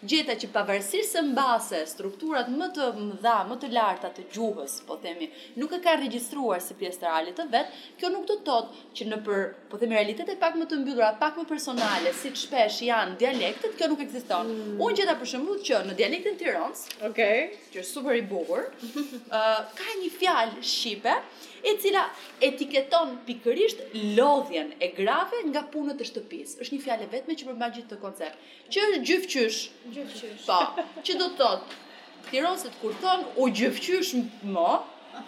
Gjeta 0.09 0.37
që 0.41 0.49
pavarësisht 0.55 1.17
se 1.19 1.23
mbase 1.27 1.83
strukturat 1.91 2.49
më 2.49 2.69
të 2.79 2.87
mëdha, 2.97 3.35
më 3.51 3.59
të 3.65 3.71
larta 3.75 4.13
të 4.17 4.25
gjuhës, 4.33 4.79
po 4.89 4.97
themi, 5.03 5.29
nuk 5.61 5.75
e 5.77 5.83
ka 5.85 5.99
regjistruar 6.01 6.63
si 6.65 6.79
pjesë 6.81 7.05
reale 7.05 7.35
të 7.37 7.47
vet, 7.53 7.77
kjo 8.01 8.13
nuk 8.15 8.25
do 8.31 8.39
të 8.41 8.47
thotë 8.49 8.87
që 9.01 9.09
në 9.13 9.21
për, 9.29 9.45
po 9.69 9.83
themi, 9.83 9.99
realitete 9.99 10.39
pak 10.41 10.57
më 10.63 10.69
të 10.71 10.81
mbyllura, 10.81 11.11
pak 11.21 11.37
më 11.43 11.45
personale, 11.51 12.15
siç 12.23 12.47
shpesh 12.47 12.81
janë 12.89 13.19
dialektet, 13.21 13.77
kjo 13.79 13.91
nuk 13.93 14.07
ekziston. 14.07 14.55
Mm. 14.55 14.81
Un 14.87 14.97
gjeta 14.97 15.19
për 15.21 15.33
shembull 15.35 15.61
që 15.67 15.83
në 15.91 15.99
dialektin 16.01 16.41
Tiranës, 16.41 16.87
okay, 17.11 17.49
që 17.75 17.83
është 17.83 17.91
super 17.93 18.17
i 18.17 18.23
bukur, 18.31 18.65
uh, 18.71 19.45
ka 19.83 19.99
një 20.01 20.13
fjalë 20.15 20.63
shipe 20.63 21.19
e 21.65 21.79
cila 21.83 22.05
etiketon 22.41 23.17
pikërisht 23.27 23.81
lodhjen 24.17 24.73
e 24.81 24.89
grave 24.99 25.41
nga 25.51 25.63
punët 25.73 26.03
e 26.05 26.09
shtëpisë. 26.11 26.61
Është 26.65 26.77
një 26.77 26.83
fjalë 26.87 27.09
vetme 27.15 27.37
që 27.41 27.49
përmban 27.51 27.75
gjithë 27.77 27.91
të 27.95 27.99
koncept. 28.03 28.37
Që 28.73 28.85
është 28.87 29.03
gjyfqysh. 29.11 29.61
Gjyfqysh. 29.97 30.47
Po. 30.47 30.61
Që 31.09 31.19
do 31.23 31.31
të 31.33 31.41
thotë 31.41 31.83
tiroset 32.29 32.79
kur 32.83 32.95
thon 33.03 33.25
u 33.45 33.49
gjyfqysh 33.61 34.15
më, 34.55 34.69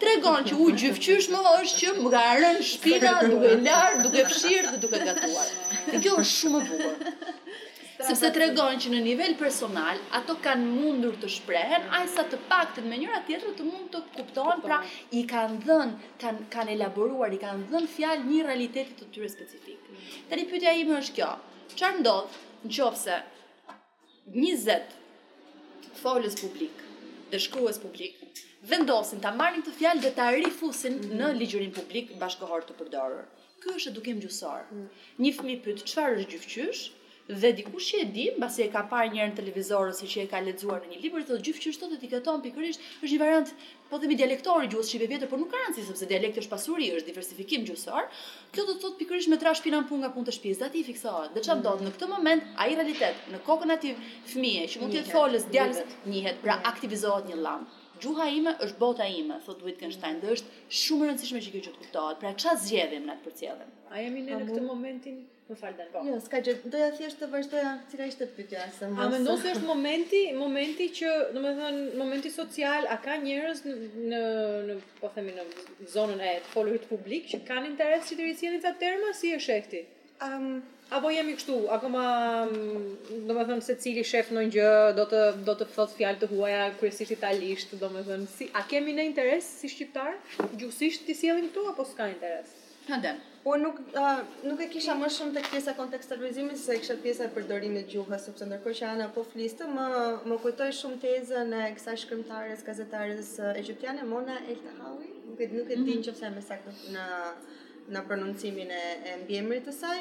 tregon 0.01 0.47
që 0.49 0.59
u 0.65 0.69
gjyfqysh 0.83 1.29
më 1.33 1.43
është 1.51 1.83
që 1.83 1.95
më 2.05 2.11
ka 2.15 2.25
rënë 2.43 2.65
shpina 2.71 3.13
duke 3.27 3.53
lar, 3.67 4.01
duke 4.05 4.25
fshirë 4.29 4.75
dhe 4.75 4.81
duke 4.85 5.03
gatuar. 5.07 5.55
Dhe 5.89 6.03
kjo 6.03 6.19
është 6.23 6.35
shumë 6.37 6.61
e 6.61 6.67
bukur 6.69 7.31
sepse 8.03 8.17
Sepse 8.21 8.33
tregojnë 8.37 8.81
që 8.83 8.89
në 8.93 8.99
nivel 9.05 9.31
personal 9.39 9.99
ato 10.19 10.33
kanë 10.43 10.67
mundur 10.73 11.13
të 11.21 11.27
shprehen 11.35 11.83
aq 11.97 12.05
të 12.33 12.37
paktën 12.51 12.85
me 12.89 12.95
njëra 13.01 13.19
tjetër 13.27 13.49
të 13.59 13.63
mund 13.67 13.87
të 13.93 13.99
kuptohen, 14.15 14.59
pra 14.65 14.77
i 15.19 15.21
kanë 15.31 15.55
dhën, 15.67 15.89
kanë 16.23 16.41
kanë 16.55 16.69
elaboruar, 16.77 17.31
i 17.33 17.39
kanë 17.43 17.61
dhën 17.71 17.87
fjalë 17.95 18.23
një 18.29 18.41
realiteti 18.47 18.93
të 19.01 19.05
tyre 19.15 19.29
specifik. 19.33 19.81
Tani 20.31 20.43
pyetja 20.49 20.71
ime 20.83 20.95
është 21.01 21.15
kjo. 21.19 21.31
Çfarë 21.75 21.97
ndodh 22.01 22.33
nëse 22.69 23.15
20 24.31 24.93
folës 26.01 26.35
publik 26.41 26.75
dhe 27.31 27.37
shkrues 27.39 27.77
publik 27.85 28.15
vendosin 28.71 29.19
ta 29.23 29.29
marrin 29.37 29.63
këtë 29.65 29.77
fjalë 29.81 30.01
dhe 30.07 30.11
ta 30.17 30.25
rifusin 30.35 30.93
mm 30.99 31.05
në 31.21 31.27
ligjërin 31.37 31.75
publik 31.77 32.07
bashkëhor 32.21 32.61
të 32.67 32.73
përdorur. 32.81 33.23
Ky 33.61 33.67
është 33.77 33.91
edukim 33.93 34.17
gjyqësor. 34.23 34.61
Mm 34.67 34.87
Një 35.25 35.31
fëmijë 35.37 35.61
pyet 35.65 35.79
çfarë 35.91 36.13
është 36.23 36.31
gjyqësh, 36.35 36.81
dhe 37.39 37.51
dikush 37.57 37.87
që 37.93 37.99
e 38.03 38.07
di, 38.15 38.25
mbasi 38.37 38.65
e 38.65 38.69
ka 38.73 38.81
parë 38.91 39.11
njërë 39.13 39.29
në 39.31 39.37
televizor 39.39 39.91
ose 39.93 40.07
që 40.13 40.23
e 40.23 40.27
ka 40.31 40.39
lexuar 40.43 40.83
në 40.83 40.89
një 40.91 40.99
libër, 41.03 41.23
thotë 41.29 41.45
gjithë 41.45 41.61
çështë 41.65 41.89
të 41.91 41.97
etiketon 41.99 42.43
pikërisht 42.47 42.87
është 43.05 43.11
një 43.13 43.19
variant, 43.23 43.53
po 43.91 43.99
themi 44.01 44.17
dialektori 44.19 44.69
gjuhës 44.71 44.89
shqipe 44.91 45.07
vetë, 45.11 45.29
por 45.31 45.39
nuk 45.41 45.51
ka 45.53 45.59
rëndësi 45.61 45.85
sepse 45.87 46.07
dialekti 46.11 46.41
është 46.43 46.51
pasuri, 46.53 46.89
është 46.97 47.09
diversifikim 47.11 47.65
gjuhësor. 47.67 48.07
Kjo 48.55 48.65
do 48.69 48.75
të 48.77 48.83
thotë 48.85 48.99
pikërisht 49.01 49.31
me 49.33 49.39
trash 49.41 49.63
pinan 49.65 49.87
nga 49.89 50.11
punë 50.15 50.29
të 50.29 50.35
shtëpisë, 50.37 50.65
aty 50.69 50.83
fiksohet. 50.87 51.35
Dhe 51.35 51.43
çfarë 51.45 51.61
ndodh 51.63 51.83
në 51.87 51.93
këtë 51.97 52.09
moment, 52.11 52.49
ai 52.65 52.69
realitet 52.75 53.27
në 53.33 53.41
kokën 53.47 53.71
e 53.71 53.77
atij 53.79 53.99
fëmie 54.31 54.63
që 54.71 54.81
mund 54.83 54.95
të 54.99 55.05
folës 55.11 55.47
djalës 55.51 55.83
njihet, 56.07 56.39
pra 56.45 56.55
aktivizohet 56.71 57.27
një 57.33 57.41
llam. 57.43 57.67
Gjuha 58.01 58.25
ime 58.33 58.55
është 58.65 58.79
bota 58.81 59.05
ime, 59.13 59.35
thot 59.45 59.59
duhet 59.59 59.67
Wittgenstein, 59.75 60.17
dhe 60.23 60.31
është 60.35 60.55
shumë 60.73 61.11
rëndësishme 61.11 61.41
që 61.45 61.51
kjo 61.53 61.59
të 61.67 61.73
kuptohet, 61.83 62.19
pra 62.23 62.31
që 62.41 62.55
zgjedhim 62.63 63.05
në 63.11 63.19
të 63.19 63.25
përcjedhim? 63.27 63.75
A 63.91 63.99
jemi 64.01 64.23
ne 64.25 64.39
në 64.39 64.47
këtë 64.49 64.63
momentin 64.65 65.19
Më 65.51 65.57
fal 65.59 65.73
dërgo. 65.75 66.01
Jo, 66.07 66.15
s'ka 66.23 66.39
gjë. 66.45 66.53
Doja 66.71 66.89
thjesht 66.95 67.19
të 67.19 67.27
vazhdoja 67.31 67.71
cila 67.91 68.05
ishte 68.07 68.25
pyetja 68.37 68.63
së 68.77 68.87
A 69.03 69.07
mendon 69.11 69.39
se 69.41 69.51
është 69.55 69.67
momenti, 69.67 70.19
momenti 70.39 70.87
që, 70.99 71.09
domethënë, 71.35 71.81
momenti 71.99 72.31
social, 72.31 72.87
a 72.93 72.95
ka 73.03 73.17
njerëz 73.19 73.63
në, 73.67 74.19
në 74.69 74.77
po 75.01 75.09
themi 75.15 75.33
në 75.35 75.45
zonën 75.95 76.21
e 76.23 76.31
folurit 76.53 76.85
publik 76.93 77.27
që 77.33 77.41
kanë 77.49 77.67
interes 77.73 78.05
që 78.11 78.19
të 78.21 78.27
rrisin 78.29 78.57
të 78.63 78.73
terma 78.85 79.11
si 79.17 79.33
e 79.35 79.39
shefti? 79.47 79.81
Um, 80.23 80.45
apo 80.95 81.11
jemi 81.11 81.35
kështu, 81.35 81.57
akoma 81.75 82.03
domethënë 83.27 83.65
se 83.67 83.75
cili 83.83 84.05
shef 84.07 84.31
në 84.31 84.45
një 84.47 84.55
gjë 84.55 84.71
do 85.01 85.07
të 85.11 85.21
do 85.49 85.57
të 85.59 85.67
thotë 85.73 85.97
fjalë 85.99 86.21
të 86.23 86.29
huaja 86.31 86.63
kryesisht 86.79 87.17
italisht, 87.17 87.75
domethënë 87.83 88.29
si 88.37 88.47
a 88.55 88.63
kemi 88.71 88.95
në 88.95 89.09
interes 89.11 89.51
si 89.59 89.73
shqiptar? 89.75 90.15
Gjithsesi 90.55 91.03
ti 91.09 91.17
sjellin 91.23 91.51
këtu 91.51 91.67
apo 91.73 91.87
s'ka 91.91 92.07
interes? 92.15 92.55
Ha 92.87 93.01
dem. 93.07 93.19
Po 93.43 93.55
nuk 93.57 93.77
nuk 94.47 94.59
e 94.61 94.67
kisha 94.69 94.93
më 94.97 95.07
shumë 95.13 95.33
tek 95.37 95.47
pjesa 95.51 95.73
kontekstualizimit 95.77 96.59
se 96.61 96.75
kisha 96.77 96.95
pjesa 97.01 97.23
e 97.25 97.29
përdorimit 97.33 97.87
të 97.87 97.95
gjuhës, 97.95 98.25
sepse 98.29 98.45
ndërkohë 98.45 98.73
që 98.79 98.87
Ana 98.89 99.07
po 99.15 99.23
fliste, 99.31 99.65
më 99.77 99.85
më 100.29 100.35
kujtoi 100.43 100.67
shumë 100.79 100.99
tezën 101.05 101.55
e 101.57 101.61
kësaj 101.77 101.95
shkrimtares, 102.03 102.61
gazetares 102.67 103.31
egjiptiane 103.49 104.05
Mona 104.11 104.35
El 104.45 104.59
Tahawi, 104.67 105.09
nuk 105.31 105.41
e 105.41 105.47
nuk 105.55 105.71
e 105.73 105.77
di 105.79 105.95
mhm. 105.95 106.03
nëse 106.11 106.31
më 106.35 106.43
saktë 106.49 106.75
në 106.97 107.07
në 107.95 108.01
prononcimin 108.07 108.69
e, 108.71 108.83
e 109.09 109.15
mbiemrit 109.23 109.65
të 109.67 109.73
saj. 109.79 109.97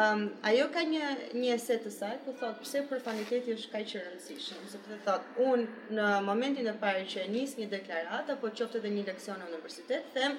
Ëm 0.00 0.26
ajo 0.52 0.66
ka 0.76 0.82
një 0.90 1.08
një 1.40 1.48
eset 1.56 1.86
të 1.86 1.94
saj, 1.96 2.12
ku 2.26 2.36
thotë 2.42 2.60
pse 2.66 2.84
profaniteti 2.92 3.56
është 3.56 3.72
kaq 3.72 3.96
i 3.96 4.02
rëndësishëm, 4.04 4.68
sepse 4.74 5.00
thotë 5.08 5.48
unë 5.50 5.96
në 5.98 6.12
momentin 6.28 6.68
e 6.68 6.76
parë 6.84 7.08
që 7.14 7.26
nis 7.32 7.56
një 7.62 7.72
deklaratë 7.78 8.36
apo 8.38 8.52
qoftë 8.60 8.82
edhe 8.82 8.94
një 8.98 9.08
leksion 9.10 9.40
në 9.40 9.50
universitet, 9.54 10.12
them 10.20 10.36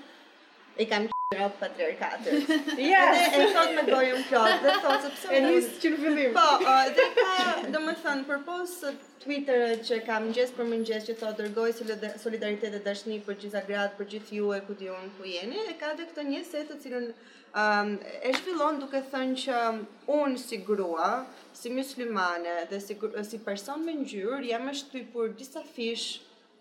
e 0.86 0.90
kam 0.94 1.10
Kjo 1.36 1.48
patriarkatë. 1.60 2.34
Ja, 2.80 3.10
e 3.12 3.48
thot 3.54 3.74
me 3.76 3.84
gojën 3.90 4.22
plot, 4.30 4.64
dhe 4.64 5.34
E 5.34 5.42
nis 5.46 5.68
që 5.82 5.92
në 5.92 6.00
fillim. 6.04 6.38
Po, 6.38 6.76
dhe 6.96 7.08
ka, 7.18 7.36
domethënë, 7.76 8.24
përpos 8.30 8.76
Twitter 9.24 9.76
që 9.88 10.00
kam 10.08 10.28
mëngjes 10.30 10.54
për 10.58 10.68
mëngjes 10.72 11.08
që 11.10 11.18
thotë 11.22 11.38
dërgoj 11.42 11.76
solidaritet 12.24 12.76
dhe 12.78 12.82
dashni 12.88 13.20
për 13.28 13.40
gjitha 13.44 13.64
gratë, 13.68 14.00
për 14.00 14.10
gjithë 14.14 14.36
ju 14.40 14.52
e 14.56 14.62
ku 14.68 14.76
diun 14.80 15.10
jeni, 15.34 15.64
e 15.68 15.76
ka 15.84 15.92
dhe 16.00 16.08
këtë 16.12 16.28
një 16.30 16.44
setë 16.48 16.76
të 16.76 16.80
cilën 16.86 17.08
um, 17.64 17.96
e 18.00 18.32
shpillon 18.40 18.80
duke 18.86 19.02
thënë 19.12 19.40
që 19.46 19.62
unë 20.20 20.44
si 20.46 20.62
grua, 20.70 21.12
si 21.58 21.74
muslimane 21.74 22.62
dhe 22.72 22.80
si, 22.86 22.96
si 23.32 23.42
person 23.50 23.82
me 23.86 23.98
ngjyrë 24.00 24.42
jam 24.54 24.70
e 24.72 24.76
shtypur 24.82 25.34
disa 25.42 25.66
fish 25.76 26.10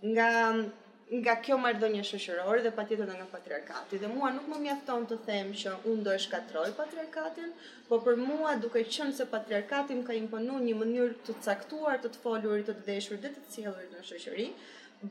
nga 0.04 0.30
nga 1.12 1.34
kjo 1.44 1.56
marrëdhënie 1.60 2.02
shoqërore 2.08 2.62
dhe 2.64 2.70
patjetër 2.76 3.10
nga 3.16 3.26
patriarkati. 3.32 3.98
Dhe 4.02 4.08
mua 4.12 4.30
nuk 4.34 4.46
më 4.52 4.58
mjafton 4.66 5.04
të 5.10 5.18
them 5.26 5.50
që 5.62 5.72
unë 5.92 6.04
do 6.06 6.12
e 6.14 6.20
shkatroj 6.24 6.68
patriarkatin, 6.78 7.50
por 7.88 8.00
për 8.06 8.16
mua 8.22 8.54
duke 8.62 8.84
qenë 8.96 9.16
se 9.18 9.26
patriarkati 9.34 9.98
më 9.98 10.06
ka 10.06 10.14
imponuar 10.20 10.62
një 10.64 10.78
mënyrë 10.82 11.18
të 11.26 11.36
caktuar 11.48 12.00
të 12.04 12.14
të 12.14 12.22
folurit, 12.24 12.70
të 12.70 12.76
të 12.78 12.86
veshur 12.90 13.20
dhe 13.26 13.34
të 13.34 13.42
të 13.44 13.52
cilëruar 13.56 13.90
në 13.98 14.04
shoqëri, 14.12 14.46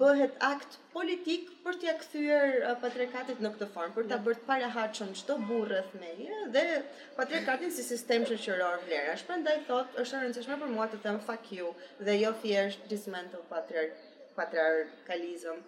bëhet 0.01 0.39
akt 0.47 0.77
politik 0.93 1.51
për 1.67 1.77
t'ia 1.83 1.93
kthyer 1.99 2.47
uh, 2.61 2.71
patriarkatit 2.85 3.43
në 3.45 3.51
këtë 3.53 3.67
formë, 3.75 3.93
për 3.99 4.07
ta 4.13 4.17
bërë 4.27 4.39
të 4.41 4.47
paraqitur 4.49 5.11
çdo 5.21 5.35
burrë 5.51 5.83
me 5.99 6.15
dhe 6.57 6.63
patriarkatin 7.21 7.75
si 7.77 7.85
sistem 7.91 8.25
shoqëror 8.31 8.81
vlerash. 8.89 9.27
Prandaj 9.29 9.59
thotë, 9.69 9.99
është 10.05 10.17
e 10.19 10.23
rëndësishme 10.25 10.57
për 10.65 10.73
mua 10.73 10.89
të 10.95 11.03
them 11.05 11.21
fuck 11.29 11.53
you 11.59 11.75
dhe 12.09 12.17
jo 12.23 12.33
thjesht 12.47 12.89
dismantle 12.95 13.43
patriarchy 13.53 14.09
patriarkalizëm. 14.35 15.59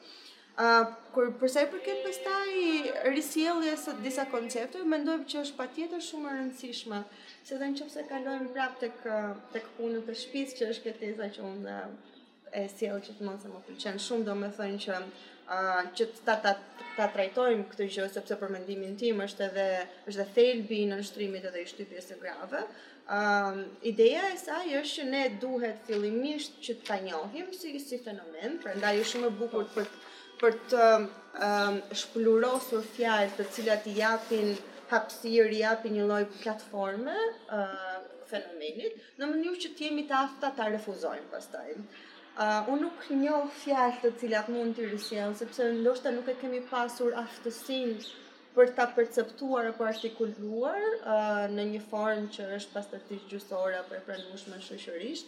Uh, 0.59 0.88
kur 1.11 1.34
sa 1.51 1.66
i 1.66 1.68
përket 1.68 2.03
pëstaj 2.05 3.09
risjelljes 3.11 3.82
së 3.89 3.97
disa 4.05 4.24
koncepteve, 4.32 4.88
me 4.88 5.01
që 5.03 5.41
është 5.43 5.57
pa 5.59 5.66
tjetër 5.76 5.99
shumë 6.03 6.32
rëndësishme, 6.38 7.01
se 7.43 7.57
dhe 7.59 7.68
në 7.74 8.05
kalojmë 8.09 8.53
rap 8.55 8.78
të 8.80 8.86
tek 8.86 9.01
të 9.53 9.63
këpunën 9.66 10.05
të 10.07 10.45
që 10.55 10.70
është 10.72 10.86
këtë 10.86 11.32
që 11.38 11.47
unë 11.51 11.80
e 12.55 12.63
sjellë 12.72 13.01
që 13.03 13.13
të 13.18 13.26
mos 13.28 13.43
e 13.43 13.49
më 13.51 13.61
pëlqen 13.68 13.99
shumë, 13.99 14.24
do 14.30 14.36
me 14.39 14.47
thënë 14.55 14.80
që 14.86 14.95
uh, 15.01 15.91
që 15.97 16.05
të 16.16 16.24
ta, 16.30 16.38
ta, 16.45 16.55
ta 16.95 17.09
trajtojmë 17.11 17.68
këtë 17.74 17.89
gjë, 17.91 18.07
sepse 18.16 18.39
për 18.39 18.55
mendimin 18.55 18.95
tim 19.01 19.20
është 19.28 19.49
edhe 19.51 19.66
është 20.07 20.16
edhe 20.24 20.32
thelbi 20.39 20.84
në 20.88 21.01
nështrimit 21.01 21.49
edhe 21.51 21.66
i 21.66 21.68
shtypjes 21.74 22.07
të 22.13 22.22
grave, 22.24 22.63
Um, 23.06 23.60
ideja 23.86 24.24
e 24.34 24.38
saj 24.41 24.72
është 24.80 24.93
që 24.95 25.03
ne 25.12 25.20
duhet 25.41 25.82
fillimisht 25.86 26.56
që 26.66 26.74
ta 26.88 26.95
njohim 27.03 27.51
si 27.53 27.76
si 27.84 27.99
fenomen, 28.01 28.56
prandaj 28.64 28.95
është 29.03 29.10
shumë 29.12 29.28
e 29.28 29.36
bukur 29.41 29.68
për 29.76 29.91
për 30.41 30.58
të 30.72 30.88
um, 31.49 31.78
shpulurosur 32.01 32.82
fjalë 32.95 33.30
të 33.38 33.45
cilat 33.58 33.86
i 33.86 33.93
japin 33.99 34.49
hapësirë, 34.89 35.53
i 35.53 35.62
japin 35.62 35.93
një 35.99 36.08
lloj 36.10 36.24
platforme 36.39 37.14
uh, 37.14 38.01
fenomenit 38.32 38.97
në 39.22 39.30
mënyrë 39.36 39.62
që 39.68 39.72
të 39.78 39.86
jemi 39.86 40.08
të 40.10 40.18
afta 40.24 40.49
ta 40.58 40.68
refuzojmë 40.74 41.30
pastaj. 41.36 41.70
Uh, 41.78 42.74
unë 42.74 42.88
nuk 42.88 43.06
njoh 43.22 43.49
fjalë 43.62 44.01
të 44.01 44.16
cilat 44.24 44.49
mund 44.58 44.80
të 44.82 44.89
rishjellë 44.95 45.38
sepse 45.43 45.70
ndoshta 45.78 46.10
nuk 46.18 46.34
e 46.34 46.39
kemi 46.41 46.66
pasur 46.74 47.14
aftësinë 47.22 48.01
për 48.56 48.70
ta 48.78 48.84
perceptuar 48.97 49.68
apo 49.70 49.86
artikuluar 49.88 50.80
uh, 50.97 51.43
në 51.51 51.64
një 51.74 51.80
formë 51.91 52.30
që 52.36 52.45
është 52.60 52.74
pastërtisht 52.76 53.26
gjysore 53.32 53.80
apo 53.82 53.97
e 53.97 54.01
pranueshme 54.06 54.60
shoqërisht, 54.68 55.28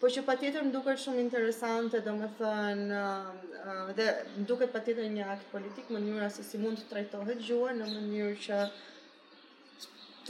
por 0.00 0.12
që 0.14 0.22
patjetër 0.28 0.64
më 0.68 0.72
duket 0.76 1.02
shumë 1.02 1.20
interesante, 1.24 2.00
domethënë 2.06 3.02
uh, 3.02 3.92
dhe 3.98 4.06
më 4.38 4.46
duket 4.52 4.72
patjetër 4.76 5.10
një 5.18 5.28
akt 5.34 5.52
politik 5.52 5.92
mënyra 5.96 6.30
se 6.38 6.46
si 6.48 6.60
mund 6.62 6.80
të 6.80 6.88
trajtohet 6.94 7.44
gjua 7.50 7.74
në 7.76 7.90
mënyrë 7.92 8.40
që 8.46 8.62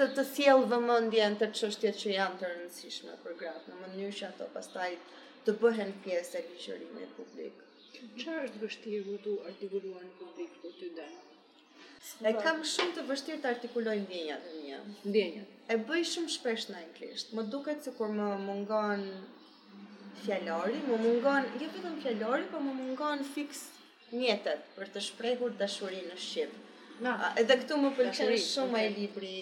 të 0.00 0.08
të 0.16 0.26
sjell 0.34 0.66
vëmendjen 0.72 1.36
të 1.42 1.50
çështjet 1.60 1.98
që 2.02 2.16
janë 2.16 2.42
të 2.42 2.50
rëndësishme 2.54 3.16
për 3.22 3.38
gratë, 3.44 3.70
në 3.70 3.80
mënyrë 3.84 4.18
që 4.18 4.30
ato 4.32 4.48
pastaj 4.58 4.90
të 5.46 5.56
bëhen 5.62 5.92
pjesë 6.04 6.40
e 6.40 6.44
ligjërimit 6.48 7.14
publik. 7.20 7.62
Çfarë 8.18 8.46
është 8.48 8.62
vështirë 8.66 9.04
më 9.14 9.18
tu 9.28 9.36
artikuluar 9.52 10.08
në 10.08 10.14
publik 10.22 10.56
për 10.62 10.88
dhe? 10.98 11.10
E 12.28 12.32
kam 12.44 12.58
shumë 12.68 12.94
të 12.96 13.02
vështirë 13.08 13.40
të 13.42 13.48
artikuloj 13.56 13.92
ndjenjat 14.04 14.46
e 14.52 14.60
mia. 14.62 14.78
Ndjenjat. 15.10 15.52
E 15.72 15.76
bëj 15.88 16.02
shumë 16.14 16.32
shpesh 16.36 16.64
në 16.70 16.78
anglisht. 16.80 17.30
Më 17.38 17.44
duket 17.54 17.86
se 17.86 17.92
kur 17.98 18.10
më 18.16 18.28
mungon 18.46 19.04
fjalori, 20.24 20.80
më 20.88 20.98
mungon 21.04 21.46
jo 21.62 21.68
vetëm 21.76 21.98
fjalori, 22.04 22.48
por 22.52 22.64
më 22.66 22.74
mungon 22.80 23.24
fix 23.36 23.62
njetët 24.22 24.66
për 24.78 24.90
të 24.96 25.04
shprehur 25.08 25.56
dashurinë 25.62 26.10
në 26.14 26.18
shqip. 26.26 26.58
Na, 27.02 27.12
edhe 27.40 27.56
këtu 27.62 27.78
më 27.82 27.90
pëlqen 27.98 28.32
shumë 28.46 28.78
ai 28.80 28.88
libri 28.96 29.36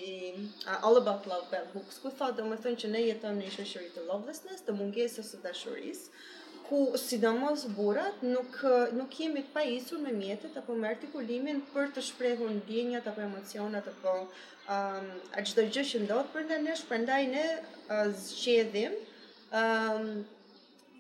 All 0.77 1.01
About 1.01 1.27
Love 1.33 1.49
Bell 1.51 1.67
Hooks, 1.75 1.99
ku 2.05 2.13
thotë 2.21 2.39
domethënë 2.41 2.83
që 2.85 2.93
ne 2.93 3.03
jetojmë 3.09 3.41
në 3.43 3.49
një 3.49 3.55
shoqëri 3.57 3.91
të 4.05 4.05
lovelessness, 4.11 4.65
të 4.69 4.77
mungesës 4.81 5.33
së 5.35 5.41
dashurisë, 5.49 6.23
ku 6.71 6.81
sidomos 7.05 7.63
burrat 7.77 8.21
nuk 8.35 8.53
nuk 8.97 9.11
jemi 9.21 9.41
të 9.47 9.53
pajisur 9.55 9.99
me 10.03 10.13
mjetet 10.19 10.59
apo 10.61 10.77
me 10.83 10.89
artikulimin 10.93 11.57
për 11.71 11.89
të 11.97 12.05
shprehur 12.09 12.53
ndjenjat 12.59 13.09
apo 13.13 13.25
emocionat 13.25 13.89
apo 13.93 14.13
ë 14.19 14.29
um, 14.77 15.09
çdo 15.51 15.65
gjë 15.77 15.85
që 15.93 16.01
ndodh 16.05 16.29
brenda 16.35 16.59
nesh, 16.67 16.85
prandaj 16.91 17.25
ne 17.33 17.43
uh, 17.57 18.05
zgjedhim 18.27 18.95
ë 18.95 19.65
um, 19.65 20.05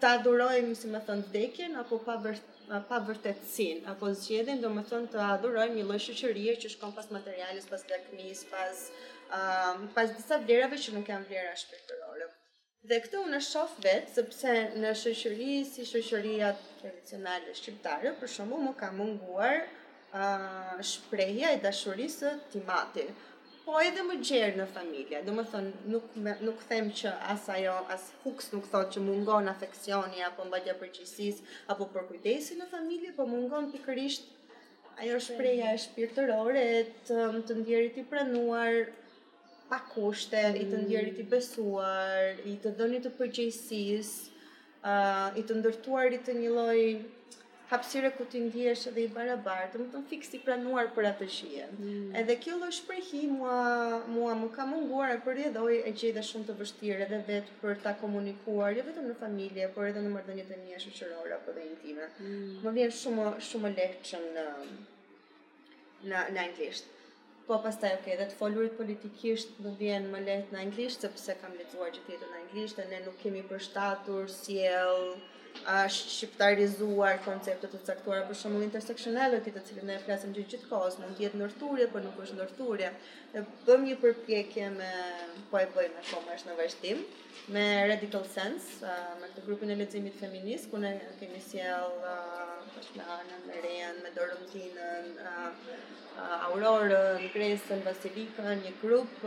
ta 0.02 0.10
adhurojmë, 0.16 0.74
si 0.80 0.90
më 0.96 1.04
thon, 1.06 1.22
dekën 1.36 1.78
apo 1.84 2.00
pa 2.08 2.18
bërë 2.24 2.48
pa 2.88 2.98
vërtetësin, 3.06 3.80
apo 3.92 4.10
zgjedhin, 4.22 4.60
do 4.62 4.70
më 4.74 4.84
thonë 4.90 5.10
të 5.14 5.22
adhurojmë 5.26 5.76
një 5.78 5.86
lojë 5.88 6.04
shëqërije 6.08 6.56
që 6.64 6.72
shkon 6.76 6.94
pas 6.98 7.08
materialis, 7.18 7.66
pas 7.72 7.86
lakmis, 7.92 8.42
pas, 8.54 8.86
um, 9.38 9.88
pas 9.96 10.18
disa 10.18 10.38
vlerave 10.46 10.78
që 10.84 10.94
nuk 10.98 11.10
janë 11.10 11.26
vlera 11.32 11.56
shpektorolëm. 11.64 12.38
Dhe 12.88 12.96
këtë 13.04 13.18
unë 13.22 13.38
shoh 13.44 13.72
vetë 13.84 14.08
sepse 14.16 14.52
në 14.82 14.90
shoqëri 14.98 15.48
si 15.70 15.82
shoqëria 15.88 16.46
tradicionale 16.78 17.52
shqiptare 17.58 18.12
për 18.20 18.30
shkakun 18.34 18.62
më 18.66 18.70
ka 18.82 18.88
munguar 19.00 19.58
uh, 19.64 20.78
shprehja 20.92 21.50
e 21.56 21.58
dashurisë 21.66 22.22
së 22.22 22.30
timati 22.54 23.04
po 23.66 23.74
edhe 23.84 24.04
më 24.08 24.16
gjerë 24.30 24.54
në 24.62 24.66
familje. 24.76 25.20
Do 25.28 25.34
më 25.36 25.44
thënë, 25.52 25.74
nuk, 25.96 26.16
nuk 26.48 26.62
them 26.70 26.88
që 27.02 27.12
as 27.34 27.44
ajo, 27.58 27.74
as 27.96 28.06
huks 28.24 28.48
nuk 28.56 28.70
thot 28.72 28.88
që 28.96 29.04
mungon 29.10 29.52
afeksioni, 29.52 30.24
apo 30.30 30.48
mbëgja 30.48 30.78
përgjësis, 30.80 31.44
apo 31.74 31.90
përkujdesi 31.92 32.56
në 32.62 32.70
familje, 32.72 33.12
po 33.20 33.28
mungon 33.34 33.68
pikërisht 33.76 34.24
ajo 35.04 35.20
shpreja 35.28 35.74
e 35.76 35.84
shpirtërore, 35.84 36.64
të, 37.10 37.28
të 37.50 37.58
ndjerit 37.60 38.00
i 38.02 38.06
pranuar, 38.14 38.80
pa 39.70 39.78
kushte, 39.94 40.40
mm. 40.42 40.56
i 40.60 40.66
të 40.66 40.76
mm. 40.76 40.82
ndjerit 40.88 41.20
i 41.22 41.26
besuar, 41.36 42.34
i 42.50 42.56
të 42.62 42.72
dhënit 42.80 43.06
të 43.06 43.14
përgjegjësisë, 43.20 44.36
uh, 44.82 45.28
i 45.40 45.46
të 45.46 45.58
ndërtuar 45.62 46.16
i 46.16 46.20
të 46.26 46.34
një 46.40 46.52
loj 46.58 46.80
hapësire 47.70 48.08
ku 48.16 48.24
ti 48.26 48.40
ndihesh 48.42 48.88
edhe 48.90 49.04
i 49.04 49.08
barabartë, 49.14 49.78
më 49.78 49.86
të 49.92 50.00
më 50.00 50.08
fiksi 50.12 50.40
pranuar 50.42 50.88
për 50.96 51.06
atë 51.12 51.28
shije. 51.36 51.68
Mm. 51.78 52.08
Edhe 52.18 52.34
kjo 52.42 52.56
lloj 52.58 52.72
shprehi 52.80 53.20
mua 53.30 53.60
mua 54.16 54.32
më 54.40 54.48
ka 54.56 54.66
munguar 54.72 55.12
e 55.14 55.20
përjetoj 55.26 55.74
e 55.86 55.92
gjej 56.00 56.10
dhe 56.18 56.24
shumë 56.32 56.48
të 56.50 56.56
vështirë 56.64 57.04
edhe 57.06 57.20
vetë 57.30 57.54
për 57.62 57.78
ta 57.86 57.92
komunikuar, 58.02 58.74
jo 58.78 58.82
vetëm 58.88 59.06
në 59.12 59.20
familje, 59.22 59.70
por 59.76 59.86
edhe 59.92 60.02
në 60.02 60.10
marrëdhëniet 60.16 60.50
të 60.50 60.58
mia 60.64 60.82
shoqërore 60.86 61.36
apo 61.38 61.54
dhe 61.60 61.68
intime. 61.70 62.10
Mm. 62.18 62.54
Më 62.66 62.74
vjen 62.80 62.96
shumë 63.04 63.30
shumë 63.52 63.74
lehtë 63.78 64.24
në 64.38 64.50
në 66.10 66.26
në 66.34 66.44
anglisht. 66.48 66.96
Po 67.51 67.57
pastaj 67.62 67.94
okay, 67.96 68.12
dhe 68.18 68.26
të 68.32 68.36
folurit 68.40 68.74
politikisht 68.80 69.57
më 69.62 69.70
vjen 69.80 70.05
më 70.12 70.18
lehtë 70.26 70.55
në 70.55 70.59
anglisht 70.64 71.03
sepse 71.07 71.34
kam 71.40 71.57
lexuar 71.61 71.90
gjithë 71.96 72.12
jetën 72.14 72.28
në 72.34 72.38
anglisht 72.42 72.76
dhe 72.80 72.84
ne 72.92 73.01
nuk 73.07 73.16
kemi 73.24 73.42
përshtatur 73.53 74.28
sjell 74.36 75.09
uh, 75.70 75.86
shqiptarizuar 75.92 77.16
konceptet 77.28 77.72
të 77.74 77.80
caktuara 77.86 78.26
për 78.28 78.38
shumë 78.42 78.62
intersectionality 78.66 79.53
të 79.55 79.62
cilin 79.68 79.88
ne 79.92 79.96
flasim 80.05 80.34
gjithë 80.36 80.53
gjithë 80.55 80.70
kohës, 80.70 80.98
nuk 81.03 81.14
tjetë 81.18 81.40
nërturje, 81.42 81.88
për 81.94 82.07
nuk 82.07 82.20
është 82.24 82.38
nërturje. 82.40 82.92
Dhe 83.34 83.44
bëm 83.66 83.84
një 83.88 83.98
përpjekje 84.03 84.70
me, 84.78 84.90
po 85.51 85.61
e 85.62 85.66
bëjmë 85.76 86.05
e 86.05 86.07
shumë 86.11 86.36
është 86.36 86.51
në 86.51 86.59
vazhdim, 86.61 87.03
me 87.55 87.64
Radical 87.90 88.24
Sense, 88.34 88.96
me 89.20 89.30
të 89.34 89.44
grupin 89.46 89.70
e 89.74 89.78
leximit 89.80 90.18
feminist, 90.20 90.70
ku 90.70 90.80
ne 90.82 90.94
kemi 91.20 91.40
s'jellë 91.46 92.12
uh, 92.12 92.57
me 92.96 93.09
Anën, 93.18 93.42
me 93.46 94.66
me 94.66 95.26
Aurorën, 96.51 97.20
Gresën, 97.32 97.78
Vasilikën, 97.86 98.48
një 98.66 98.72
grup 98.80 99.22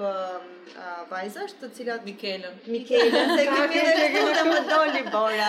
vajzash 1.10 1.56
të 1.62 1.70
cilat... 1.76 2.04
Mikelën. 2.06 2.60
Mikelën, 2.70 3.34
se 3.40 3.46
kemi 3.50 3.86
dhe 3.88 4.10
të 4.38 4.44
më 4.52 4.60
doli, 4.68 5.02
Bora. 5.10 5.48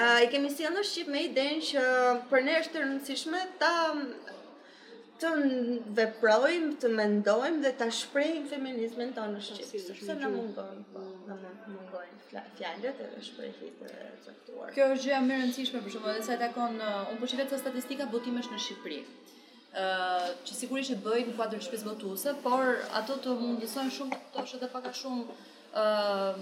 A 0.05 0.09
i 0.25 0.29
kemi 0.33 0.51
sjell 0.53 0.73
në 0.77 0.83
Shqip 0.85 1.09
me 1.09 1.23
idenë 1.29 1.63
që 1.71 1.85
për 2.29 2.43
ne 2.45 2.59
është 2.61 2.79
e 2.79 2.83
rëndësishme 2.85 3.41
ta 3.61 3.71
të 5.23 5.29
veprojmë, 5.97 6.73
të 6.83 6.89
mendojmë 6.99 7.63
dhe 7.63 7.71
ta 7.79 7.87
shprehim 7.99 8.43
feminizmin 8.51 9.13
tonë 9.17 9.37
në 9.37 9.43
Shqip. 9.47 9.71
Sepse 9.87 10.17
na 10.21 10.29
po, 10.57 10.67
na 11.29 11.39
mungon 11.39 12.15
fjalët 12.59 13.01
edhe 13.07 13.25
shprehjet 13.25 13.79
të 13.81 13.91
caktuara. 14.27 14.73
Kjo 14.77 14.89
është 14.97 15.05
gjë 15.09 15.17
e 15.21 15.21
rëndësishme 15.31 15.81
për 15.87 15.95
shkak 15.97 16.23
se 16.29 16.35
ata 16.37 16.51
kanë, 16.59 16.91
unë 17.13 17.21
po 17.23 17.31
shikoj 17.33 17.61
statistika 17.65 18.09
botimesh 18.13 18.51
në 18.53 18.61
Shqipëri 18.67 19.01
që 20.45 20.53
sigurisht 20.55 20.93
e 20.93 20.99
bëjnë 21.03 21.33
kuadër 21.35 21.63
shpes 21.65 21.83
botuese, 21.83 22.33
por 22.43 22.79
ato 22.95 23.17
të 23.21 23.33
mundësojnë 23.41 23.91
shumë 23.97 24.15
të 24.15 24.29
tosh 24.35 24.55
dhe 24.61 24.69
paka 24.71 24.93
shumë 24.95 25.25
uh, 25.75 26.35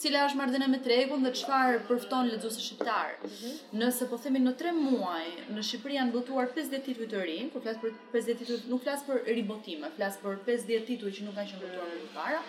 cila 0.00 0.24
është 0.26 0.38
mardhene 0.40 0.66
me 0.72 0.80
tregun 0.82 1.22
dhe 1.26 1.30
qëfar 1.36 1.78
përfton 1.88 2.30
ledzusë 2.32 2.62
shqiptarë. 2.64 3.16
Mhm. 3.28 3.52
Nëse 3.82 4.08
po 4.10 4.18
themi 4.24 4.42
në 4.42 4.54
tre 4.62 4.72
muaj, 4.76 5.28
në 5.54 5.62
Shqipëri 5.68 5.98
janë 6.00 6.14
botuar 6.14 6.50
50 6.56 6.82
tituj 6.88 7.06
të 7.12 7.20
rinë, 7.28 7.50
kur 7.54 7.62
flasë 7.66 7.82
për 7.84 7.92
50 8.16 8.40
tituj, 8.42 8.58
nuk 8.72 8.82
flasë 8.86 9.06
për 9.10 9.22
ribotime, 9.36 9.90
flasë 9.98 10.22
për 10.24 10.40
50 10.48 10.88
tituj 10.90 11.12
që 11.18 11.26
nuk 11.28 11.38
kanë 11.38 11.52
qënë 11.52 11.62
botuar 11.66 11.92
në 11.92 12.00
të 12.06 12.10
para. 12.16 12.40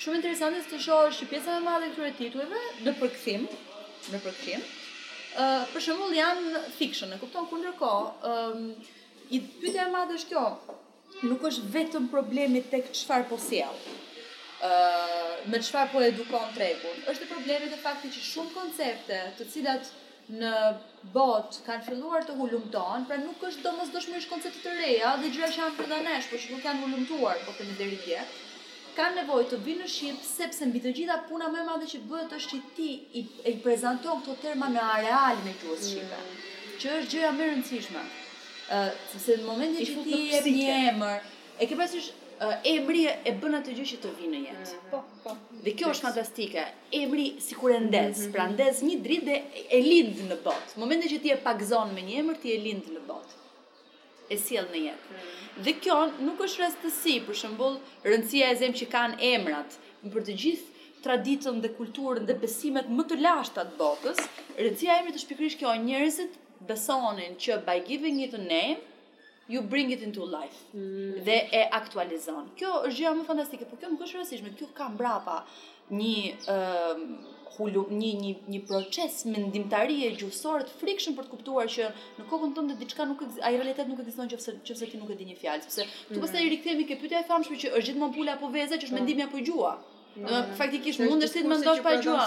Shumë 0.00 0.20
interesant 0.22 0.56
e 0.56 0.62
së 0.64 0.70
të 0.72 0.78
shohë 0.86 1.10
që 1.18 1.28
pjesën 1.34 1.58
e 1.58 1.66
madhe 1.66 1.90
këture 1.90 2.14
titujve, 2.16 2.62
në 2.86 2.94
përkëthim, 3.02 3.44
në 4.14 4.20
përkëthim, 4.24 4.64
për 5.74 5.84
shumë 5.86 6.08
janë 6.16 6.62
fiction, 6.78 7.12
e 7.12 7.18
kupton 7.20 7.50
kundër 7.50 7.76
I 9.30 9.40
pyetja 9.62 9.84
e 9.86 9.90
madhe 9.94 10.16
është 10.18 10.32
kjo. 10.32 10.44
Nuk 11.30 11.42
është 11.50 11.70
vetëm 11.74 12.06
problemi 12.12 12.62
tek 12.72 12.88
çfarë 13.00 13.28
po 13.32 13.38
sjell. 13.38 13.74
ë 14.60 14.68
uh, 14.68 15.34
me 15.52 15.58
çfarë 15.64 15.90
po 15.94 16.00
edukon 16.06 16.48
tregun. 16.56 16.96
Është 17.10 17.28
problemi 17.30 17.68
te 17.72 17.78
fakti 17.84 18.10
që 18.14 18.22
shumë 18.26 18.50
koncepte, 18.56 19.20
të 19.38 19.46
cilat 19.52 19.86
në 20.40 20.50
botë 21.14 21.62
kanë 21.68 21.86
filluar 21.86 22.26
të 22.26 22.34
hulumtohen, 22.40 23.06
pra 23.08 23.16
nuk 23.22 23.42
është 23.48 23.64
domosdoshmërisht 23.68 24.30
koncepte 24.32 24.60
të 24.66 24.74
reja 24.80 25.14
dhe 25.22 25.30
gjëra 25.34 25.48
që 25.54 25.62
janë 25.62 25.76
brenda 25.78 26.00
nesh, 26.08 26.28
por 26.32 26.42
që 26.44 26.52
nuk 26.54 26.66
janë 26.68 26.84
hulumtuar 26.84 27.40
po 27.46 27.54
në 27.62 27.76
deri 27.82 27.98
dje 28.06 28.20
kanë 28.98 29.16
nevojë 29.16 29.46
të 29.52 29.56
vinë 29.64 29.84
në 29.84 29.88
Shqipë, 29.90 30.24
sepse 30.28 30.66
mbi 30.68 30.80
të 30.84 30.90
gjitha 30.98 31.16
puna 31.30 31.48
më 31.54 31.60
e 31.62 31.66
madhe 31.68 31.86
që 31.94 32.00
bëhet 32.10 32.32
është 32.36 32.50
që 32.52 32.72
ti 32.76 32.88
i, 33.18 33.20
i 33.48 33.52
prezanton 33.64 34.18
këto 34.26 34.34
terma 34.42 34.66
në 34.74 34.82
arealin 34.96 35.46
e 35.46 35.52
gjuhës 35.62 35.86
shqipe, 35.92 36.18
mm. 36.24 36.48
që 36.82 36.96
është 36.98 37.14
gjëja 37.14 37.30
më 37.38 37.44
e 37.44 37.46
rëndësishme 37.52 38.02
sepse 39.12 39.40
në 39.40 39.46
momentin 39.46 39.86
që 39.86 40.04
ti 40.04 40.18
e 40.30 40.40
ke 40.44 40.50
një 40.54 40.74
emër, 40.92 41.24
e 41.58 41.66
ke 41.68 41.78
pasur 41.78 42.06
emri 42.64 43.02
e 43.10 43.34
bën 43.36 43.56
atë 43.58 43.74
gjë 43.76 43.86
që 43.92 43.96
të 44.02 44.12
vinë 44.16 44.30
në 44.32 44.46
jetë. 44.48 44.76
Po, 44.92 45.00
po. 45.24 45.34
Dhe 45.64 45.74
kjo 45.76 45.90
është 45.92 46.06
fantastike. 46.06 46.62
Emri 47.00 47.26
sikur 47.44 47.74
e 47.74 47.80
mhm, 47.80 47.90
ndez, 47.90 48.22
mhm, 48.24 48.30
pra 48.32 48.46
mhm. 48.46 48.54
ndez 48.56 48.80
një 48.86 48.96
dritë 49.04 49.26
dhe 49.26 49.66
e 49.78 49.82
lind 49.84 50.22
në 50.30 50.38
botë. 50.46 50.74
Në 50.78 50.84
momentin 50.84 51.12
që 51.12 51.18
ti 51.24 51.34
e 51.34 51.36
pagzon 51.44 51.92
me 51.96 52.06
një 52.06 52.16
emër, 52.22 52.38
ti 52.40 52.54
e 52.54 52.62
lind 52.64 52.88
në 52.94 53.02
botë. 53.10 53.36
E 54.30 54.38
sjell 54.40 54.70
në 54.72 54.84
jetë. 54.86 55.22
Dhe 55.66 55.74
kjo 55.82 55.98
nuk 56.22 56.40
është 56.46 56.62
rastësi, 56.64 57.18
për 57.26 57.36
shembull, 57.42 57.76
rëndësia 58.06 58.52
e 58.54 58.58
zemrës 58.62 58.80
që 58.84 58.88
kanë 58.94 59.20
emrat 59.34 59.76
për 60.14 60.24
të 60.30 60.36
gjithë 60.38 60.68
traditën 61.04 61.58
dhe 61.64 61.72
kulturën 61.76 62.26
dhe 62.28 62.38
besimet 62.42 62.88
më 62.92 63.04
të 63.08 63.16
lashta 63.24 63.66
të 63.68 63.76
botës, 63.80 64.20
rëndësia 64.60 64.94
e 64.96 65.02
emrit 65.02 65.18
është 65.18 65.32
pikërisht 65.32 65.60
kjo, 65.60 65.72
njerëzit 65.88 66.34
besonin 66.68 67.36
që 67.40 67.60
by 67.64 67.78
giving 67.88 68.20
it 68.20 68.34
a 68.34 68.38
name, 68.42 68.78
you 69.48 69.62
bring 69.62 69.90
it 69.90 70.02
into 70.06 70.24
life. 70.24 70.58
Mm. 70.76 71.22
Dhe 71.26 71.38
e 71.50 71.62
aktualizon. 71.80 72.52
Kjo 72.58 72.72
është 72.86 72.96
gjëja 73.00 73.12
më 73.18 73.24
fantastike, 73.30 73.66
por 73.70 73.80
kjo 73.80 73.90
nuk 73.94 74.04
është 74.06 74.18
rëndësishme. 74.20 74.52
Kjo 74.60 74.68
ka 74.76 74.90
mbrapa 74.94 75.40
një 75.90 76.38
hulu 77.56 77.80
një 77.90 78.10
një 78.22 78.32
një 78.52 78.58
proces 78.68 79.16
mendimtarie 79.26 80.06
gjuhësor 80.20 80.62
të 80.68 80.76
frikshëm 80.80 81.16
për 81.16 81.26
të 81.26 81.30
kuptuar 81.32 81.66
që 81.76 81.88
në 82.20 82.26
kokën 82.30 82.52
tënde 82.56 82.76
diçka 82.78 83.06
nuk 83.10 83.24
ai 83.26 83.56
realitet 83.56 83.90
nuk 83.90 83.98
ekziston 84.04 84.30
nëse 84.30 84.54
nëse 84.60 84.90
ti 84.92 85.00
nuk 85.02 85.10
e 85.10 85.16
di 85.18 85.26
një 85.32 85.34
fjalë, 85.42 85.66
sepse 85.66 85.82
mm. 85.88 86.12
tu 86.14 86.22
pastaj 86.22 86.46
rikthehemi 86.52 86.86
ke 86.92 87.00
pyetja 87.02 87.24
e 87.24 87.28
famshme 87.28 87.58
që 87.58 87.72
është 87.72 87.88
gjithmonë 87.90 88.16
pula 88.20 88.36
apo 88.38 88.52
veza, 88.54 88.78
që 88.78 88.86
është 88.86 88.94
mm. 88.94 89.00
mendimi 89.02 89.26
apo 89.26 89.42
gjua. 89.50 89.72
Në 90.18 90.40
faktikisht 90.58 91.00
mund 91.06 91.22
të 91.22 91.28
shtet 91.30 91.46
më 91.50 91.56
ndosh 91.60 91.82
pa 91.84 91.90
gjua. 92.02 92.22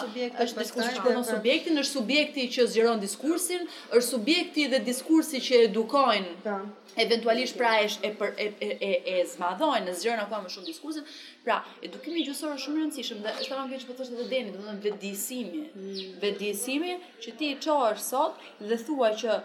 Është 0.45 0.61
diskursi 0.61 0.93
që 0.95 1.01
ndon 1.13 1.25
subjektin, 1.29 1.79
është 1.81 1.95
subjekti 1.97 2.45
që 2.55 2.65
zgjeron 2.71 3.01
diskursin, 3.01 3.65
është 3.97 4.07
subjekti 4.13 4.67
dhe 4.71 4.79
diskursi 4.85 5.41
që 5.43 5.59
edukojnë. 5.67 6.37
Po. 6.45 6.55
Eventualisht 7.03 7.57
pra 7.59 7.73
është 7.87 8.07
e 8.07 8.13
për, 8.21 8.31
e 8.39 8.47
e 8.61 8.69
e, 8.87 8.91
e 9.17 9.27
zmadhojnë, 9.33 9.95
zgjeron 9.99 10.23
akoma 10.23 10.47
më 10.47 10.53
shumë 10.55 10.69
diskursin. 10.69 11.07
Pra, 11.43 11.57
edukimi 11.89 12.23
gjuhësor 12.27 12.53
është 12.55 12.67
shumë 12.69 12.79
i 12.79 12.83
rëndësishëm 12.85 13.21
dhe 13.27 13.35
është 13.43 13.51
tamam 13.55 13.69
kjo 13.73 13.81
që 13.83 13.89
po 13.91 13.97
thoshte 13.99 14.17
edhe 14.19 14.29
Deni, 14.31 14.55
domethënë 14.55 14.83
vetëdijësimi. 14.87 15.63
Hmm. 15.75 16.01
Vetëdijësimi 16.23 16.95
që 17.27 17.35
ti 17.41 17.51
e 17.51 17.59
çohësh 17.67 18.07
sot 18.09 18.49
dhe 18.71 18.79
thua 18.87 19.11
që 19.23 19.39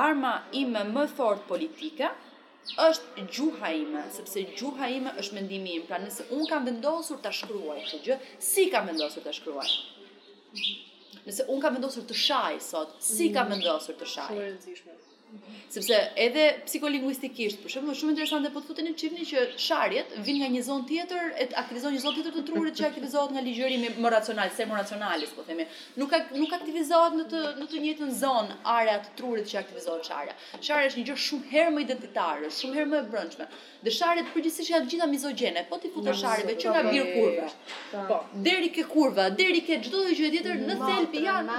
arma 0.00 0.34
ime 0.64 0.86
më 0.94 1.06
e 1.10 1.16
fortë 1.20 1.50
politike 1.52 2.12
është 2.82 3.24
gjuha 3.36 3.70
ime, 3.76 4.02
sepse 4.16 4.42
gjuha 4.58 4.88
ime 4.96 5.12
është 5.22 5.38
mendimi 5.38 5.72
im. 5.78 5.86
Pra 5.88 5.98
nëse 6.02 6.26
un 6.36 6.44
kam 6.50 6.66
vendosur 6.68 7.18
ta 7.24 7.32
shkruaj 7.38 7.80
këtë 7.88 8.00
gjë, 8.06 8.18
si 8.50 8.68
kam 8.74 8.86
vendosur 8.92 9.22
ta 9.26 9.34
shkruaj? 9.38 9.68
Nëse 11.26 11.48
un 11.54 11.60
kam 11.64 11.76
vendosur 11.78 12.06
të 12.12 12.18
shaj 12.26 12.60
sot, 12.70 12.96
si 13.08 13.30
kam 13.38 13.50
vendosur 13.56 13.98
të 14.02 14.10
shaj? 14.16 14.28
Shumë 14.30 14.44
e 14.44 14.50
rëndësishme. 14.52 14.98
Sepse 15.72 15.96
edhe 16.20 16.48
psikolinguistikisht, 16.66 17.62
për 17.62 17.72
shembull, 17.74 17.96
shumë 17.96 18.12
interesante 18.12 18.50
po 18.54 18.60
të 18.62 18.68
futeni 18.72 18.90
çifni 19.02 19.24
që 19.28 19.44
sharjet 19.66 20.10
vijnë 20.26 20.42
nga 20.42 20.48
një 20.54 20.62
zonë 20.66 20.84
tjetër, 20.90 21.30
e 21.32 21.46
aktivizon 21.62 21.94
një 21.96 22.02
zonë 22.02 22.18
tjetër 22.18 22.34
të 22.38 22.42
trurit 22.50 22.76
që 22.80 22.84
aktivizohet 22.90 23.32
nga 23.36 23.44
ligjërimi 23.46 23.92
më 24.04 24.10
racional, 24.14 24.52
se 24.56 24.66
më 24.68 24.76
racionalis, 24.80 25.32
po 25.36 25.44
themi. 25.46 25.64
Nuk 26.02 26.12
ka 26.12 26.20
nuk 26.42 26.52
aktivizohet 26.58 27.16
në 27.22 27.26
të 27.32 27.42
në 27.62 27.68
të 27.72 27.80
njëjtën 27.86 28.12
zonë 28.20 28.58
area 28.74 28.98
të 29.06 29.14
trurit 29.22 29.48
që 29.54 29.60
aktivizohet 29.62 30.10
sharja. 30.10 30.36
Sharja 30.68 30.92
është 30.92 31.00
një 31.02 31.06
gjë 31.12 31.18
shumë 31.28 31.50
herë 31.54 31.72
më 31.78 31.86
identitare, 31.86 32.52
shumë 32.60 32.80
herë 32.80 32.92
më 32.92 33.00
e 33.00 33.10
brendshme. 33.16 33.48
Dhe 33.82 33.96
sharjet 33.98 34.28
përgjithsisht 34.34 34.74
janë 34.74 34.92
gjitha 34.92 35.08
mizogjene, 35.10 35.64
po 35.72 35.80
ti 35.82 35.88
futesh 35.96 36.20
sharjeve 36.22 36.58
që 36.62 36.76
nga 36.76 36.84
bir 36.92 37.08
kurva. 37.16 37.48
Po. 37.90 38.04
po, 38.12 38.20
deri 38.46 38.68
ke 38.76 38.84
kurva, 38.92 39.30
deri 39.40 39.64
ke 39.66 39.80
çdo 39.88 40.04
gjë 40.12 40.30
tjetër 40.36 40.60
në 40.68 40.76
thelbi 40.84 41.24
janë 41.24 41.58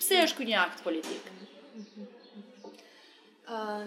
Pse 0.00 0.20
është 0.28 0.42
kënjë 0.44 0.60
akt 0.66 0.84
politik? 0.88 1.34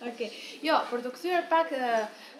Okej. 0.08 0.30
Jo, 0.64 0.78
për 0.92 1.04
të 1.04 1.12
kthyer 1.18 1.44
pak 1.52 1.74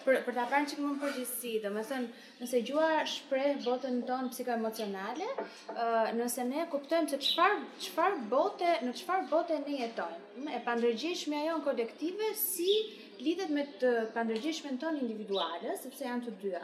për 0.05 0.17
për 0.25 0.35
ta 0.37 0.43
parë 0.51 0.67
çikun 0.71 0.95
përgjithësi, 1.01 1.51
domethënë, 1.65 2.09
nëse 2.41 2.61
gjua 2.67 2.89
shpreh 3.11 3.59
botën 3.65 3.99
tonë 4.07 4.31
psikoemocionale, 4.33 5.27
ë 5.75 6.15
nëse 6.17 6.45
ne 6.49 6.65
kuptojmë 6.73 7.13
se 7.13 7.19
çfar 7.27 7.57
çfarë 7.85 8.23
bote, 8.33 8.71
në 8.85 8.95
çfarë 9.01 9.27
bote 9.33 9.59
ne 9.65 9.77
jetojmë, 9.83 10.49
e 10.57 10.63
pandërgjeshme 10.67 11.39
ajo 11.45 11.59
në 11.59 11.65
kolektive 11.69 12.31
si 12.43 12.69
lidhet 13.21 13.51
me 13.53 13.67
të 13.81 13.95
pandërgjeshmen 14.17 14.79
tonë 14.81 15.01
individuale, 15.05 15.77
sepse 15.83 16.07
janë 16.07 16.27
të 16.29 16.37
dyja. 16.45 16.63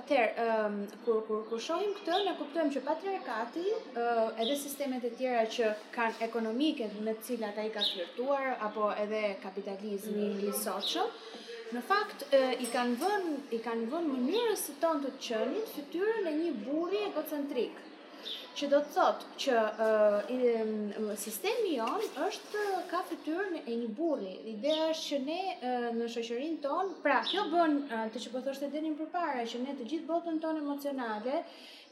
Atëherë, 0.00 0.42
ë 0.42 1.00
kur 1.04 1.18
kur 1.28 1.42
kur 1.50 1.60
shohim 1.60 1.90
këtë, 1.98 2.14
ne 2.26 2.32
kuptojmë 2.38 2.72
që 2.74 2.80
patriarkati, 2.86 3.64
ë 3.92 4.04
edhe 4.40 4.56
sistemet 4.62 5.04
e 5.04 5.12
tjera 5.18 5.42
që 5.56 5.72
kanë 5.98 6.24
ekonomike 6.28 6.88
me 7.00 7.12
të 7.12 7.28
cilat 7.28 7.60
ai 7.64 7.68
ka 7.74 7.84
flirtuar 7.90 8.54
apo 8.70 8.88
edhe 9.04 9.22
kapitalizmi 9.44 10.30
i 10.48 10.54
social 10.62 11.12
Në 11.72 11.80
fakt, 11.88 12.22
i 12.60 12.66
kanë 12.72 12.98
vënë 13.00 14.08
më 14.08 14.20
njërës 14.26 14.62
së 14.68 14.72
tonë 14.82 15.06
të 15.06 15.12
qënit 15.26 15.70
fytyrën 15.76 16.26
e 16.30 16.34
një 16.40 16.50
burri 16.66 16.98
egocentrik. 17.08 17.78
Që 18.58 18.68
do 18.72 18.78
të 18.84 18.90
thotë 18.92 19.30
që 19.42 21.06
sistemi 21.22 21.72
jonë 21.78 22.10
është 22.26 22.64
ka 22.90 23.00
fytyrën 23.08 23.56
e 23.62 23.78
një 23.84 23.88
burri. 24.00 24.34
Ideja 24.52 24.90
është 24.92 25.06
që 25.08 25.20
ne 25.30 25.76
në 26.00 26.10
shoqërinë 26.16 26.60
tonë, 26.66 26.96
pra, 27.06 27.16
kjo 27.30 27.46
bënë 27.54 28.02
të 28.16 28.24
që 28.26 28.34
po 28.34 28.44
thoshtë 28.48 28.68
të 28.68 28.74
denim 28.76 28.98
përfare, 29.00 29.48
që 29.54 29.64
ne 29.64 29.76
të 29.80 29.88
gjithë 29.94 30.10
botën 30.12 30.42
tonë 30.44 30.64
emocionale, 30.66 31.40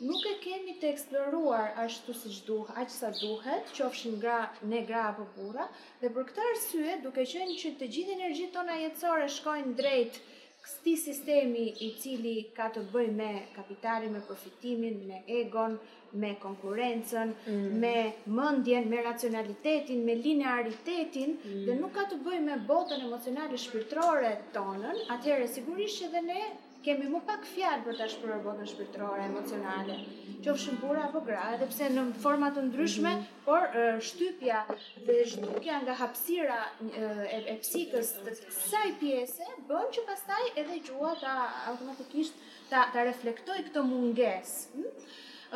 nuk 0.00 0.24
e 0.28 0.34
kemi 0.44 0.72
të 0.80 0.88
eksploruar 0.94 1.72
ashtu 1.84 2.14
si 2.16 2.30
që 2.36 2.44
duhet, 2.48 2.72
aqë 2.82 2.94
sa 2.94 3.10
duhet, 3.22 3.72
që 3.76 3.84
ofshin 3.86 4.14
gra, 4.22 4.36
ne 4.72 4.78
gra 4.90 5.02
apo 5.12 5.26
bura, 5.36 5.66
dhe 6.00 6.10
për 6.14 6.28
këtë 6.30 6.46
arsye, 6.52 6.94
duke 7.06 7.26
qenë 7.34 7.56
që 7.64 7.72
të 7.80 7.88
gjithë 7.96 8.14
energji 8.18 8.46
tona 8.56 8.78
jetësore 8.82 9.26
shkojnë 9.36 9.74
drejt 9.82 10.16
kësti 10.64 10.92
sistemi 11.00 11.66
i 11.88 11.94
cili 12.00 12.34
ka 12.56 12.66
të 12.72 12.82
bëj 12.94 13.06
me 13.18 13.28
kapitali, 13.58 14.10
me 14.14 14.20
profitimin, 14.30 14.98
me 15.10 15.20
egon, 15.40 15.76
me 16.22 16.32
konkurencen, 16.42 17.32
mm. 17.46 17.80
me 17.84 17.94
mëndjen, 18.40 18.88
me 18.92 19.00
racionalitetin, 19.06 20.02
me 20.08 20.16
linearitetin, 20.20 21.36
mm. 21.44 21.62
dhe 21.68 21.76
nuk 21.80 21.94
ka 21.96 22.04
të 22.12 22.20
bëj 22.26 22.40
me 22.48 22.58
botën 22.72 23.06
emocionale 23.06 23.60
shpirtrore 23.64 24.34
tonën, 24.56 25.04
atëherë 25.16 25.48
sigurisht 25.56 26.02
që 26.04 26.10
dhe 26.16 26.24
ne 26.28 26.40
kemi 26.84 27.08
më 27.12 27.20
pak 27.28 27.44
fjalë 27.48 27.84
për 27.86 27.98
ta 27.98 28.06
shpërur 28.08 28.40
botën 28.44 28.68
shpirtërore, 28.70 29.24
emocionale, 29.28 29.96
qofshin 30.44 30.78
burra 30.80 31.06
apo 31.08 31.20
gra, 31.26 31.42
edhe 31.56 31.68
pse 31.68 31.90
në 31.92 32.04
forma 32.22 32.48
të 32.56 32.64
ndryshme, 32.70 33.12
mm 33.12 33.22
-hmm. 33.22 33.40
por 33.44 33.66
shtypja 34.08 34.60
dhe 35.08 35.18
zhdukja 35.32 35.80
nga 35.84 35.96
hapësira 36.00 36.60
e, 36.68 37.42
e 37.52 37.56
psikës 37.64 38.14
të 38.24 38.36
kësaj 38.40 38.86
pjese 39.02 39.48
bën 39.70 39.90
që 39.96 40.06
pastaj 40.12 40.44
edhe 40.64 40.80
gjua 40.88 41.12
ta 41.24 41.36
automatikisht 41.72 42.48
ta 42.70 42.86
ta 42.94 43.02
reflektoj 43.10 43.58
këtë 43.68 43.82
mungesë. 43.90 44.68
Hm? 44.74 45.08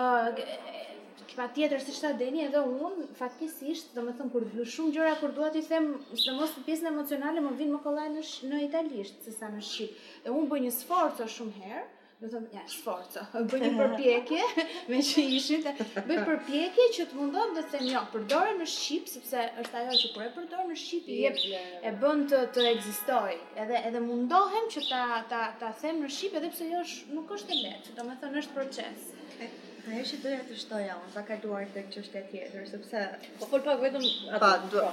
Ëh, 0.05 0.84
pa 1.37 1.49
tjetër 1.55 1.80
si 1.82 1.93
shta 1.97 2.11
deni 2.18 2.45
edhe 2.47 2.61
unë, 2.68 3.07
faktisisht, 3.18 3.93
do 3.97 4.03
me 4.07 4.12
thëmë, 4.16 4.32
kur 4.35 4.45
vlu 4.53 4.66
shumë 4.74 4.95
gjëra, 4.97 5.14
kur 5.22 5.32
duat 5.37 5.57
i 5.59 5.62
them, 5.66 5.89
së 6.20 6.35
mos 6.37 6.53
të 6.55 6.62
pjesën 6.68 6.91
emocionale, 6.93 7.43
më 7.47 7.55
vinë 7.62 7.74
më 7.76 7.80
kolaj 7.87 8.09
në, 8.14 8.22
në 8.53 8.61
italisht, 8.68 9.20
se 9.26 9.35
sa 9.35 9.51
në 9.55 9.64
shqip. 9.66 9.99
Dhe 10.26 10.35
unë 10.35 10.51
bëj 10.53 10.62
një 10.66 10.72
sforco 10.78 11.26
shumë 11.37 11.64
herë, 11.64 11.82
do 12.22 12.28
thëmë, 12.30 12.51
ja, 12.55 12.62
sforco, 12.70 13.24
bëj 13.51 13.61
një 13.64 13.70
përpjekje, 13.80 14.47
me 14.93 15.01
që 15.09 15.24
ishit, 15.41 15.66
bëj 16.07 16.22
përpjekje 16.28 16.87
që 16.99 17.09
të 17.11 17.18
mundohem 17.18 17.57
dhe 17.59 17.66
se 17.72 17.82
njo, 17.82 18.05
përdore 18.14 18.55
në 18.61 18.68
shqip, 18.76 19.11
sepse 19.16 19.45
është 19.64 19.82
ajo 19.82 19.99
që 20.05 20.12
kur 20.14 20.26
e 20.26 20.30
përdore 20.39 20.68
në 20.70 20.78
shqip, 20.85 21.11
i 21.11 21.59
e 21.82 21.95
bënd 22.05 22.28
të, 22.30 22.45
të 22.55 22.68
egzistoj, 22.76 23.35
edhe, 23.64 23.82
edhe 23.91 24.05
mundohem 24.07 24.70
që 24.76 24.87
ta, 24.93 25.03
ta, 25.35 25.43
ta 25.64 25.74
them 25.82 26.05
në 26.07 26.14
shqip, 26.14 26.39
edhe 26.43 26.55
pse 26.55 26.70
jo 26.70 26.87
është, 26.87 27.12
nuk 27.18 27.37
është 27.41 27.59
e 27.59 27.62
letë, 27.66 27.99
do 27.99 28.09
me 28.09 28.16
thëmë, 28.22 28.45
është 28.45 28.61
proces. 28.61 29.12
Po 29.85 29.91
e 29.93 30.01
shi 30.09 30.16
doja 30.22 30.39
të 30.49 30.55
shtoja 30.57 30.95
unë, 30.97 31.11
pa 31.12 31.22
ka 31.28 31.37
duar 31.43 31.64
të 31.74 31.80
kështë 31.93 32.12
të 32.14 32.20
tjetër, 32.30 32.61
sëpse... 32.70 33.01
Po 33.41 33.47
fol 33.51 33.61
pak 33.66 33.82
vetëm... 33.82 34.05
Pa, 34.41 34.47
po. 34.72 34.85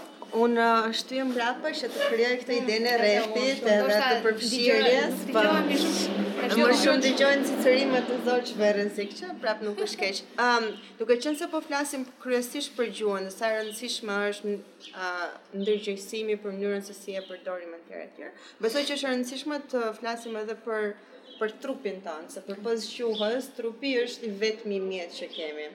unë 0.43 0.63
uh, 0.67 0.87
shtu 0.99 1.15
jë 1.15 1.27
mbrapa 1.29 1.69
që 1.79 1.89
të 1.93 2.07
kryoj 2.09 2.31
këtë 2.41 2.57
ide 2.57 2.79
në 2.87 2.95
rehtit 2.99 3.61
mm, 3.63 3.69
edhe 3.75 3.99
të 4.07 4.17
përfshirjes, 4.25 5.21
pa... 5.37 5.43
Më 5.61 6.73
shumë 6.81 7.05
të 7.05 7.11
gjojnë 7.21 7.47
si 7.47 7.55
cërime 7.63 8.01
të 8.09 8.17
zorë 8.25 8.45
që 8.49 8.57
verën 8.59 8.91
si 8.97 9.05
këqë, 9.13 9.31
prap 9.45 9.63
nuk 9.63 9.79
është 9.87 10.01
keqë. 10.03 10.25
Um, 10.47 10.67
duke 10.99 11.17
qënë 11.23 11.39
se 11.43 11.47
po 11.55 11.61
flasim 11.69 12.03
kryesisht 12.25 12.73
për 12.75 12.89
gjuën, 12.99 13.29
dhe 13.29 13.33
sa 13.37 13.53
rëndësishme 13.55 14.17
është 14.33 14.57
uh, 14.57 15.29
ndërgjëjsimi 15.61 16.35
për 16.43 16.51
mënyrën 16.57 16.83
se 16.89 16.97
si 16.99 17.15
e 17.15 17.23
përdorim 17.31 17.71
e 17.77 17.79
tjere 17.87 18.09
tjere. 18.17 18.33
Besoj 18.67 18.83
që 18.91 18.99
është 18.99 19.13
rëndësishme 19.13 19.61
të 19.71 19.85
flasim 20.01 20.35
edhe 20.43 20.57
për 20.67 20.91
për 21.41 21.55
trupin 21.61 21.99
tanë, 22.05 22.27
se 22.29 22.41
për 22.45 22.59
pësë 22.61 22.89
quhës, 23.09 23.47
trupi 23.57 23.95
është 24.03 24.27
i 24.29 24.35
vetëmi 24.43 24.77
mjetë 24.85 25.17
që 25.21 25.29
kemi. 25.33 25.67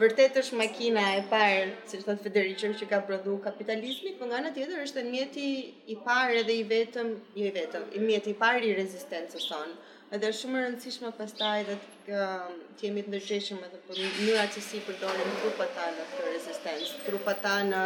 Vërtet 0.00 0.36
është 0.40 0.56
makina 0.56 1.02
e 1.18 1.24
parë, 1.28 1.64
si 1.90 1.98
që 2.00 2.06
thëtë 2.06 2.24
Federicëm 2.28 2.76
që 2.78 2.86
ka 2.88 3.00
prodhu 3.08 3.34
kapitalismi, 3.44 4.12
për 4.14 4.22
po 4.22 4.28
nga 4.30 4.38
në 4.46 4.52
tjetër 4.56 4.84
është 4.86 5.02
e 5.02 5.08
mjeti 5.08 5.48
i 5.92 5.96
parë 6.06 6.38
edhe 6.40 6.54
i 6.56 6.62
vetëm, 6.70 7.10
jo 7.36 7.48
i 7.48 7.54
vetëm, 7.56 7.88
i 7.98 8.04
mjeti 8.06 8.32
i 8.32 8.38
parë 8.44 8.62
i 8.70 8.76
rezistencës 8.78 9.50
tonë. 9.50 9.74
Edhe 10.16 10.30
është 10.30 10.44
shumë 10.44 10.62
rëndësishme 10.64 11.10
pas 11.18 11.34
taj 11.40 11.58
dhe 11.68 11.74
um, 12.14 12.56
të 12.78 12.86
jemi 12.88 13.04
të 13.06 13.12
ndërgjeshme 13.12 13.68
dhe 13.74 13.82
për 13.90 14.00
një 14.22 14.38
atësi 14.46 14.80
përdojnë 14.88 15.28
në 15.28 15.36
trupa 15.42 15.68
ta 15.76 15.90
në 15.98 16.08
të 16.14 16.24
rezistencë, 16.30 16.96
trupa 17.10 17.36
ta 17.44 17.56
në 17.68 17.84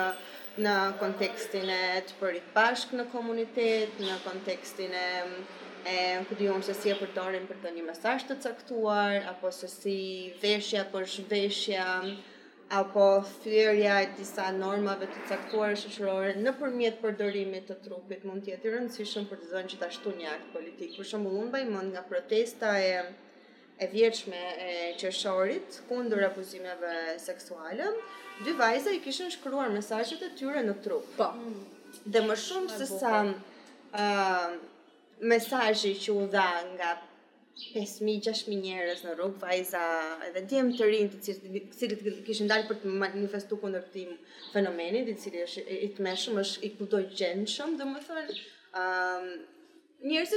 në 0.64 0.72
kontekstin 1.00 1.66
e 1.74 1.80
të 2.06 2.16
përit 2.20 2.50
bashk 2.54 2.92
në 2.94 3.08
komunitet, 3.10 3.96
në 4.06 4.20
kontekstin 4.22 4.92
e 4.94 5.02
e 5.86 6.24
ku 6.28 6.34
diun 6.34 6.62
se 6.64 6.72
si 6.74 6.88
e 6.90 6.94
përdorin 6.98 7.44
për 7.48 7.58
të 7.62 7.70
një 7.76 7.82
mesazh 7.88 8.24
të 8.28 8.38
caktuar 8.44 9.18
apo 9.32 9.50
se 9.52 9.68
si 9.68 9.96
veshja 10.42 10.84
për 10.92 11.04
shveshja 11.14 11.84
apo 12.78 13.04
thyrja 13.44 13.98
e 14.04 14.08
disa 14.18 14.46
normave 14.56 15.10
të 15.12 15.24
caktuar 15.30 15.76
shëqërore 15.80 16.32
në 16.40 16.54
përmjet 16.60 16.96
përdorimit 17.04 17.68
të 17.70 17.76
trupit 17.84 18.24
mund 18.28 18.46
tjetë 18.48 18.68
i 18.70 18.74
rëndësishëm 18.74 19.26
për 19.32 19.42
të 19.42 19.50
zonë 19.52 19.72
që 19.74 19.80
të 19.82 19.88
ashtu 19.90 20.14
një 20.20 20.30
akt 20.32 20.48
politik. 20.54 20.96
Për 20.96 21.08
shumë 21.10 21.34
unë 21.42 21.60
mund 21.74 21.92
nga 21.92 22.02
protesta 22.08 22.72
e 22.80 22.96
e 23.76 23.86
vjeçme 23.90 24.40
e 24.64 24.72
qershorit 25.00 25.80
kundër 25.88 26.28
abuzimeve 26.30 27.14
seksuale, 27.18 27.88
dy 28.46 28.52
vajza 28.60 28.92
i 28.94 29.00
kishin 29.06 29.32
shkruar 29.34 29.72
mesazhet 29.74 30.22
e 30.22 30.28
tyre 30.40 30.62
në 30.66 30.76
trup. 30.84 31.08
Po. 31.18 31.28
Dhe 32.06 32.22
më 32.28 32.36
shumë 32.38 32.78
se 32.78 32.86
sa 33.00 33.18
Mesajë 35.30 35.90
që 36.04 36.12
u 36.12 36.26
dha 36.32 36.46
nga 36.74 36.88
5.000-6.000 37.60 38.56
njerës 38.60 39.04
në 39.06 39.12
rrugë, 39.16 39.38
vajza 39.40 39.82
edhe 40.26 40.42
djemë 40.50 40.74
të 40.78 40.88
rinë 40.90 41.12
të 41.12 41.36
cilët 41.78 42.02
kishë 42.26 42.48
dalë 42.50 42.68
për 42.70 42.80
të 42.82 42.92
manifestu 43.04 43.58
kundër 43.62 43.86
fenomenit, 43.92 44.28
fenomeni, 44.56 45.02
dhe 45.06 45.14
cilë 45.24 45.44
është 45.46 45.78
i 45.86 45.90
të 45.96 46.06
meshëm, 46.08 46.40
është 46.44 46.66
i 46.68 46.72
kudoj 46.80 47.02
gjenë 47.20 47.46
shumë, 47.54 47.78
dhe 47.80 47.86
më 47.94 48.02
thërë, 48.10 48.38
um, 48.82 49.32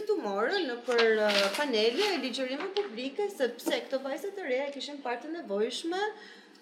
të 0.10 0.16
morën 0.24 0.70
në 0.70 0.78
për 0.88 1.24
panele 1.58 2.08
e 2.14 2.22
ligjërimit 2.28 2.76
publike, 2.78 3.28
sepse 3.38 3.82
këto 3.88 4.00
vajza 4.06 4.32
të 4.38 4.48
reja 4.48 4.70
kishën 4.78 5.02
partë 5.04 5.34
nevojshme, 5.34 6.00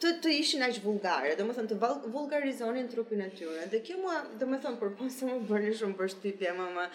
të 0.01 0.11
të 0.23 0.31
ishin 0.39 0.63
aq 0.65 0.77
vulgare, 0.83 1.35
domethënë 1.39 1.71
të 1.71 1.89
vulgarizonin 2.15 2.89
trupin 2.91 3.21
e 3.25 3.29
tyre. 3.37 3.67
Dhe 3.71 3.79
kjo 3.85 3.99
mua, 4.01 4.17
domethënë 4.41 4.79
për 4.81 4.93
pas 4.99 5.19
më 5.29 5.37
bëri 5.49 5.71
shumë 5.79 5.97
përshtypje 6.01 6.53
më 6.59 6.67
më 6.75 6.85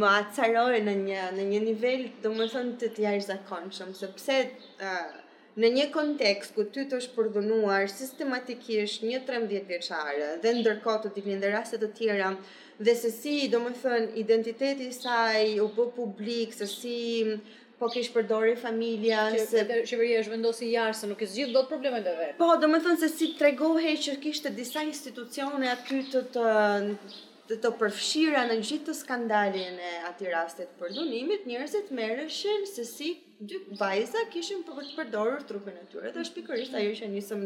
më 0.00 0.14
acaroi 0.20 0.82
në 0.86 0.96
një 1.02 1.24
në 1.40 1.48
një 1.50 1.60
nivel 1.66 2.04
domethënë 2.26 2.76
të 2.82 2.92
të 2.96 3.06
jashtëzakonshëm, 3.06 3.92
sepse 4.02 4.38
uh, 4.76 5.14
në 5.62 5.70
një 5.76 5.88
kontekst 5.94 6.54
ku 6.56 6.66
ty 6.74 6.86
të 6.90 6.98
është 7.00 7.16
përdhunuar 7.18 7.86
sistematikisht 7.96 9.04
një 9.06 9.22
13 9.28 9.68
vjeçare 9.70 10.30
dhe 10.42 10.54
ndërkohë 10.60 11.02
të 11.06 11.14
dilin 11.18 11.42
dhe 11.44 11.52
raste 11.54 11.78
të 11.82 11.90
tjera 11.98 12.32
dhe 12.84 12.94
se 12.98 13.10
si, 13.14 13.34
do 13.52 13.60
më 13.62 13.70
thënë, 13.80 14.08
identiteti 14.18 14.88
saj 14.94 15.52
u 15.62 15.68
bë 15.76 15.84
publik, 15.94 16.54
se 16.58 16.66
si 16.66 16.96
po 17.78 17.88
kish 17.94 18.10
përdori 18.16 18.52
familja 18.62 19.22
që, 19.34 19.38
se 19.52 19.62
shqiperia 19.68 20.20
është 20.24 20.32
vendosi 20.34 20.68
jashtë 20.74 21.00
se 21.00 21.10
nuk 21.12 21.22
e 21.26 21.30
zgjidh 21.32 21.54
dot 21.56 21.70
problemet 21.72 22.08
e 22.12 22.16
vet. 22.20 22.34
Po, 22.42 22.50
domethënë 22.66 23.00
se 23.02 23.10
si 23.14 23.30
tregohej 23.40 23.96
që 24.06 24.16
kishte 24.26 24.52
disa 24.60 24.84
institucione 24.92 25.70
aty 25.74 26.02
të, 26.14 26.24
të 26.36 26.52
dhe 27.48 27.56
të 27.60 27.70
përfshira 27.80 28.42
në 28.48 28.54
gjithë 28.64 28.84
të 28.88 28.92
skandalin 29.02 29.76
e 29.76 29.92
ati 30.08 30.30
rastet 30.32 30.70
për 30.80 30.94
dhunimit, 30.96 31.42
njërësit 31.50 31.90
mereshin 31.92 32.62
se 32.70 32.86
si 32.88 33.10
dy 33.44 33.58
vajza 33.80 34.22
kishin 34.32 34.62
për 34.64 34.78
të 34.86 34.94
përdorur 34.96 35.42
trupin 35.48 35.76
e 35.76 35.82
tyre. 35.90 36.12
Dhe 36.14 36.22
është 36.22 36.36
pikërisht 36.38 36.76
ajo 36.80 36.94
që 37.00 37.08
nisëm 37.12 37.42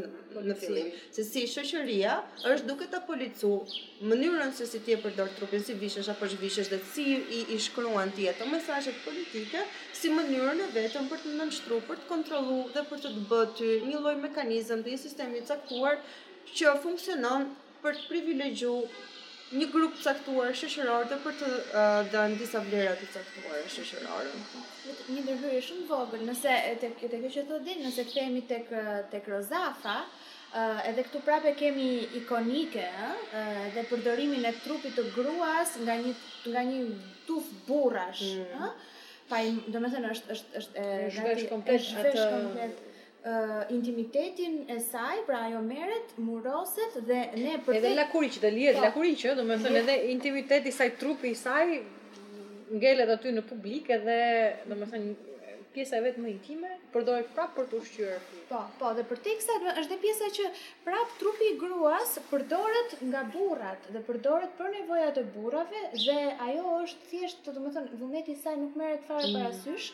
në 0.51 0.57
fillim, 0.61 0.93
se 1.17 1.25
si 1.27 1.43
shoqëria 1.51 2.15
është 2.53 2.69
duke 2.71 2.87
ta 2.93 3.01
policu 3.11 3.51
mënyrën 4.13 4.55
se 4.61 4.69
si 4.71 4.83
ti 4.87 4.95
e 4.95 5.01
përdor 5.03 5.33
trupin, 5.41 5.65
si 5.67 5.75
vishesh 5.83 6.13
apo 6.15 6.29
zhvishesh 6.35 6.71
dhe 6.77 6.81
si 6.93 7.09
i, 7.19 7.43
i 7.57 7.59
shkruan 7.67 8.15
ti 8.15 8.29
ato 8.31 8.47
mesazhe 8.55 8.95
politike 9.07 9.65
si 9.99 10.13
mënyrën 10.15 10.63
e 10.69 10.73
vetëm 10.79 11.11
për 11.11 11.25
të 11.27 11.35
nënshtru, 11.43 11.83
për 11.91 12.05
të 12.05 12.11
kontrollu 12.15 12.61
dhe 12.77 12.87
për 12.93 13.03
të, 13.03 13.17
të 13.19 13.27
bërë 13.35 13.73
një 13.91 14.05
lloj 14.07 14.17
mekanizëm 14.29 14.87
dhe 14.87 14.95
një 14.95 15.03
sistem 15.09 15.35
caktuar 15.53 15.99
që 16.55 16.77
funksionon 16.87 17.51
për 17.83 17.97
të 17.99 18.07
privilegjuar 18.13 19.07
një 19.57 19.67
grup 19.73 19.95
caktuar 20.05 20.51
shëshëror 20.57 21.07
dhe 21.09 21.17
për 21.25 21.37
të 21.41 21.49
uh, 21.49 22.01
dënë 22.13 22.39
disa 22.41 22.61
vlerat 22.67 23.01
të 23.01 23.07
caktuar 23.15 23.63
shëshërorën. 23.75 24.43
Një 25.15 25.23
ndërhyrje 25.25 25.63
shumë 25.71 25.87
vogël, 25.89 26.25
nëse 26.29 26.57
tek 26.83 26.99
tek 27.05 27.29
që 27.37 27.45
të 27.49 27.61
din, 27.67 27.81
nëse 27.87 28.05
kthehemi 28.11 28.45
tek 28.55 28.73
tek 29.15 29.33
Rozafa, 29.35 30.01
Uh, 30.49 30.79
edhe 30.89 31.03
këtu 31.05 31.21
prapë 31.27 31.51
kemi 31.61 31.89
ikonike, 32.23 32.81
ë 32.81 33.09
uh, 33.37 33.59
dhe 33.75 33.83
përdorimin 33.91 34.47
e 34.49 34.53
trupit 34.65 34.95
të 34.97 35.03
gruas 35.13 35.75
nga 35.85 35.97
një 36.01 36.15
nga 36.55 36.63
një 36.71 36.79
tuf 37.29 37.51
burrash, 37.69 38.23
ë 38.33 38.77
Mm. 39.29 39.29
Uh, 39.29 39.29
pa, 39.29 39.39
do 39.75 39.81
të 39.85 39.89
thënë 39.93 40.11
është 40.15 40.33
është 40.35 40.53
është 40.63 40.83
e 40.83 41.09
zhvesh 41.13 41.43
komplet 41.51 41.89
atë 42.01 42.63
intimitetin 43.71 44.67
e 44.69 44.81
saj, 44.81 45.19
pra 45.27 45.37
ajo 45.45 45.63
merret, 45.63 46.15
muroset 46.19 46.99
dhe 47.09 47.21
ne 47.37 47.57
për 47.65 47.75
të. 47.75 47.79
Edhe 47.79 47.95
lakuri 47.99 48.29
që 48.37 48.43
të 48.45 48.51
lihet, 48.57 48.79
po, 48.79 48.85
lakuri 48.87 49.15
që, 49.23 49.33
domethënë 49.41 49.81
edhe 49.83 49.97
intimiteti 50.15 50.71
i 50.71 50.77
saj, 50.77 50.91
trupi 51.01 51.33
i 51.35 51.39
saj 51.43 51.65
ngelet 52.79 53.11
aty 53.17 53.33
në 53.39 53.43
publik 53.51 53.91
edhe 53.97 54.19
domethënë 54.73 55.28
pjesa 55.79 55.97
e 55.97 56.03
vetë 56.07 56.23
më 56.25 56.31
intime, 56.33 56.69
përdoret 56.95 57.29
prapë 57.37 57.55
për 57.59 57.67
të 57.71 57.79
ushqyer. 57.79 58.23
Po, 58.49 58.59
po, 58.81 58.91
dhe 58.97 59.03
për 59.11 59.21
teksa 59.27 59.59
është 59.61 59.89
dhe 59.91 59.99
pjesa 60.03 60.31
që 60.39 60.49
prapë 60.87 61.19
trupi 61.21 61.51
i 61.53 61.57
gruas 61.61 62.15
përdoret 62.31 62.95
nga 63.11 63.21
burrat 63.35 63.85
dhe 63.95 64.01
përdoret 64.07 64.55
për 64.57 64.71
nevojat 64.73 65.19
e 65.21 65.25
burrave 65.35 65.83
dhe 65.93 66.17
ajo 66.47 66.79
është 66.87 67.11
thjesht, 67.11 67.43
do 67.45 67.53
të 67.55 67.65
më 67.65 67.83
vullneti 68.01 68.33
i 68.33 68.39
saj 68.41 68.57
nuk 68.63 68.79
merret 68.81 69.05
fare 69.07 69.27
për 69.27 69.35
mm. 69.35 69.43
parasysh, 69.45 69.91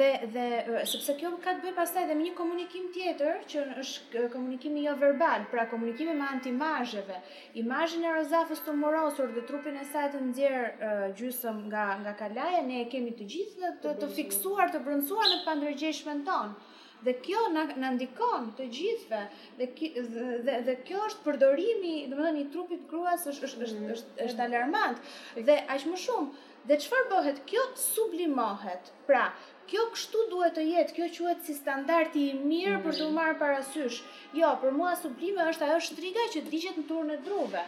dhe 0.00 0.10
dhe 0.34 0.84
sepse 0.92 1.16
kjo 1.20 1.32
ka 1.44 1.54
të 1.54 1.62
bëjë 1.68 1.76
pastaj 1.78 2.04
edhe 2.08 2.18
me 2.18 2.26
një 2.28 2.34
komunikim 2.40 2.90
tjetër 2.96 3.40
që 3.54 3.64
është 3.84 4.26
komunikimi 4.34 4.84
jo 4.88 4.96
verbal, 5.00 5.46
pra 5.54 5.68
komunikimi 5.70 6.16
me 6.18 6.28
antimazheve. 6.34 7.20
Imazhin 7.62 8.04
e 8.10 8.16
Rozafës 8.18 8.64
të 8.66 8.76
morosur 8.82 9.30
dhe 9.38 9.46
trupin 9.48 9.78
e 9.78 9.86
saj 9.92 10.10
të 10.16 10.22
nxjerr 10.28 11.14
gjysmë 11.22 11.56
nga 11.70 11.86
nga 12.04 12.16
kalaja, 12.20 12.60
ne 12.68 12.82
kemi 12.92 13.14
të 13.22 13.30
gjithë 13.36 13.74
të, 13.86 13.94
të 14.02 14.10
fiksuar 14.18 14.72
të 14.74 14.81
përbërëndësua 14.82 15.26
në 15.30 15.36
pandërgjeshme 15.46 16.14
në 16.18 16.28
tonë. 16.28 16.70
Dhe 17.06 17.12
kjo 17.26 17.40
në, 17.50 17.62
ndikon 17.96 18.44
të 18.58 18.66
gjithve, 18.76 19.20
dhe, 19.58 19.66
dhe, 19.76 20.58
dhe, 20.68 20.74
kjo 20.86 21.00
është 21.08 21.24
përdorimi, 21.24 21.94
dhe 22.10 22.14
më 22.18 22.26
dhe 22.28 22.32
një 22.36 22.44
trupit 22.54 22.84
kruas 22.90 23.26
është, 23.32 23.48
është, 23.48 23.62
mm-hmm. 23.62 23.96
është, 23.96 24.14
është, 24.28 24.44
alarmant. 24.46 25.02
Dhe 25.48 25.56
aqë 25.74 25.90
më 25.94 26.02
shumë, 26.04 26.44
dhe 26.70 26.78
qëfar 26.84 27.08
bëhet, 27.10 27.40
kjo 27.50 27.64
sublimohet, 27.88 28.92
pra, 29.10 29.24
kjo 29.72 29.88
kështu 29.96 30.24
duhet 30.30 30.54
të 30.60 30.68
jetë, 30.70 30.96
kjo 31.00 31.10
quhet 31.18 31.42
si 31.50 31.58
standardi 31.58 32.28
i 32.30 32.38
mirë 32.46 32.78
për 32.78 32.78
mm-hmm. 32.78 32.98
të 33.02 33.10
umarë 33.10 33.38
parasysh. 33.42 33.98
Jo, 34.38 34.54
për 34.62 34.78
mua 34.78 34.94
sublime 35.02 35.50
është 35.56 35.70
ajo 35.72 35.82
shtriga 35.90 36.28
që 36.36 36.46
digjet 36.52 36.78
në 36.84 36.88
turën 36.92 37.16
e 37.18 37.22
druve. 37.26 37.66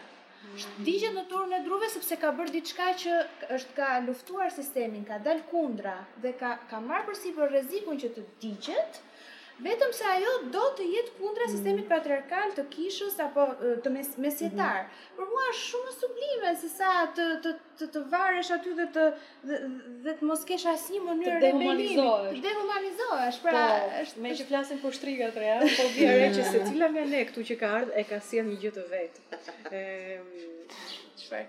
Shtigjet 0.63 1.13
në 1.13 1.21
turën 1.29 1.53
e 1.57 1.59
druve 1.67 1.87
sepse 1.93 2.17
ka 2.23 2.29
bërë 2.39 2.53
diçka 2.55 2.89
që 3.03 3.15
është 3.55 3.77
ka 3.79 3.87
luftuar 4.09 4.53
sistemin, 4.57 5.07
ka 5.09 5.19
dalë 5.29 5.45
kundra 5.53 5.95
dhe 6.25 6.35
ka 6.43 6.51
ka 6.73 6.83
marrë 6.91 7.07
përsipër 7.09 7.51
rrezikun 7.53 8.01
që 8.05 8.13
të 8.19 8.27
digjet, 8.45 9.01
vetëm 9.63 9.91
se 9.95 10.03
ajo 10.09 10.33
do 10.51 10.61
të 10.75 10.85
jetë 10.91 11.13
kundra 11.19 11.45
sistemit 11.49 11.85
patriarkal 11.89 12.51
të 12.57 12.65
kishës 12.73 13.15
apo 13.23 13.45
të 13.85 13.91
mesjetar. 13.93 14.81
Mm 14.81 14.87
-hmm. 14.87 15.15
Por 15.17 15.29
mua 15.31 15.43
është 15.51 15.65
shumë 15.69 15.91
sublime 15.99 16.51
se 16.63 16.69
sa 16.69 16.89
të 17.15 17.25
të 17.45 17.51
të, 17.79 17.85
të 17.95 17.99
varesh 18.11 18.51
aty 18.57 18.73
dhe 18.79 18.87
të 18.97 19.05
dhe 20.03 20.17
të 20.19 20.23
mos 20.31 20.43
kesh 20.49 20.65
asnjë 20.73 21.01
mënyrë 21.05 21.37
të 21.37 21.45
dehumanizohesh. 21.45 22.33
Të 22.35 22.41
dehumanizohesh, 22.47 23.41
pra, 23.45 23.63
po, 23.67 23.77
është 24.03 24.19
me 24.25 24.35
që 24.39 24.45
flasin 24.51 24.81
për 24.83 24.97
shtriga 24.97 25.31
të 25.35 25.39
reja, 25.43 25.61
po 25.79 25.87
vjen 25.95 26.13
re 26.21 26.27
që 26.37 26.43
secila 26.51 26.89
nga 26.91 27.03
ne 27.13 27.21
këtu 27.31 27.47
që 27.49 27.55
ka 27.63 27.67
ardhë 27.79 27.97
e 27.99 28.03
ka 28.09 28.19
sjell 28.27 28.47
një 28.51 28.57
gjë 28.63 28.71
të 28.77 28.83
vet. 28.93 29.13
Ehm 29.71 30.53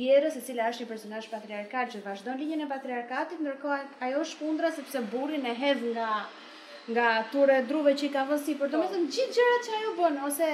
vjerës 0.01 0.37
e 0.37 0.43
cila 0.49 0.67
është 0.73 0.85
një 0.85 0.89
personazh 0.91 1.31
patriarkal 1.33 1.89
që 1.95 2.03
vazhdon 2.05 2.41
linjën 2.43 2.65
e 2.67 2.69
patriarkatit 2.73 3.41
ndërkohë 3.45 3.79
ajo 4.09 4.23
është 4.27 4.43
kundra 4.43 4.73
sepse 4.77 5.03
burrin 5.13 5.49
e 5.49 5.55
hedh 5.63 5.87
nga 5.95 6.13
nga 6.93 7.07
ture 7.33 7.55
druve 7.69 7.91
që 7.97 8.05
i 8.05 8.07
ka 8.13 8.21
vënë 8.25 8.41
sipër. 8.45 8.69
Domethënë 8.73 9.03
po. 9.07 9.11
gjithë 9.15 9.33
gjërat 9.35 9.65
që 9.65 9.73
ajo 9.79 9.91
bën 9.99 10.15
ose 10.27 10.47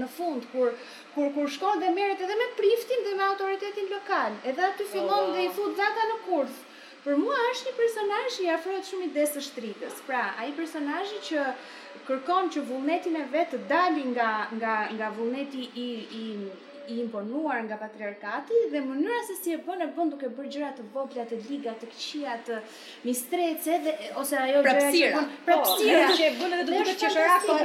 në 0.00 0.08
fund 0.16 0.48
kur 0.52 0.74
kur 1.14 1.30
kur 1.36 1.46
shkon 1.54 1.80
dhe 1.80 1.92
merret 1.98 2.20
edhe 2.26 2.36
me 2.40 2.48
priftin 2.58 3.06
dhe 3.06 3.14
me 3.20 3.24
autoritetin 3.30 3.88
lokal, 3.94 4.36
edhe 4.50 4.66
aty 4.66 4.88
fillon 4.92 5.30
po. 5.30 5.36
dhe 5.36 5.46
i 5.46 5.54
fut 5.58 5.72
data 5.80 6.04
në 6.10 6.18
kurth 6.26 6.58
për 7.04 7.16
mua 7.20 7.38
është 7.50 7.68
një 7.70 7.74
personaj 7.82 8.24
që 8.36 8.46
i 8.46 8.48
afrohet 8.54 8.88
shumë 8.88 9.06
i 9.08 9.12
desë 9.16 9.44
shtritës. 9.48 10.00
Pra, 10.08 10.24
ai 10.40 10.50
i 10.52 10.56
personaj 10.56 11.04
që 11.28 11.44
kërkon 12.08 12.50
që 12.54 12.64
vullnetin 12.70 13.16
e 13.22 13.26
vetë 13.34 13.62
dali 13.70 14.06
nga, 14.14 14.30
nga, 14.56 14.74
nga 14.98 15.12
vullneti 15.16 15.64
i, 15.84 15.88
i, 16.20 16.24
i 16.92 16.98
imponuar 17.04 17.62
nga 17.66 17.78
patriarkati 17.80 18.60
dhe 18.72 18.82
mënyra 18.86 19.20
se 19.30 19.36
si 19.40 19.54
e 19.56 19.60
bënë 19.66 19.86
e 19.88 19.92
bënë 19.96 20.14
duke 20.16 20.30
bërë 20.36 20.52
gjëra 20.54 20.70
të 20.80 20.86
vogla, 20.94 21.24
të 21.32 21.38
ligat, 21.48 21.78
të 21.82 21.90
këqia, 21.94 22.36
të 22.48 22.58
mistrece, 23.06 23.78
dhe, 23.86 23.94
ose 24.22 24.36
ajo 24.42 24.60
gjëra 24.60 24.74
që 24.80 25.12
bënë... 25.14 25.38
Po, 25.46 25.58
që 26.20 26.26
e 26.26 26.34
bën 26.40 26.58
edhe 26.58 26.66
duke 26.72 26.98
të 27.04 27.14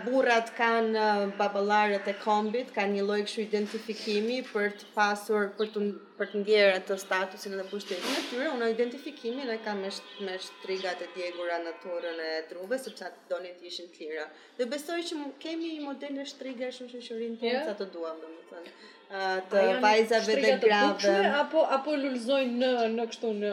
burrat 0.05 0.53
kanë 0.57 1.07
babollarët 1.39 2.07
e 2.07 2.14
kombit, 2.23 2.69
kanë 2.75 2.95
një 2.97 3.03
lloj 3.07 3.19
kështu 3.27 3.43
identifikimi 3.43 4.37
për 4.51 4.75
të 4.81 4.91
pasur 4.95 5.49
për 5.59 5.71
të 5.75 5.83
për 6.21 6.31
të 6.33 6.41
ndjerë 6.41 6.77
atë 6.81 6.97
statusin 7.03 7.59
e 7.61 7.64
pushtetit 7.71 8.07
në 8.12 8.21
tyre, 8.31 8.47
unë 8.55 8.69
identifikimi 8.73 9.45
dhe 9.51 9.57
kam 9.67 9.83
me 9.85 9.91
me 10.29 10.37
shtrigat 10.45 11.03
e 11.03 11.09
djegura 11.17 11.59
në 11.64 11.75
torrën 11.83 12.23
e 12.29 12.31
trupit, 12.53 12.81
sepse 12.87 13.09
ata 13.09 13.27
donin 13.33 13.59
të 13.59 13.67
ishin 13.73 13.91
të 13.97 14.05
lira. 14.07 14.29
Dhe 14.61 14.69
besoj 14.73 14.99
që 15.11 15.19
kemi 15.45 15.73
një 15.75 15.83
model 15.89 16.17
të 16.23 16.29
shtrigash 16.33 16.79
shumë 16.79 17.03
shoqërin 17.09 17.37
tonë 17.43 17.53
yeah. 17.53 17.67
sa 17.69 17.75
të 17.83 17.91
duam, 17.97 18.23
domethënë 18.23 19.43
të 19.51 19.67
vajzave 19.85 20.41
dhe 20.47 20.57
grave 20.64 21.19
apo 21.43 21.67
apo 21.79 21.99
lulzojnë 22.05 22.75
në 22.77 22.91
në 22.97 23.11
kështu 23.12 23.35
në 23.43 23.53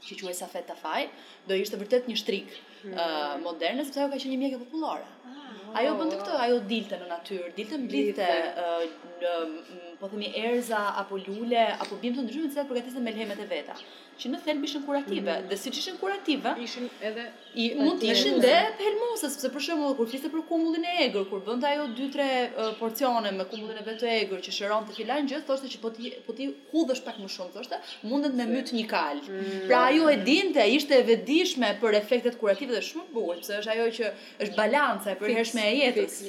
që 0.00 0.32
sa 0.36 0.46
feta 0.48 0.72
faj, 0.80 1.10
do 1.44 1.56
ishte 1.60 1.76
vërtet 1.76 2.06
një 2.08 2.14
shtrik 2.22 2.54
mm. 2.86 2.94
uh, 2.94 3.34
moderne, 3.44 3.84
sepse 3.84 4.00
ajo 4.00 4.12
ka 4.14 4.20
qenë 4.22 4.32
një 4.32 4.38
mjekë 4.46 4.60
popullore. 4.62 5.04
Ah, 5.28 5.49
Oh. 5.70 5.78
Ajo 5.78 5.92
bëndë 6.00 6.16
këtë, 6.20 6.36
ajo 6.44 6.54
dilte 6.70 6.96
në 7.00 7.06
natyrë, 7.10 7.48
dilte 7.56 7.76
mblidhte 7.80 8.28
uh, 8.60 9.02
mm, 9.22 9.92
po 10.00 10.08
themi 10.14 10.30
erza 10.44 10.80
apo 11.04 11.18
lule 11.26 11.62
apo 11.74 11.98
bimë 12.00 12.16
të 12.18 12.24
ndryshme 12.26 12.48
të 12.54 12.82
cilat 12.88 13.04
me 13.06 13.14
lëhemet 13.14 13.42
e 13.44 13.46
veta 13.52 13.76
që 14.20 14.30
në 14.34 14.40
thelbi 14.44 14.68
ishin 14.68 14.84
kurative 14.84 15.32
mm. 15.34 15.46
dhe 15.50 15.56
siç 15.58 15.78
ishin 15.80 15.96
kurative 16.00 16.52
ishin 16.64 16.88
edhe 17.08 17.24
i 17.64 17.68
mund 17.78 18.02
të 18.02 18.10
ishin 18.12 18.36
dhe 18.42 18.56
pelmosa 18.78 19.30
sepse 19.32 19.50
për 19.54 19.64
shembull 19.66 19.96
kur 19.98 20.08
fliste 20.10 20.30
për 20.34 20.44
kumullin 20.50 20.84
e 20.90 20.94
egër 21.06 21.26
kur 21.30 21.42
bënte 21.46 21.68
ajo 21.70 21.86
2-3 21.96 22.74
porcione 22.80 23.32
me 23.38 23.46
kumullin 23.52 23.80
e 23.82 23.86
vet 23.88 24.00
të 24.02 24.10
egër 24.18 24.42
që 24.46 24.54
shëron 24.58 24.86
të 24.90 24.96
filan 24.98 25.30
gjë 25.30 25.40
thoshte 25.48 25.72
që 25.74 25.80
po 25.84 25.92
ti 25.96 26.12
po 26.28 26.36
ti 26.38 26.50
hudhësh 26.74 27.02
pak 27.08 27.20
më 27.24 27.30
shumë 27.36 27.54
thoshte 27.56 27.80
mundet 28.12 28.36
me 28.40 28.48
myt 28.52 28.74
një 28.76 28.86
kal 28.92 29.22
mm. 29.24 29.50
pra 29.70 29.82
ajo 29.88 30.10
e 30.14 30.18
dinte 30.28 30.68
ishte 30.76 31.00
e 31.00 31.06
vetëdijshme 31.10 31.72
për 31.82 31.98
efektet 32.02 32.36
kurative 32.42 32.76
dhe 32.76 32.84
shumë 32.90 33.08
bukur 33.16 33.40
sepse 33.40 33.60
është 33.62 33.76
ajo 33.76 33.88
që 33.98 34.12
është 34.46 34.60
balanca 34.60 35.14
e 35.16 35.18
përhershme 35.24 35.66
e 35.72 35.76
jetës 35.86 36.20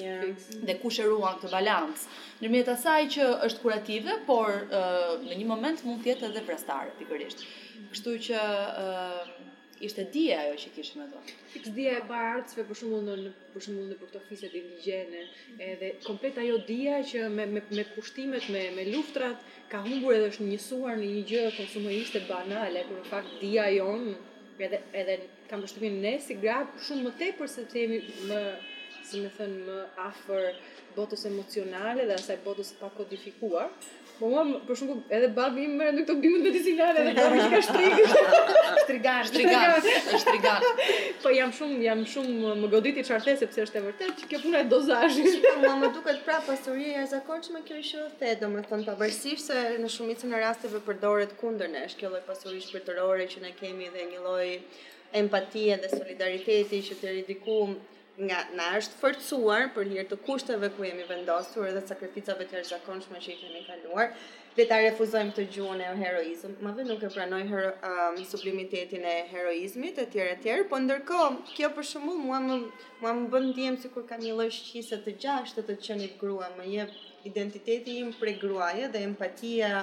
dhe 0.70 0.78
kush 0.84 1.02
e 1.04 1.10
ruan 1.12 1.38
këtë 1.42 1.54
balancë 1.58 2.20
ndërmjet 2.42 2.70
asaj 2.74 3.02
që 3.14 3.26
është 3.48 3.62
kurative 3.62 4.14
por 4.26 4.48
në 5.28 5.36
një 5.36 5.44
moment 5.52 5.84
mund 5.86 6.02
të 6.02 6.16
jetë 6.16 6.32
edhe 6.32 6.42
prestare 6.48 6.96
pikërisht 6.98 7.44
Kështu 7.90 8.12
që 8.26 8.38
uh, 8.84 9.24
ishte 9.88 10.04
dia 10.14 10.36
ajo 10.44 10.58
që 10.64 10.72
kishim 10.76 11.02
ato. 11.04 11.22
Fiks 11.54 11.72
dia 11.78 11.96
e 12.00 12.04
bardhëve 12.10 12.66
për 12.70 12.80
shembull 12.82 13.08
në 13.08 13.32
për 13.54 13.64
shembull 13.66 13.88
në 13.94 13.98
këto 14.02 14.22
fise 14.28 14.50
të 14.54 14.60
indigjene, 14.62 15.22
edhe 15.68 15.90
komplet 16.06 16.38
ajo 16.44 16.60
dia 16.68 17.00
që 17.12 17.24
me 17.38 17.48
me 17.58 17.64
me 17.80 17.86
kushtimet 17.96 18.50
me 18.58 18.64
me 18.78 18.86
luftrat 18.92 19.48
ka 19.74 19.82
humbur 19.88 20.18
edhe 20.20 20.30
është 20.36 20.50
njësuar 20.52 21.00
në 21.02 21.10
një 21.16 21.24
gjë 21.34 21.46
konsumiste 21.60 22.24
banale, 22.30 22.86
kur 22.92 23.00
në 23.02 23.10
fakt 23.14 23.36
dia 23.44 23.68
jon 23.80 24.06
edhe 24.68 24.82
edhe 25.04 25.18
kam 25.52 25.64
përshtypjen 25.66 25.98
ne 26.06 26.16
si 26.28 26.38
grap 26.46 26.78
shumë 26.88 27.08
më 27.10 27.16
tepër 27.24 27.54
se 27.56 27.64
të 27.66 27.76
themi 27.80 28.04
më 28.32 28.42
si 29.10 29.22
më 29.24 29.30
thënë, 29.38 29.64
më 29.68 29.78
afer 30.08 30.50
botës 30.96 31.26
emocionale 31.30 32.06
dhe 32.10 32.16
asaj 32.20 32.40
botës 32.46 32.72
pa 32.80 32.90
kodifikuar. 32.98 33.70
Po 34.20 34.28
mua, 34.30 34.44
për 34.68 34.84
edhe 35.18 35.30
babi 35.34 35.64
im 35.66 35.80
më 35.80 35.86
rëndu 35.88 36.04
këto 36.06 36.16
bimët 36.22 36.44
medicinale 36.46 37.06
dhe 37.08 37.14
babi 37.18 37.40
që 37.42 37.48
ka 37.54 37.62
shtrigë. 37.68 38.26
Shtrigar, 38.82 39.22
shtrigar, 39.32 39.88
shtrigar. 40.12 40.66
Po 41.24 41.32
jam 41.34 41.54
shumë, 41.58 41.80
jam 41.88 42.04
shumë 42.12 42.52
më 42.60 42.70
godit 42.76 43.00
i 43.02 43.06
qartë, 43.08 43.34
sepse 43.42 43.66
është 43.66 43.80
e 43.82 43.86
vërtet 43.88 44.14
që 44.22 44.30
kjo 44.34 44.42
puna 44.44 44.62
e 44.62 44.68
dozajshin. 44.74 45.32
Po 45.48 45.56
mua 45.64 45.74
më 45.82 45.92
duket 45.98 46.22
pra 46.28 46.38
pasurje 46.46 46.94
e 47.02 47.06
zakonqë 47.16 47.56
me 47.56 47.64
kjo 47.70 47.80
i 47.82 47.86
shurë 47.90 48.10
the, 48.22 48.36
do 48.44 48.52
më 48.54 48.66
thënë 48.70 49.10
se 49.48 49.62
në 49.82 49.92
shumicën 49.96 50.32
e 50.38 50.42
rasteve 50.46 50.84
përdoret 50.86 51.34
kunder 51.42 51.70
nesh 51.74 51.98
kjo 51.98 52.12
lloj 52.14 52.24
pasurje 52.30 52.62
shpirtërore 52.68 53.26
që 53.34 53.42
ne 53.48 53.52
kemi 53.58 53.90
dhe 53.96 54.06
një 54.12 54.20
lloj 54.28 54.48
empatie 55.22 55.78
dhe 55.82 55.90
solidariteti 55.92 56.78
që 56.90 56.96
të 57.02 57.08
ridikojmë 57.16 58.01
nga 58.28 58.40
na 58.60 58.66
është 58.80 58.98
forcuar 59.02 59.64
për 59.76 59.90
hir 59.94 60.06
të 60.12 60.18
kushteve 60.28 60.70
ku 60.76 60.86
jemi 60.88 61.06
vendosur 61.10 61.70
dhe 61.78 61.82
sakrificave 61.92 62.48
të 62.50 62.60
jashtëzakonshme 62.60 63.22
që 63.26 63.32
i 63.34 63.38
kemi 63.42 63.62
kaluar, 63.70 64.12
le 64.60 64.66
ta 64.72 64.78
refuzojmë 64.84 65.34
të 65.38 65.46
gjuhën 65.56 65.82
e 65.86 65.88
heroizëm. 66.02 66.54
Ma 66.66 66.74
vjen 66.78 66.92
nuk 66.92 67.06
e 67.08 67.12
pranoj 67.16 67.42
hero, 67.54 67.72
uh, 67.90 68.22
sublimitetin 68.34 69.08
e 69.14 69.16
heroizmit 69.32 70.02
etj 70.06 70.20
etj, 70.26 70.52
po 70.74 70.82
ndërkohë 70.84 71.46
kjo 71.56 71.72
për 71.78 71.90
shembull 71.94 72.22
mua 72.28 72.42
më 72.50 72.60
mua 73.02 73.16
më 73.22 73.32
bën 73.36 73.50
ndjem 73.54 73.80
sikur 73.86 74.06
kam 74.12 74.22
një 74.26 74.36
lloj 74.38 74.52
shqisë 74.60 75.02
të 75.08 75.18
gjashtë 75.26 75.66
të 75.72 75.80
qenit 75.88 76.20
grua, 76.22 76.52
më 76.60 76.70
jep 76.76 77.00
identiteti 77.32 77.98
im 78.04 78.14
prej 78.22 78.38
gruaje 78.44 78.92
dhe 78.94 79.06
empatia 79.10 79.76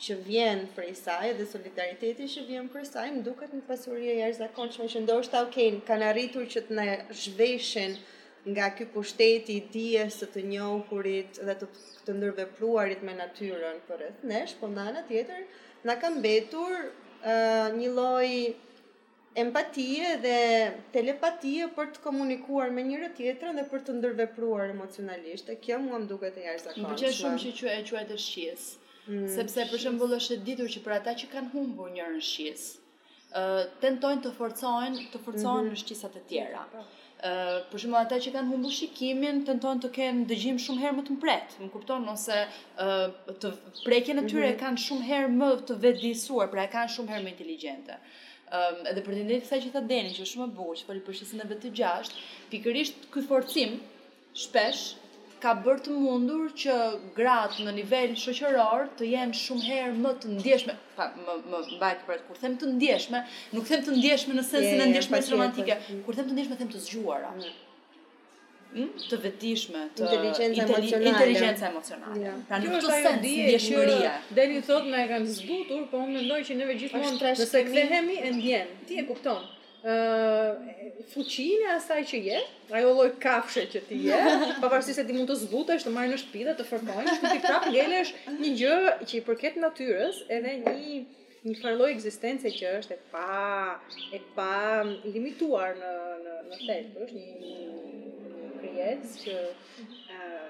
që 0.00 0.14
vjen 0.26 0.58
prej 0.76 0.90
saj 0.98 1.30
dhe 1.38 1.44
solidariteti 1.48 2.26
që 2.32 2.42
vjen 2.50 2.66
prej 2.72 2.82
saj 2.90 3.06
më 3.14 3.22
duket 3.28 3.54
një 3.56 3.62
pasuri 3.68 4.10
e 4.12 4.16
jashtëzakonshme 4.18 4.88
që 4.94 5.00
ndoshta 5.06 5.40
ok 5.46 5.56
kanë 5.90 6.08
arritur 6.10 6.44
që 6.54 6.62
të 6.66 6.76
na 6.78 6.84
zhveshin 7.22 7.94
nga 8.50 8.66
ky 8.78 8.86
pushteti 8.96 9.56
i 9.56 9.62
dijes 9.72 10.18
së 10.20 10.28
të 10.34 10.42
njohurit 10.50 11.40
dhe 11.48 11.54
të 11.62 11.68
të 12.08 12.16
ndërvepruarit 12.18 13.00
me 13.08 13.14
natyrën 13.20 13.80
për 13.88 14.02
rreth 14.02 14.26
nesh, 14.32 14.52
por 14.60 14.70
në 14.74 14.84
ana 14.92 15.02
tjetër 15.08 15.42
na 15.88 15.96
ka 16.02 16.12
mbetur 16.18 16.76
uh, 16.76 17.66
një 17.80 17.88
lloj 17.96 18.30
empatie 19.44 20.12
dhe 20.26 20.36
telepatie 20.92 21.66
për 21.78 21.88
të 21.96 22.04
komunikuar 22.04 22.70
me 22.76 22.84
njëra 22.90 23.10
tjetrën 23.16 23.58
dhe 23.60 23.64
për 23.72 23.82
të 23.88 23.96
ndërvepruar 23.98 24.70
emocionalisht. 24.76 25.50
E 25.52 25.58
kjo 25.66 25.76
mua 25.86 25.98
më 26.04 26.08
duket 26.12 26.38
e 26.40 26.46
jashtëzakonshme. 26.46 27.08
Më 27.08 27.14
shumë 27.20 27.40
që 27.48 27.52
quhet 27.58 27.82
e 27.84 27.90
quhet 27.90 28.14
e 28.14 28.16
shqies. 28.28 28.70
Mm, 29.08 29.28
sepse 29.36 29.64
për 29.70 29.78
shembull 29.82 30.14
është 30.16 30.34
e 30.36 30.44
ditur 30.48 30.70
që 30.74 30.80
për 30.84 30.92
ata 30.96 31.12
që 31.20 31.26
kanë 31.32 31.50
humbur 31.52 31.90
një 31.96 32.06
rëshis, 32.16 32.62
ë 33.38 33.42
tentojnë 33.84 34.24
të 34.24 34.32
forcojnë, 34.38 35.04
të 35.12 35.20
forcojnë 35.22 35.66
mm 35.66 35.68
-hmm. 35.68 35.76
rëshqisat 35.76 36.16
e 36.18 36.22
tjera. 36.30 36.64
Po. 36.72 36.82
ë 37.26 37.30
për 37.70 37.82
shembull 37.82 38.00
ata 38.00 38.18
që 38.24 38.32
kanë 38.36 38.50
humbur 38.56 38.74
shikimin, 38.78 39.38
tentojnë 39.50 39.84
të 39.84 39.92
kenë 39.98 40.26
dëgjim 40.32 40.58
shumë 40.66 40.82
herë 40.84 40.98
më 40.98 41.04
të 41.10 41.16
mpret, 41.20 41.54
më 41.62 41.70
kupton 41.76 42.08
ose 42.14 42.40
ë 42.86 42.88
të 43.44 43.52
prekjen 43.84 44.18
e 44.18 44.26
tyre 44.26 44.42
mm 44.48 44.52
-hmm. 44.52 44.62
kanë 44.64 44.84
shumë 44.88 45.08
herë 45.12 45.30
më 45.38 45.50
të 45.70 45.78
vetëdijsuar, 45.86 46.50
pra 46.56 46.66
e 46.66 46.72
kanë 46.76 46.94
shumë 46.96 47.10
herë 47.14 47.24
më 47.28 47.34
inteligjente. 47.36 47.98
Um, 48.56 48.76
edhe 48.90 49.02
për 49.06 49.14
të 49.18 49.22
ndërë 49.26 49.42
kësaj 49.44 49.62
që 49.62 49.70
ta 49.76 49.80
deni, 49.90 50.10
që 50.18 50.24
shumë 50.32 50.44
e 50.50 50.54
bukë, 50.58 50.76
që 50.80 50.84
fali 50.90 51.00
për 51.06 51.14
i 51.14 51.24
e 51.46 51.50
vetë 51.52 51.62
të 51.62 51.96
pikërisht 52.52 53.06
ky 53.14 53.20
forcim, 53.30 53.80
shpesh, 54.44 54.84
ka 55.46 55.52
bërë 55.62 55.82
të 55.86 55.94
mundur 55.96 56.48
që 56.60 56.74
gratë 57.16 57.66
në 57.68 57.74
nivel 57.76 58.14
shoqëror 58.18 58.88
të 58.98 59.08
jenë 59.12 59.36
shumë 59.40 59.68
herë 59.70 60.00
më 60.06 60.12
të 60.22 60.30
ndjeshme, 60.38 60.74
pa, 60.96 61.06
më, 61.22 61.36
më 61.52 61.60
mbajtë 61.76 62.08
për 62.08 62.24
kur 62.26 62.40
them 62.42 62.56
të 62.62 62.70
ndjeshme, 62.72 63.20
nuk 63.54 63.70
them 63.70 63.84
të 63.86 63.94
ndjeshme 64.00 64.36
në 64.40 64.44
sensin 64.48 64.82
e 64.82 64.88
ndjeshme 64.90 65.20
e 65.22 65.28
romantike, 65.34 65.76
kur 66.08 66.18
them 66.18 66.28
të 66.32 66.36
ndjeshme, 66.38 66.58
them 66.64 66.72
të 66.74 66.82
zgjuara. 66.88 67.30
Mm? 67.36 67.54
mm 68.76 68.88
të 69.08 69.16
vetishme, 69.22 69.82
të 69.96 70.02
inteligjenca 70.16 70.66
emocionale. 70.66 71.10
Inteligjenca 71.12 71.68
emocionale. 71.72 72.32
Pra 72.48 72.58
në 72.60 72.72
këtë 72.74 72.90
sens, 72.94 73.26
ndjeshmëria. 73.26 74.10
Deni 74.38 74.58
thotë 74.70 74.90
na 74.94 75.04
e 75.04 75.10
kanë 75.12 75.30
zbutur, 75.38 75.84
po 75.92 76.02
unë 76.02 76.16
mendoj 76.22 76.40
që 76.50 76.58
neve 76.62 76.74
gjithmonë 76.82 77.18
nëse 77.22 77.62
kthehemi 77.70 78.18
e 78.28 78.32
ndjen. 78.40 78.74
Ti 78.90 78.98
e 79.04 79.06
kupton? 79.12 79.44
uh, 79.86 80.72
fuqin 81.14 81.54
e 81.66 81.68
asaj 81.76 82.02
që 82.10 82.18
je, 82.28 82.40
ajo 82.78 82.92
lloj 82.96 83.10
kafshe 83.22 83.62
që 83.74 83.82
ti 83.88 83.98
je, 84.08 84.20
pavarësisht 84.62 84.98
se 85.00 85.04
ti 85.06 85.14
mund 85.16 85.30
të 85.30 85.36
zbutesh, 85.44 85.86
të 85.86 85.92
marrësh 85.94 86.16
në 86.16 86.20
shtëpi 86.24 86.46
dhe 86.48 86.54
të 86.58 86.66
formojësh, 86.72 87.20
ti 87.30 87.42
prap 87.44 87.68
ngelesh 87.70 88.12
një 88.40 88.52
gjë 88.62 88.80
që 89.06 89.16
i 89.18 89.22
përket 89.28 89.60
natyrës, 89.62 90.22
edhe 90.38 90.56
një 90.64 90.74
një 91.46 91.58
farloj 91.62 91.92
ekzistence 91.94 92.50
që 92.56 92.70
është 92.80 92.94
e 92.96 93.02
pa 93.12 93.76
e 94.16 94.18
pa 94.34 94.48
limituar 95.14 95.76
në 95.78 95.90
në 96.24 96.32
në 96.48 96.56
thelb, 96.62 96.96
është 97.04 97.20
një 97.20 98.62
krijes 98.62 99.14
që 99.22 99.36
uh, 99.46 100.48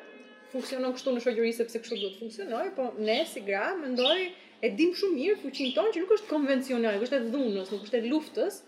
funksionon 0.55 0.95
kështu 0.97 1.13
në 1.17 1.25
shoqëri 1.27 1.53
sepse 1.59 1.81
kështu 1.83 1.99
duhet 2.01 2.17
të 2.17 2.23
funksionojë, 2.25 2.73
po 2.79 2.89
ne 3.05 3.19
si 3.29 3.45
gra 3.45 3.69
mendoj 3.83 4.17
e 4.65 4.73
dim 4.79 4.95
shumë 4.97 5.19
mirë 5.19 5.37
fuqin 5.43 5.75
tonë 5.77 5.93
që 5.99 6.07
nuk 6.07 6.17
është 6.17 6.31
konvencional, 6.33 7.03
është 7.05 7.19
e 7.21 7.27
dhunës, 7.35 7.75
nuk 7.75 7.85
është 7.91 8.01
e 8.01 8.07
luftës, 8.09 8.61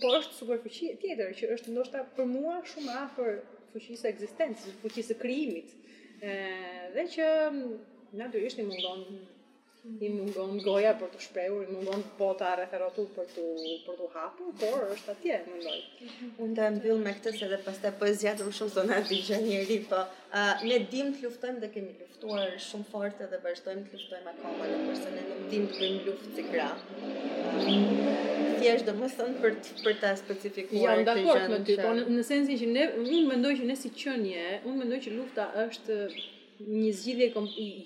po 0.00 0.08
është 0.18 0.34
super 0.38 0.60
tjetër 0.72 1.30
që 1.40 1.48
është 1.56 1.72
ndoshta 1.74 1.98
për 2.16 2.26
mua 2.30 2.56
shumë 2.74 2.92
afër 3.02 3.30
fuqisë 3.74 4.06
ekzistencës, 4.14 4.76
fuqisë 4.84 5.08
së 5.12 5.16
krijimit. 5.22 5.68
ë 6.20 6.22
dhe 6.94 7.04
që 7.14 7.26
natyrisht 8.20 8.58
i 8.58 8.60
mungon 8.66 9.02
i 10.06 10.08
mungon 10.12 10.56
goja 10.66 10.90
për 11.00 11.08
të 11.14 11.18
shprehur, 11.26 11.62
i 11.64 11.72
mungon 11.74 12.02
bota 12.18 12.50
rreth 12.56 12.74
rrotull 12.80 13.06
për 13.14 13.26
të 13.36 13.44
për 13.86 13.94
të 14.02 14.06
hapur, 14.16 14.50
por 14.62 14.80
është 14.94 15.08
atje 15.14 15.36
mendoj. 15.48 15.78
Mm-hmm. 15.78 16.30
Unë 16.44 16.54
ta 16.58 16.64
mbyll 16.76 17.00
me 17.06 17.12
këtë 17.16 17.30
se 17.38 17.44
edhe 17.46 17.58
pastaj 17.68 17.92
po 18.02 18.06
zgjatem 18.18 18.50
shumë 18.58 18.72
zona 18.76 18.96
ti 19.08 19.16
po 19.92 20.00
ne 20.68 20.76
dim 20.92 21.08
të 21.16 21.20
luftojmë 21.24 21.60
dhe 21.64 21.68
kemi 21.76 21.90
luftuar 22.02 22.42
shumë 22.68 22.86
fort 22.92 23.16
edhe 23.28 23.38
vazhdojmë 23.46 23.82
të 23.86 23.90
luftojmë 23.96 24.28
akoma, 24.34 24.66
por 24.90 24.96
se 25.00 25.08
ne 25.16 25.22
nuk 25.30 25.42
dim 25.54 25.64
të 25.72 25.76
bëjmë 25.80 26.00
luftë 26.10 26.28
si 26.36 26.42
vjesh 28.60 28.82
domethënë 28.88 29.40
për 29.44 29.54
për 29.84 29.96
ta 30.02 30.10
specifikuar 30.20 30.82
jo, 30.82 30.82
këtë 30.82 30.98
gjë. 30.98 30.98
Jam 30.98 31.06
dakord 31.10 31.54
me 31.54 31.62
ty, 31.68 31.78
por 31.80 32.12
në 32.18 32.26
sensin 32.28 32.60
që 32.60 32.68
ne 32.74 32.86
unë 33.00 33.22
mendoj 33.32 33.54
që 33.62 33.68
ne 33.70 33.78
si 33.82 33.92
qenie, 34.02 34.44
unë 34.68 34.82
mendoj 34.84 35.00
që 35.06 35.16
lufta 35.16 35.48
është 35.68 36.00
një 36.60 36.88
zgjidhje 36.92 37.26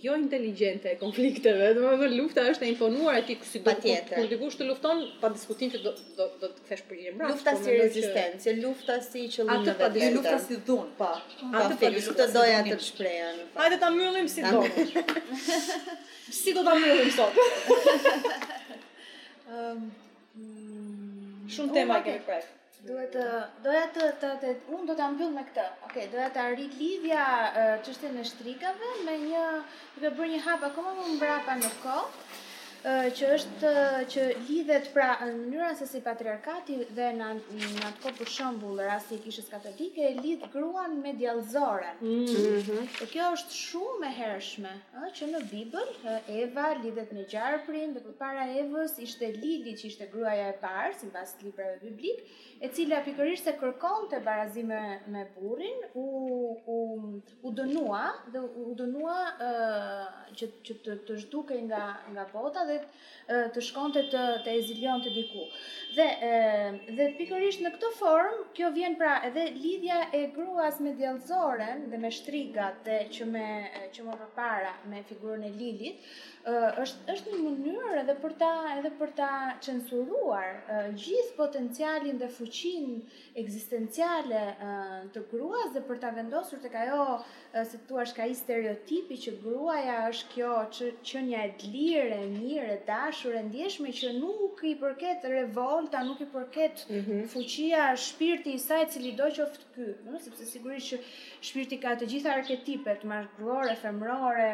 jo 0.02 0.14
inteligjente 0.18 0.88
e 0.90 0.96
konflikteve, 0.98 1.68
domethënë 1.76 2.16
lufta 2.18 2.42
është 2.50 2.66
e 2.66 2.70
imponuar 2.72 3.20
aty 3.20 3.36
si 3.46 3.60
patjetër. 3.62 4.16
Kur 4.18 4.30
dikush 4.32 4.56
të 4.58 4.66
lufton 4.66 5.04
pa 5.20 5.30
diskutim 5.36 5.70
që 5.76 5.78
do 5.84 5.92
do, 6.18 6.26
do 6.42 6.48
të 6.50 6.64
kthesh 6.66 6.84
për 6.90 6.98
një 7.04 7.12
mbrapsht. 7.14 7.36
Lufta 7.36 7.54
po 7.54 7.62
si 7.68 7.76
rezistencë, 7.78 8.56
lufta 8.64 8.98
si 9.06 9.24
qëllim 9.30 9.54
Atë 9.60 9.78
pa 9.78 9.94
lufta 10.18 10.36
si 10.48 10.58
dhunë, 10.66 10.90
pa. 10.98 11.12
Po, 11.38 11.52
Atë 11.62 11.78
pa 11.84 11.92
diskutë 12.00 12.28
doja 12.34 12.60
të 12.66 12.80
shpreha. 12.88 13.30
Hajde 13.60 13.80
ta 13.84 13.92
mbyllim 13.94 14.30
si 14.32 14.46
dhunë. 14.46 14.74
Si 16.34 16.52
do 16.56 16.62
ta 16.66 16.72
mbyllim 16.74 17.10
sot? 17.12 17.36
Ëm 19.44 19.52
ehm, 19.60 19.84
Shumë 21.46 21.70
oh 21.70 21.74
tema 21.76 21.96
kemi 22.04 22.20
prek. 22.26 22.44
Duhet 22.84 23.10
të 23.16 23.24
doja 23.64 23.82
të 23.96 24.06
të, 24.22 24.30
të 24.42 24.50
unë 24.76 24.86
do 24.90 24.96
ta 25.00 25.08
mbyll 25.14 25.32
me 25.34 25.44
këtë. 25.48 25.64
Okej, 25.88 26.06
doja 26.14 26.28
të 26.36 26.42
arrit 26.44 26.74
lidhja 26.78 27.22
çështjen 27.88 28.18
e 28.20 28.24
shtrikave 28.30 28.92
me 29.08 29.16
një 29.24 29.44
duke 29.96 30.12
bërë 30.18 30.30
një 30.34 30.42
hap 30.48 30.66
akoma 30.70 30.92
më 31.00 31.08
mbrapa 31.16 31.56
në 31.62 31.70
kohë 31.82 32.23
që 32.84 33.28
është 33.38 33.70
që 34.12 34.22
lidhet 34.48 34.90
pra 34.92 35.14
në 35.22 35.30
mënyrën 35.38 35.76
se 35.78 35.86
si 35.88 36.02
patriarkati 36.04 36.76
dhe 36.94 37.06
në, 37.16 37.30
atë 37.88 38.02
kohë 38.02 38.16
për 38.18 38.28
shembull 38.30 38.82
rasti 38.84 39.16
i 39.16 39.22
kishës 39.24 39.48
katolike 39.48 40.10
lidh 40.18 40.44
gruan 40.52 40.98
me 41.00 41.14
djallëzoren. 41.16 41.96
Mm 42.00 42.24
-hmm. 42.24 43.06
kjo 43.12 43.24
është 43.36 43.56
shumë 43.66 44.06
e 44.06 44.12
hershme, 44.20 44.72
ëh, 45.00 45.08
që 45.16 45.24
në 45.32 45.40
Bibël 45.50 45.90
Eva 46.28 46.66
lidhet 46.84 47.12
me 47.12 47.24
gjarprin, 47.32 47.94
dhe 47.94 48.00
përpara 48.00 48.46
Evës 48.60 48.98
ishte 48.98 49.26
Lili 49.42 49.72
që 49.80 49.86
ishte 49.86 50.06
gruaja 50.12 50.48
e 50.48 50.56
parë 50.62 50.94
sipas 51.00 51.36
librave 51.42 51.78
biblik, 51.80 52.18
e 52.60 52.66
cila 52.74 52.98
pikërisht 53.04 53.44
se 53.44 53.52
kërkonte 53.60 54.20
barazim 54.28 54.66
me, 54.66 55.00
me 55.06 55.22
burrin, 55.36 55.78
u, 55.94 56.04
u 56.74 56.78
u 57.42 57.48
dënua 57.52 58.04
dhe 58.32 58.38
u 58.70 58.74
dënua 58.76 59.16
ë 59.24 60.36
që 60.36 60.44
që 60.66 60.72
të 60.84 60.90
të 61.06 61.14
zhdukej 61.24 61.60
nga 61.68 61.82
nga 62.12 62.24
bota 62.32 62.64
dhe 62.66 62.73
të 63.24 63.62
shkonte 63.64 64.02
të 64.12 64.22
të 64.44 64.52
ezilionte 64.60 65.10
diku. 65.14 65.46
Dhe 65.96 66.04
dhe 66.98 67.06
pikërisht 67.18 67.62
në 67.64 67.70
këtë 67.76 67.90
formë 67.98 68.42
kjo 68.56 68.68
vjen 68.74 68.96
pra 69.00 69.14
edhe 69.28 69.46
lidhja 69.56 70.00
e 70.18 70.24
gruas 70.34 70.80
me 70.84 70.92
djallëzoren 70.98 71.86
dhe 71.92 72.00
me 72.04 72.10
shtrigat 72.18 72.82
dhe 72.88 72.98
që 73.14 73.28
me 73.30 73.46
që 73.96 74.04
më 74.08 74.16
përpara 74.22 74.72
me 74.92 75.00
figurën 75.08 75.46
e 75.48 75.52
Lilit 75.56 76.10
është 76.82 77.14
është 77.14 77.36
në 77.38 77.44
mënyrë 77.44 77.94
edhe 78.02 78.16
për 78.26 78.36
ta 78.42 78.50
edhe 78.74 78.92
për 79.00 79.14
ta 79.22 79.30
censuruar 79.68 80.50
gjithë 80.68 81.38
potencialin 81.38 82.20
dhe 82.20 82.28
fuqinë 82.38 82.98
ekzistenciale 83.44 84.44
të 85.16 85.24
gruas 85.32 85.70
dhe 85.78 85.80
për 85.90 86.02
ta 86.04 86.12
vendosur 86.20 86.60
tek 86.66 86.76
ajo 86.84 87.06
si 87.62 87.78
tu 87.86 87.94
është 88.02 88.16
ka 88.16 88.24
i 88.30 88.34
stereotipi 88.34 89.16
që 89.24 89.32
gruaja 89.42 89.98
është 90.08 90.26
kjo 90.32 90.52
që, 90.76 90.88
që 91.06 91.20
një 91.26 91.36
e 91.38 91.50
dlirë, 91.60 92.16
e 92.16 92.24
mirë, 92.32 92.72
e 92.74 92.78
dashur, 92.88 93.36
e 93.38 93.42
ndjeshme 93.46 93.92
që 93.94 94.10
nuk 94.16 94.64
i 94.66 94.72
përket 94.80 95.26
revolta, 95.30 96.00
nuk 96.08 96.20
i 96.24 96.26
përket 96.32 96.82
mm 96.88 97.04
-hmm. 97.06 97.22
fuqia, 97.34 97.84
shpirti 98.06 98.54
i 98.56 98.58
saj 98.58 98.84
cili 98.96 99.12
do 99.20 99.26
që 99.36 99.44
oftë 99.46 99.64
ky, 99.76 99.86
në? 100.06 100.18
sepse 100.26 100.46
sigurisht 100.50 100.88
që 100.92 100.98
shpirti 101.48 101.78
ka 101.86 101.90
të 102.00 102.06
gjitha 102.14 102.34
arketipet, 102.38 103.04
mashkullore, 103.12 103.76
femrore, 103.82 104.52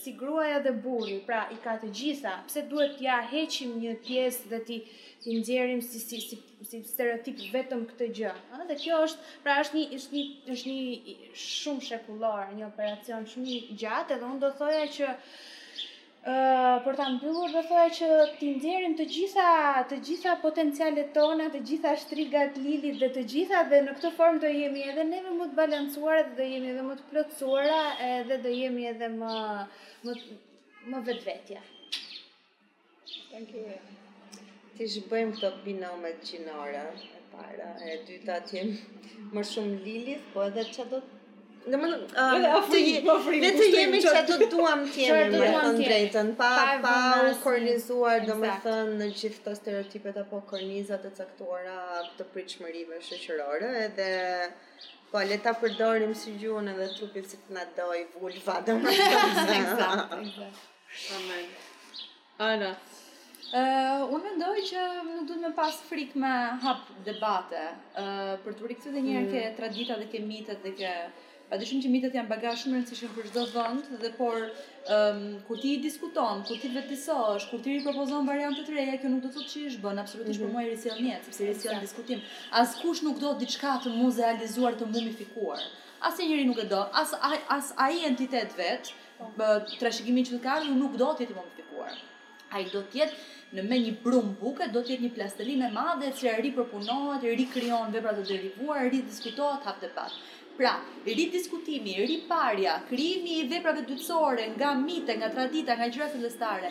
si 0.00 0.10
gruaja 0.20 0.58
dhe 0.64 0.72
buri, 0.86 1.16
pra 1.26 1.40
i 1.54 1.58
ka 1.64 1.74
të 1.82 1.90
gjitha, 2.00 2.34
pse 2.46 2.60
duhet 2.70 3.00
ja 3.00 3.18
heqim 3.32 3.70
një 3.82 3.94
pjesë 4.06 4.48
dhe 4.54 4.64
ti 4.70 4.78
ti 5.26 5.34
nxjerrim 5.34 5.80
si 5.82 5.98
si 5.98 6.18
si, 6.22 6.36
si 6.70 6.78
stereotip 6.86 7.40
vetëm 7.50 7.80
këtë 7.90 8.06
gjë. 8.14 8.32
Ëh, 8.54 8.60
dhe 8.68 8.74
kjo 8.78 8.98
është, 9.08 9.24
pra 9.42 9.54
është 9.62 9.76
një 9.80 9.86
është 9.96 10.12
një 10.14 10.22
është 10.54 10.70
një 10.70 11.14
shumë 11.44 11.82
shekullor, 11.88 12.52
një 12.58 12.64
operacion 12.68 13.26
shumë 13.32 13.50
i 13.56 13.58
gjatë, 13.80 14.14
edhe 14.20 14.28
unë 14.30 14.42
do 14.46 14.52
thoya 14.62 14.86
që 14.98 15.16
Uh, 16.26 16.80
për 16.84 16.96
ta 16.98 17.04
mbyllur 17.14 17.52
do 17.54 17.60
thoya 17.68 17.90
që 17.94 18.06
ti 18.40 18.48
nxjerrim 18.56 18.96
të 18.98 19.04
gjitha 19.14 19.44
të 19.92 19.98
gjitha 20.08 20.32
potencialet 20.44 21.12
tona, 21.14 21.44
të 21.54 21.60
gjitha 21.68 21.92
shtrigat 22.02 22.56
Lilit 22.64 22.98
dhe 22.98 23.10
të 23.18 23.22
gjitha 23.34 23.60
dhe 23.70 23.78
në 23.86 23.94
këtë 24.00 24.10
formë 24.16 24.42
do 24.46 24.50
jemi 24.50 24.82
edhe 24.90 25.04
neve 25.12 25.36
më 25.38 25.46
të 25.52 25.58
balancuara 25.60 26.24
dhe 26.26 26.34
do 26.42 26.46
jemi 26.50 26.72
edhe 26.72 26.82
më 26.88 26.96
të 26.98 27.06
plotësuara 27.12 27.78
edhe 28.08 28.38
do 28.48 28.56
jemi 28.58 28.88
edhe 28.94 29.12
më 29.20 29.36
më, 30.08 30.16
më 30.90 31.04
vetvetja. 31.12 31.62
Thank 33.30 33.54
you 33.54 33.78
ti 34.76 34.86
shbëjmë 34.92 35.36
këto 35.40 35.50
binomet 35.64 36.20
gjinore, 36.28 36.82
e 37.16 37.20
para, 37.32 37.68
e 37.82 37.94
dyta 38.08 38.40
tim, 38.48 38.74
më 39.34 39.44
shumë 39.50 39.76
lilith, 39.86 40.26
po 40.34 40.44
edhe 40.48 40.64
që 40.72 40.90
do 40.94 41.02
të 41.04 41.14
Në 41.66 41.78
më 41.82 41.86
po 42.14 42.58
të 42.70 42.78
jemi 42.80 43.40
Le 43.42 43.48
të 43.56 43.64
jemi 43.72 44.00
që 44.04 44.20
të 44.28 44.34
duam 44.52 44.84
të 44.86 45.00
jemi 45.08 45.32
Me 45.40 45.48
të 45.54 45.70
drejtën 45.80 46.28
Pa, 46.38 46.50
pa 46.84 46.92
u 47.26 47.32
kornizuar 47.42 48.22
Në 48.28 48.36
me 48.38 48.52
thënë 48.62 48.92
në 49.00 49.08
gjithë 49.10 49.40
të 49.48 49.54
stereotipet 49.58 50.20
Apo 50.22 50.38
kornizat 50.46 51.08
e 51.08 51.10
caktuara 51.18 51.80
Të 52.20 52.28
pritëshmërive 52.36 53.00
shëqërore 53.08 53.70
Edhe 53.80 54.08
Po, 55.10 55.18
le 55.26 55.40
ta 55.42 55.56
përdorim 55.58 56.12
si 56.20 56.36
gjuhën 56.38 56.70
edhe 56.76 56.86
trupin 57.00 57.26
si 57.32 57.40
të 57.48 57.56
na 57.58 57.64
doj 57.80 57.98
vulva 58.22 58.60
dhe 58.68 58.78
më 58.86 58.94
të 59.50 59.90
Amen. 61.16 61.52
Ana, 62.46 62.70
Uh, 63.54 64.02
unë 64.10 64.24
mendoj 64.26 64.56
që 64.66 64.80
nuk 65.06 65.26
duhet 65.28 65.38
me 65.40 65.48
pas 65.54 65.76
frik 65.86 66.16
me 66.18 66.28
hap 66.64 66.88
debate, 67.06 67.60
uh, 67.94 68.32
për 68.42 68.54
të 68.58 68.70
rikëtë 68.72 68.92
dhe 68.96 69.02
njerë 69.04 69.20
mm. 69.26 69.28
ke 69.34 69.42
tradita 69.60 69.98
dhe 70.00 70.08
ke 70.14 70.22
mitet 70.30 70.64
dhe 70.66 70.72
ke... 70.80 70.94
Pa 71.46 71.54
dëshumë 71.60 71.84
që 71.84 71.90
mitet 71.92 72.16
janë 72.18 72.26
baga 72.30 72.56
shumë 72.58 72.74
rëndësishëm 72.74 73.12
për 73.14 73.28
shdo 73.28 73.44
vënd, 73.52 73.90
dhe 74.02 74.08
por 74.16 74.34
um, 74.90 75.20
kur 75.46 75.60
ti 75.62 75.76
diskuton, 75.84 76.40
kur 76.48 76.58
ti 76.58 76.66
vetisosh, 76.74 77.44
kur 77.52 77.62
ti 77.62 77.76
i 77.78 77.84
propozon 77.84 78.26
variante 78.26 78.64
të 78.66 78.74
reja, 78.74 78.96
kjo 78.98 79.12
nuk 79.12 79.20
do 79.28 79.30
të 79.30 79.44
të 79.44 79.52
qishë 79.52 79.78
bën, 79.84 80.00
absolutisht 80.02 80.42
mm 80.42 80.48
-hmm. 80.48 80.48
për 80.48 80.48
mhm. 80.48 80.56
mua 80.56 80.64
i 80.66 80.72
risjel 80.72 81.04
njetë, 81.04 81.22
sepse 81.30 81.44
i 81.44 81.46
risjel 81.52 81.74
në 81.76 81.80
diskutim. 81.86 82.20
As 82.50 82.74
kush 82.80 83.04
nuk 83.06 83.20
do 83.22 83.28
të 83.32 83.38
diçka 83.44 83.76
të 83.84 83.88
muzealizuar 83.96 84.72
të 84.74 84.84
mumifikuar. 84.90 85.60
As 86.08 86.18
nuk 86.18 86.58
e 86.64 86.66
do, 86.74 86.80
as, 87.02 87.14
as, 87.58 87.72
as 87.78 87.94
entitet 88.10 88.50
vetë, 88.58 88.90
po. 89.18 89.24
oh. 89.38 89.62
trashikimin 89.78 90.24
që 90.26 90.40
të 90.42 90.74
nuk 90.82 90.92
do 91.02 91.06
të 91.14 91.20
jetë 91.22 91.34
mumifikuar. 91.38 91.94
Ai 92.50 92.64
do 92.72 92.80
do 92.82 92.98
jetë 92.98 93.14
në 93.56 93.64
me 93.70 93.78
një 93.80 93.92
prum 94.04 94.32
buke 94.40 94.66
do 94.72 94.82
të 94.84 94.92
jetë 94.94 95.04
një 95.06 95.10
plastelinë 95.16 95.68
e 95.68 95.72
madhe 95.74 96.10
që 96.20 96.34
ri 96.44 96.50
përpunohet, 96.56 97.24
ri 97.38 97.46
kryon 97.54 97.92
vepra 97.94 98.12
të 98.18 98.24
derivuara, 98.30 98.86
ri 98.92 99.00
diskutohet 99.06 99.68
hap 99.68 99.78
të 99.80 99.90
pas. 99.96 100.16
Pra, 100.56 100.72
ri 101.08 101.26
diskutimi, 101.32 101.94
ri 102.10 102.18
parja, 102.28 102.76
krijimi 102.90 103.38
i 103.42 103.48
veprave 103.50 103.82
dytësore 103.88 104.46
nga 104.54 104.70
mite, 104.82 105.16
nga 105.20 105.28
tradita, 105.34 105.76
nga 105.80 105.88
gjyra 105.92 106.08
fillestare, 106.14 106.70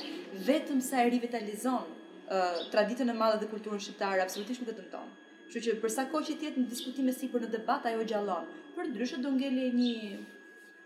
vetëm 0.50 0.82
sa 0.88 1.02
e 1.04 1.10
rivitalizon 1.14 1.90
uh, 1.90 2.62
traditën 2.74 3.10
e 3.14 3.18
madhe 3.20 3.42
të 3.44 3.50
kulturës 3.54 3.86
shqiptare 3.88 4.24
absolutisht 4.26 4.62
me 4.66 4.70
vetën 4.72 4.90
tonë. 4.94 5.22
Kështu 5.46 5.62
që 5.68 5.76
për 5.84 5.92
sa 5.94 6.08
kohë 6.12 6.26
që 6.32 6.38
të 6.42 6.48
jetë 6.50 6.62
në 6.64 6.70
diskutime 6.72 7.14
sipër 7.16 7.46
në 7.46 7.52
debat 7.58 7.86
ajo 7.92 8.06
gjallon. 8.12 8.50
Për 8.76 8.90
ndryshe 8.92 9.22
do 9.24 9.32
ngele 9.36 9.70
një 9.78 9.94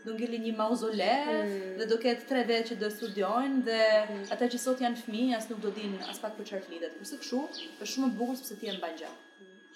do 0.09 0.15
ngeli 0.17 0.39
një 0.45 0.53
mauzole 0.59 1.09
mm. 1.17 1.75
dhe 1.79 1.85
do 1.91 1.97
ketë 2.03 2.27
tre 2.31 2.43
vetë 2.51 2.69
që 2.71 2.77
do 2.83 2.89
studiojnë 2.95 3.63
dhe 3.69 3.81
mm. 4.03 4.23
ata 4.35 4.47
që 4.51 4.61
sot 4.65 4.81
janë 4.85 5.01
fëmijë 5.05 5.37
as 5.39 5.49
nuk 5.51 5.61
do 5.65 5.71
din 5.75 5.95
as 6.09 6.21
pak 6.23 6.35
për 6.39 6.49
qërë 6.51 6.65
flitet. 6.67 6.97
Përse 7.01 7.19
këshu, 7.21 7.41
është 7.69 7.91
shumë 7.93 8.09
më 8.09 8.21
bukur 8.21 8.41
përse 8.41 8.57
ti 8.61 8.71
e 8.73 8.77
mbajnë 8.77 9.01
gjatë. 9.03 9.27
Mm. 9.45 9.67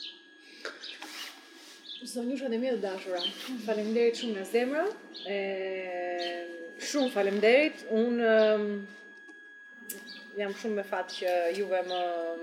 So, 2.13 2.25
një 2.27 2.61
mirë 2.65 2.81
dashura. 2.87 3.21
Mm. 3.23 3.61
Falem 3.67 3.93
derit 3.99 4.19
shumë 4.23 4.39
në 4.41 4.47
zemra. 4.53 4.87
E... 5.29 5.39
Shumë 6.91 7.13
falem 7.13 7.37
derit. 7.43 7.85
Unë 7.95 8.33
jam 10.33 10.49
shumë 10.57 10.79
me 10.79 10.83
fat 10.89 11.11
që 11.13 11.29
juve 11.59 11.79
më, 11.85 11.97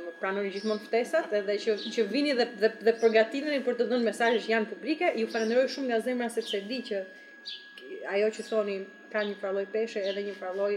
më 0.05 0.13
pranoni 0.21 0.53
gjithmonë 0.55 0.85
ftesat 0.85 1.33
edhe 1.35 1.57
që 1.65 1.75
që 1.97 2.05
vini 2.13 2.37
dhe 2.39 2.45
dhe, 2.63 2.69
dhe 2.87 2.93
për 3.01 3.79
të 3.81 3.87
dhënë 3.91 4.05
mesazhe 4.07 4.41
që 4.45 4.53
janë 4.53 4.69
publike. 4.71 5.09
Ju 5.19 5.27
falenderoj 5.33 5.67
shumë 5.75 5.91
nga 5.91 5.99
zemra 6.05 6.29
sepse 6.31 6.61
di 6.71 6.79
që 6.87 7.01
ajo 8.13 8.29
që 8.37 8.45
thoni 8.49 8.77
ka 9.13 9.23
një 9.27 9.37
farloj 9.41 9.65
peshe 9.73 10.03
edhe 10.11 10.23
një 10.27 10.35
farloj 10.39 10.73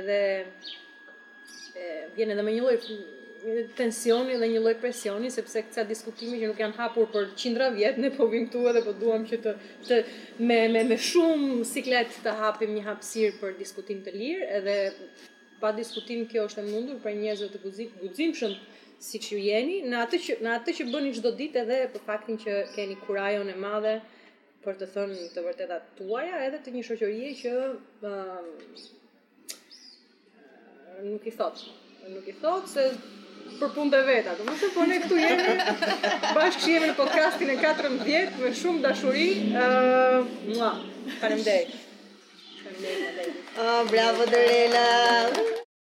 edhe 0.00 0.18
vjen 2.16 2.32
edhe 2.34 2.44
me 2.46 2.54
një 2.56 2.64
loj 2.66 2.76
tensioni 3.78 4.38
dhe 4.40 4.48
një 4.52 4.60
loj 4.64 4.72
presioni 4.82 5.28
sepse 5.30 5.60
këtë 5.68 5.84
diskutimi 5.92 6.40
që 6.40 6.48
nuk 6.50 6.62
janë 6.64 6.76
hapur 6.80 7.06
për 7.12 7.28
qindra 7.38 7.68
vjetë 7.76 8.02
ne 8.04 8.10
po 8.16 8.26
vim 8.32 8.48
tu 8.54 8.64
edhe 8.70 8.82
po 8.86 8.94
duham 8.98 9.26
që 9.30 9.38
të, 9.44 9.52
të 9.88 9.98
me, 10.48 10.58
me, 10.74 10.82
me 10.90 10.98
shumë 11.10 11.62
siklet 11.72 12.16
të 12.24 12.34
hapim 12.40 12.72
një 12.74 12.86
hapsir 12.88 13.36
për 13.42 13.54
diskutim 13.60 14.00
të 14.06 14.16
lirë 14.16 14.48
edhe 14.60 14.78
pa 15.62 15.72
diskutim 15.74 16.26
kjo 16.30 16.48
është 16.48 16.64
e 16.64 16.66
mundur 16.70 16.98
për 17.02 17.16
njëzë 17.18 17.52
të 17.52 17.62
guzim, 17.64 17.94
guzim 18.02 18.34
shumë 18.40 18.58
si 19.02 19.20
që 19.22 19.36
jeni, 19.38 19.74
në 19.90 19.98
atë 20.02 20.18
që, 20.24 20.72
që 20.78 20.84
bëni 20.90 21.12
qdo 21.14 21.30
dit 21.38 21.54
edhe 21.62 21.78
për 21.94 22.02
faktin 22.08 22.38
që 22.42 22.54
keni 22.74 22.96
kurajon 23.04 23.52
e 23.52 23.54
madhe, 23.58 23.96
për 24.64 24.78
të 24.80 24.86
thënë 24.94 25.26
të 25.34 25.42
vërteta 25.44 25.76
tuaja 25.98 26.38
edhe 26.46 26.58
të 26.66 26.72
një 26.76 26.84
shoqërie 26.88 27.26
që 27.42 27.50
um, 28.10 28.48
nuk 31.12 31.28
i 31.30 31.34
thot 31.40 31.62
nuk 32.14 32.26
i 32.26 32.34
thot 32.42 32.66
se 32.72 32.86
për 33.60 33.70
punë 33.76 33.92
të 33.94 34.00
veta 34.08 34.34
të 34.38 34.46
mështë 34.48 34.70
po 34.78 34.86
ne 34.90 34.98
këtu 35.04 35.20
jemi 35.22 35.54
bashkë 35.60 36.64
që 36.64 36.72
jemi 36.72 36.90
në 36.90 36.96
podcastin 37.02 37.54
e 37.54 37.58
14 37.62 38.42
me 38.42 38.52
shumë 38.62 38.82
dashuri 38.86 39.28
uh, 39.52 40.34
mua, 40.52 40.72
Faleminderit. 41.20 41.76
mdej 42.78 43.34
Oh, 43.58 43.84
bravo 43.90 44.26
Dorela! 44.32 45.66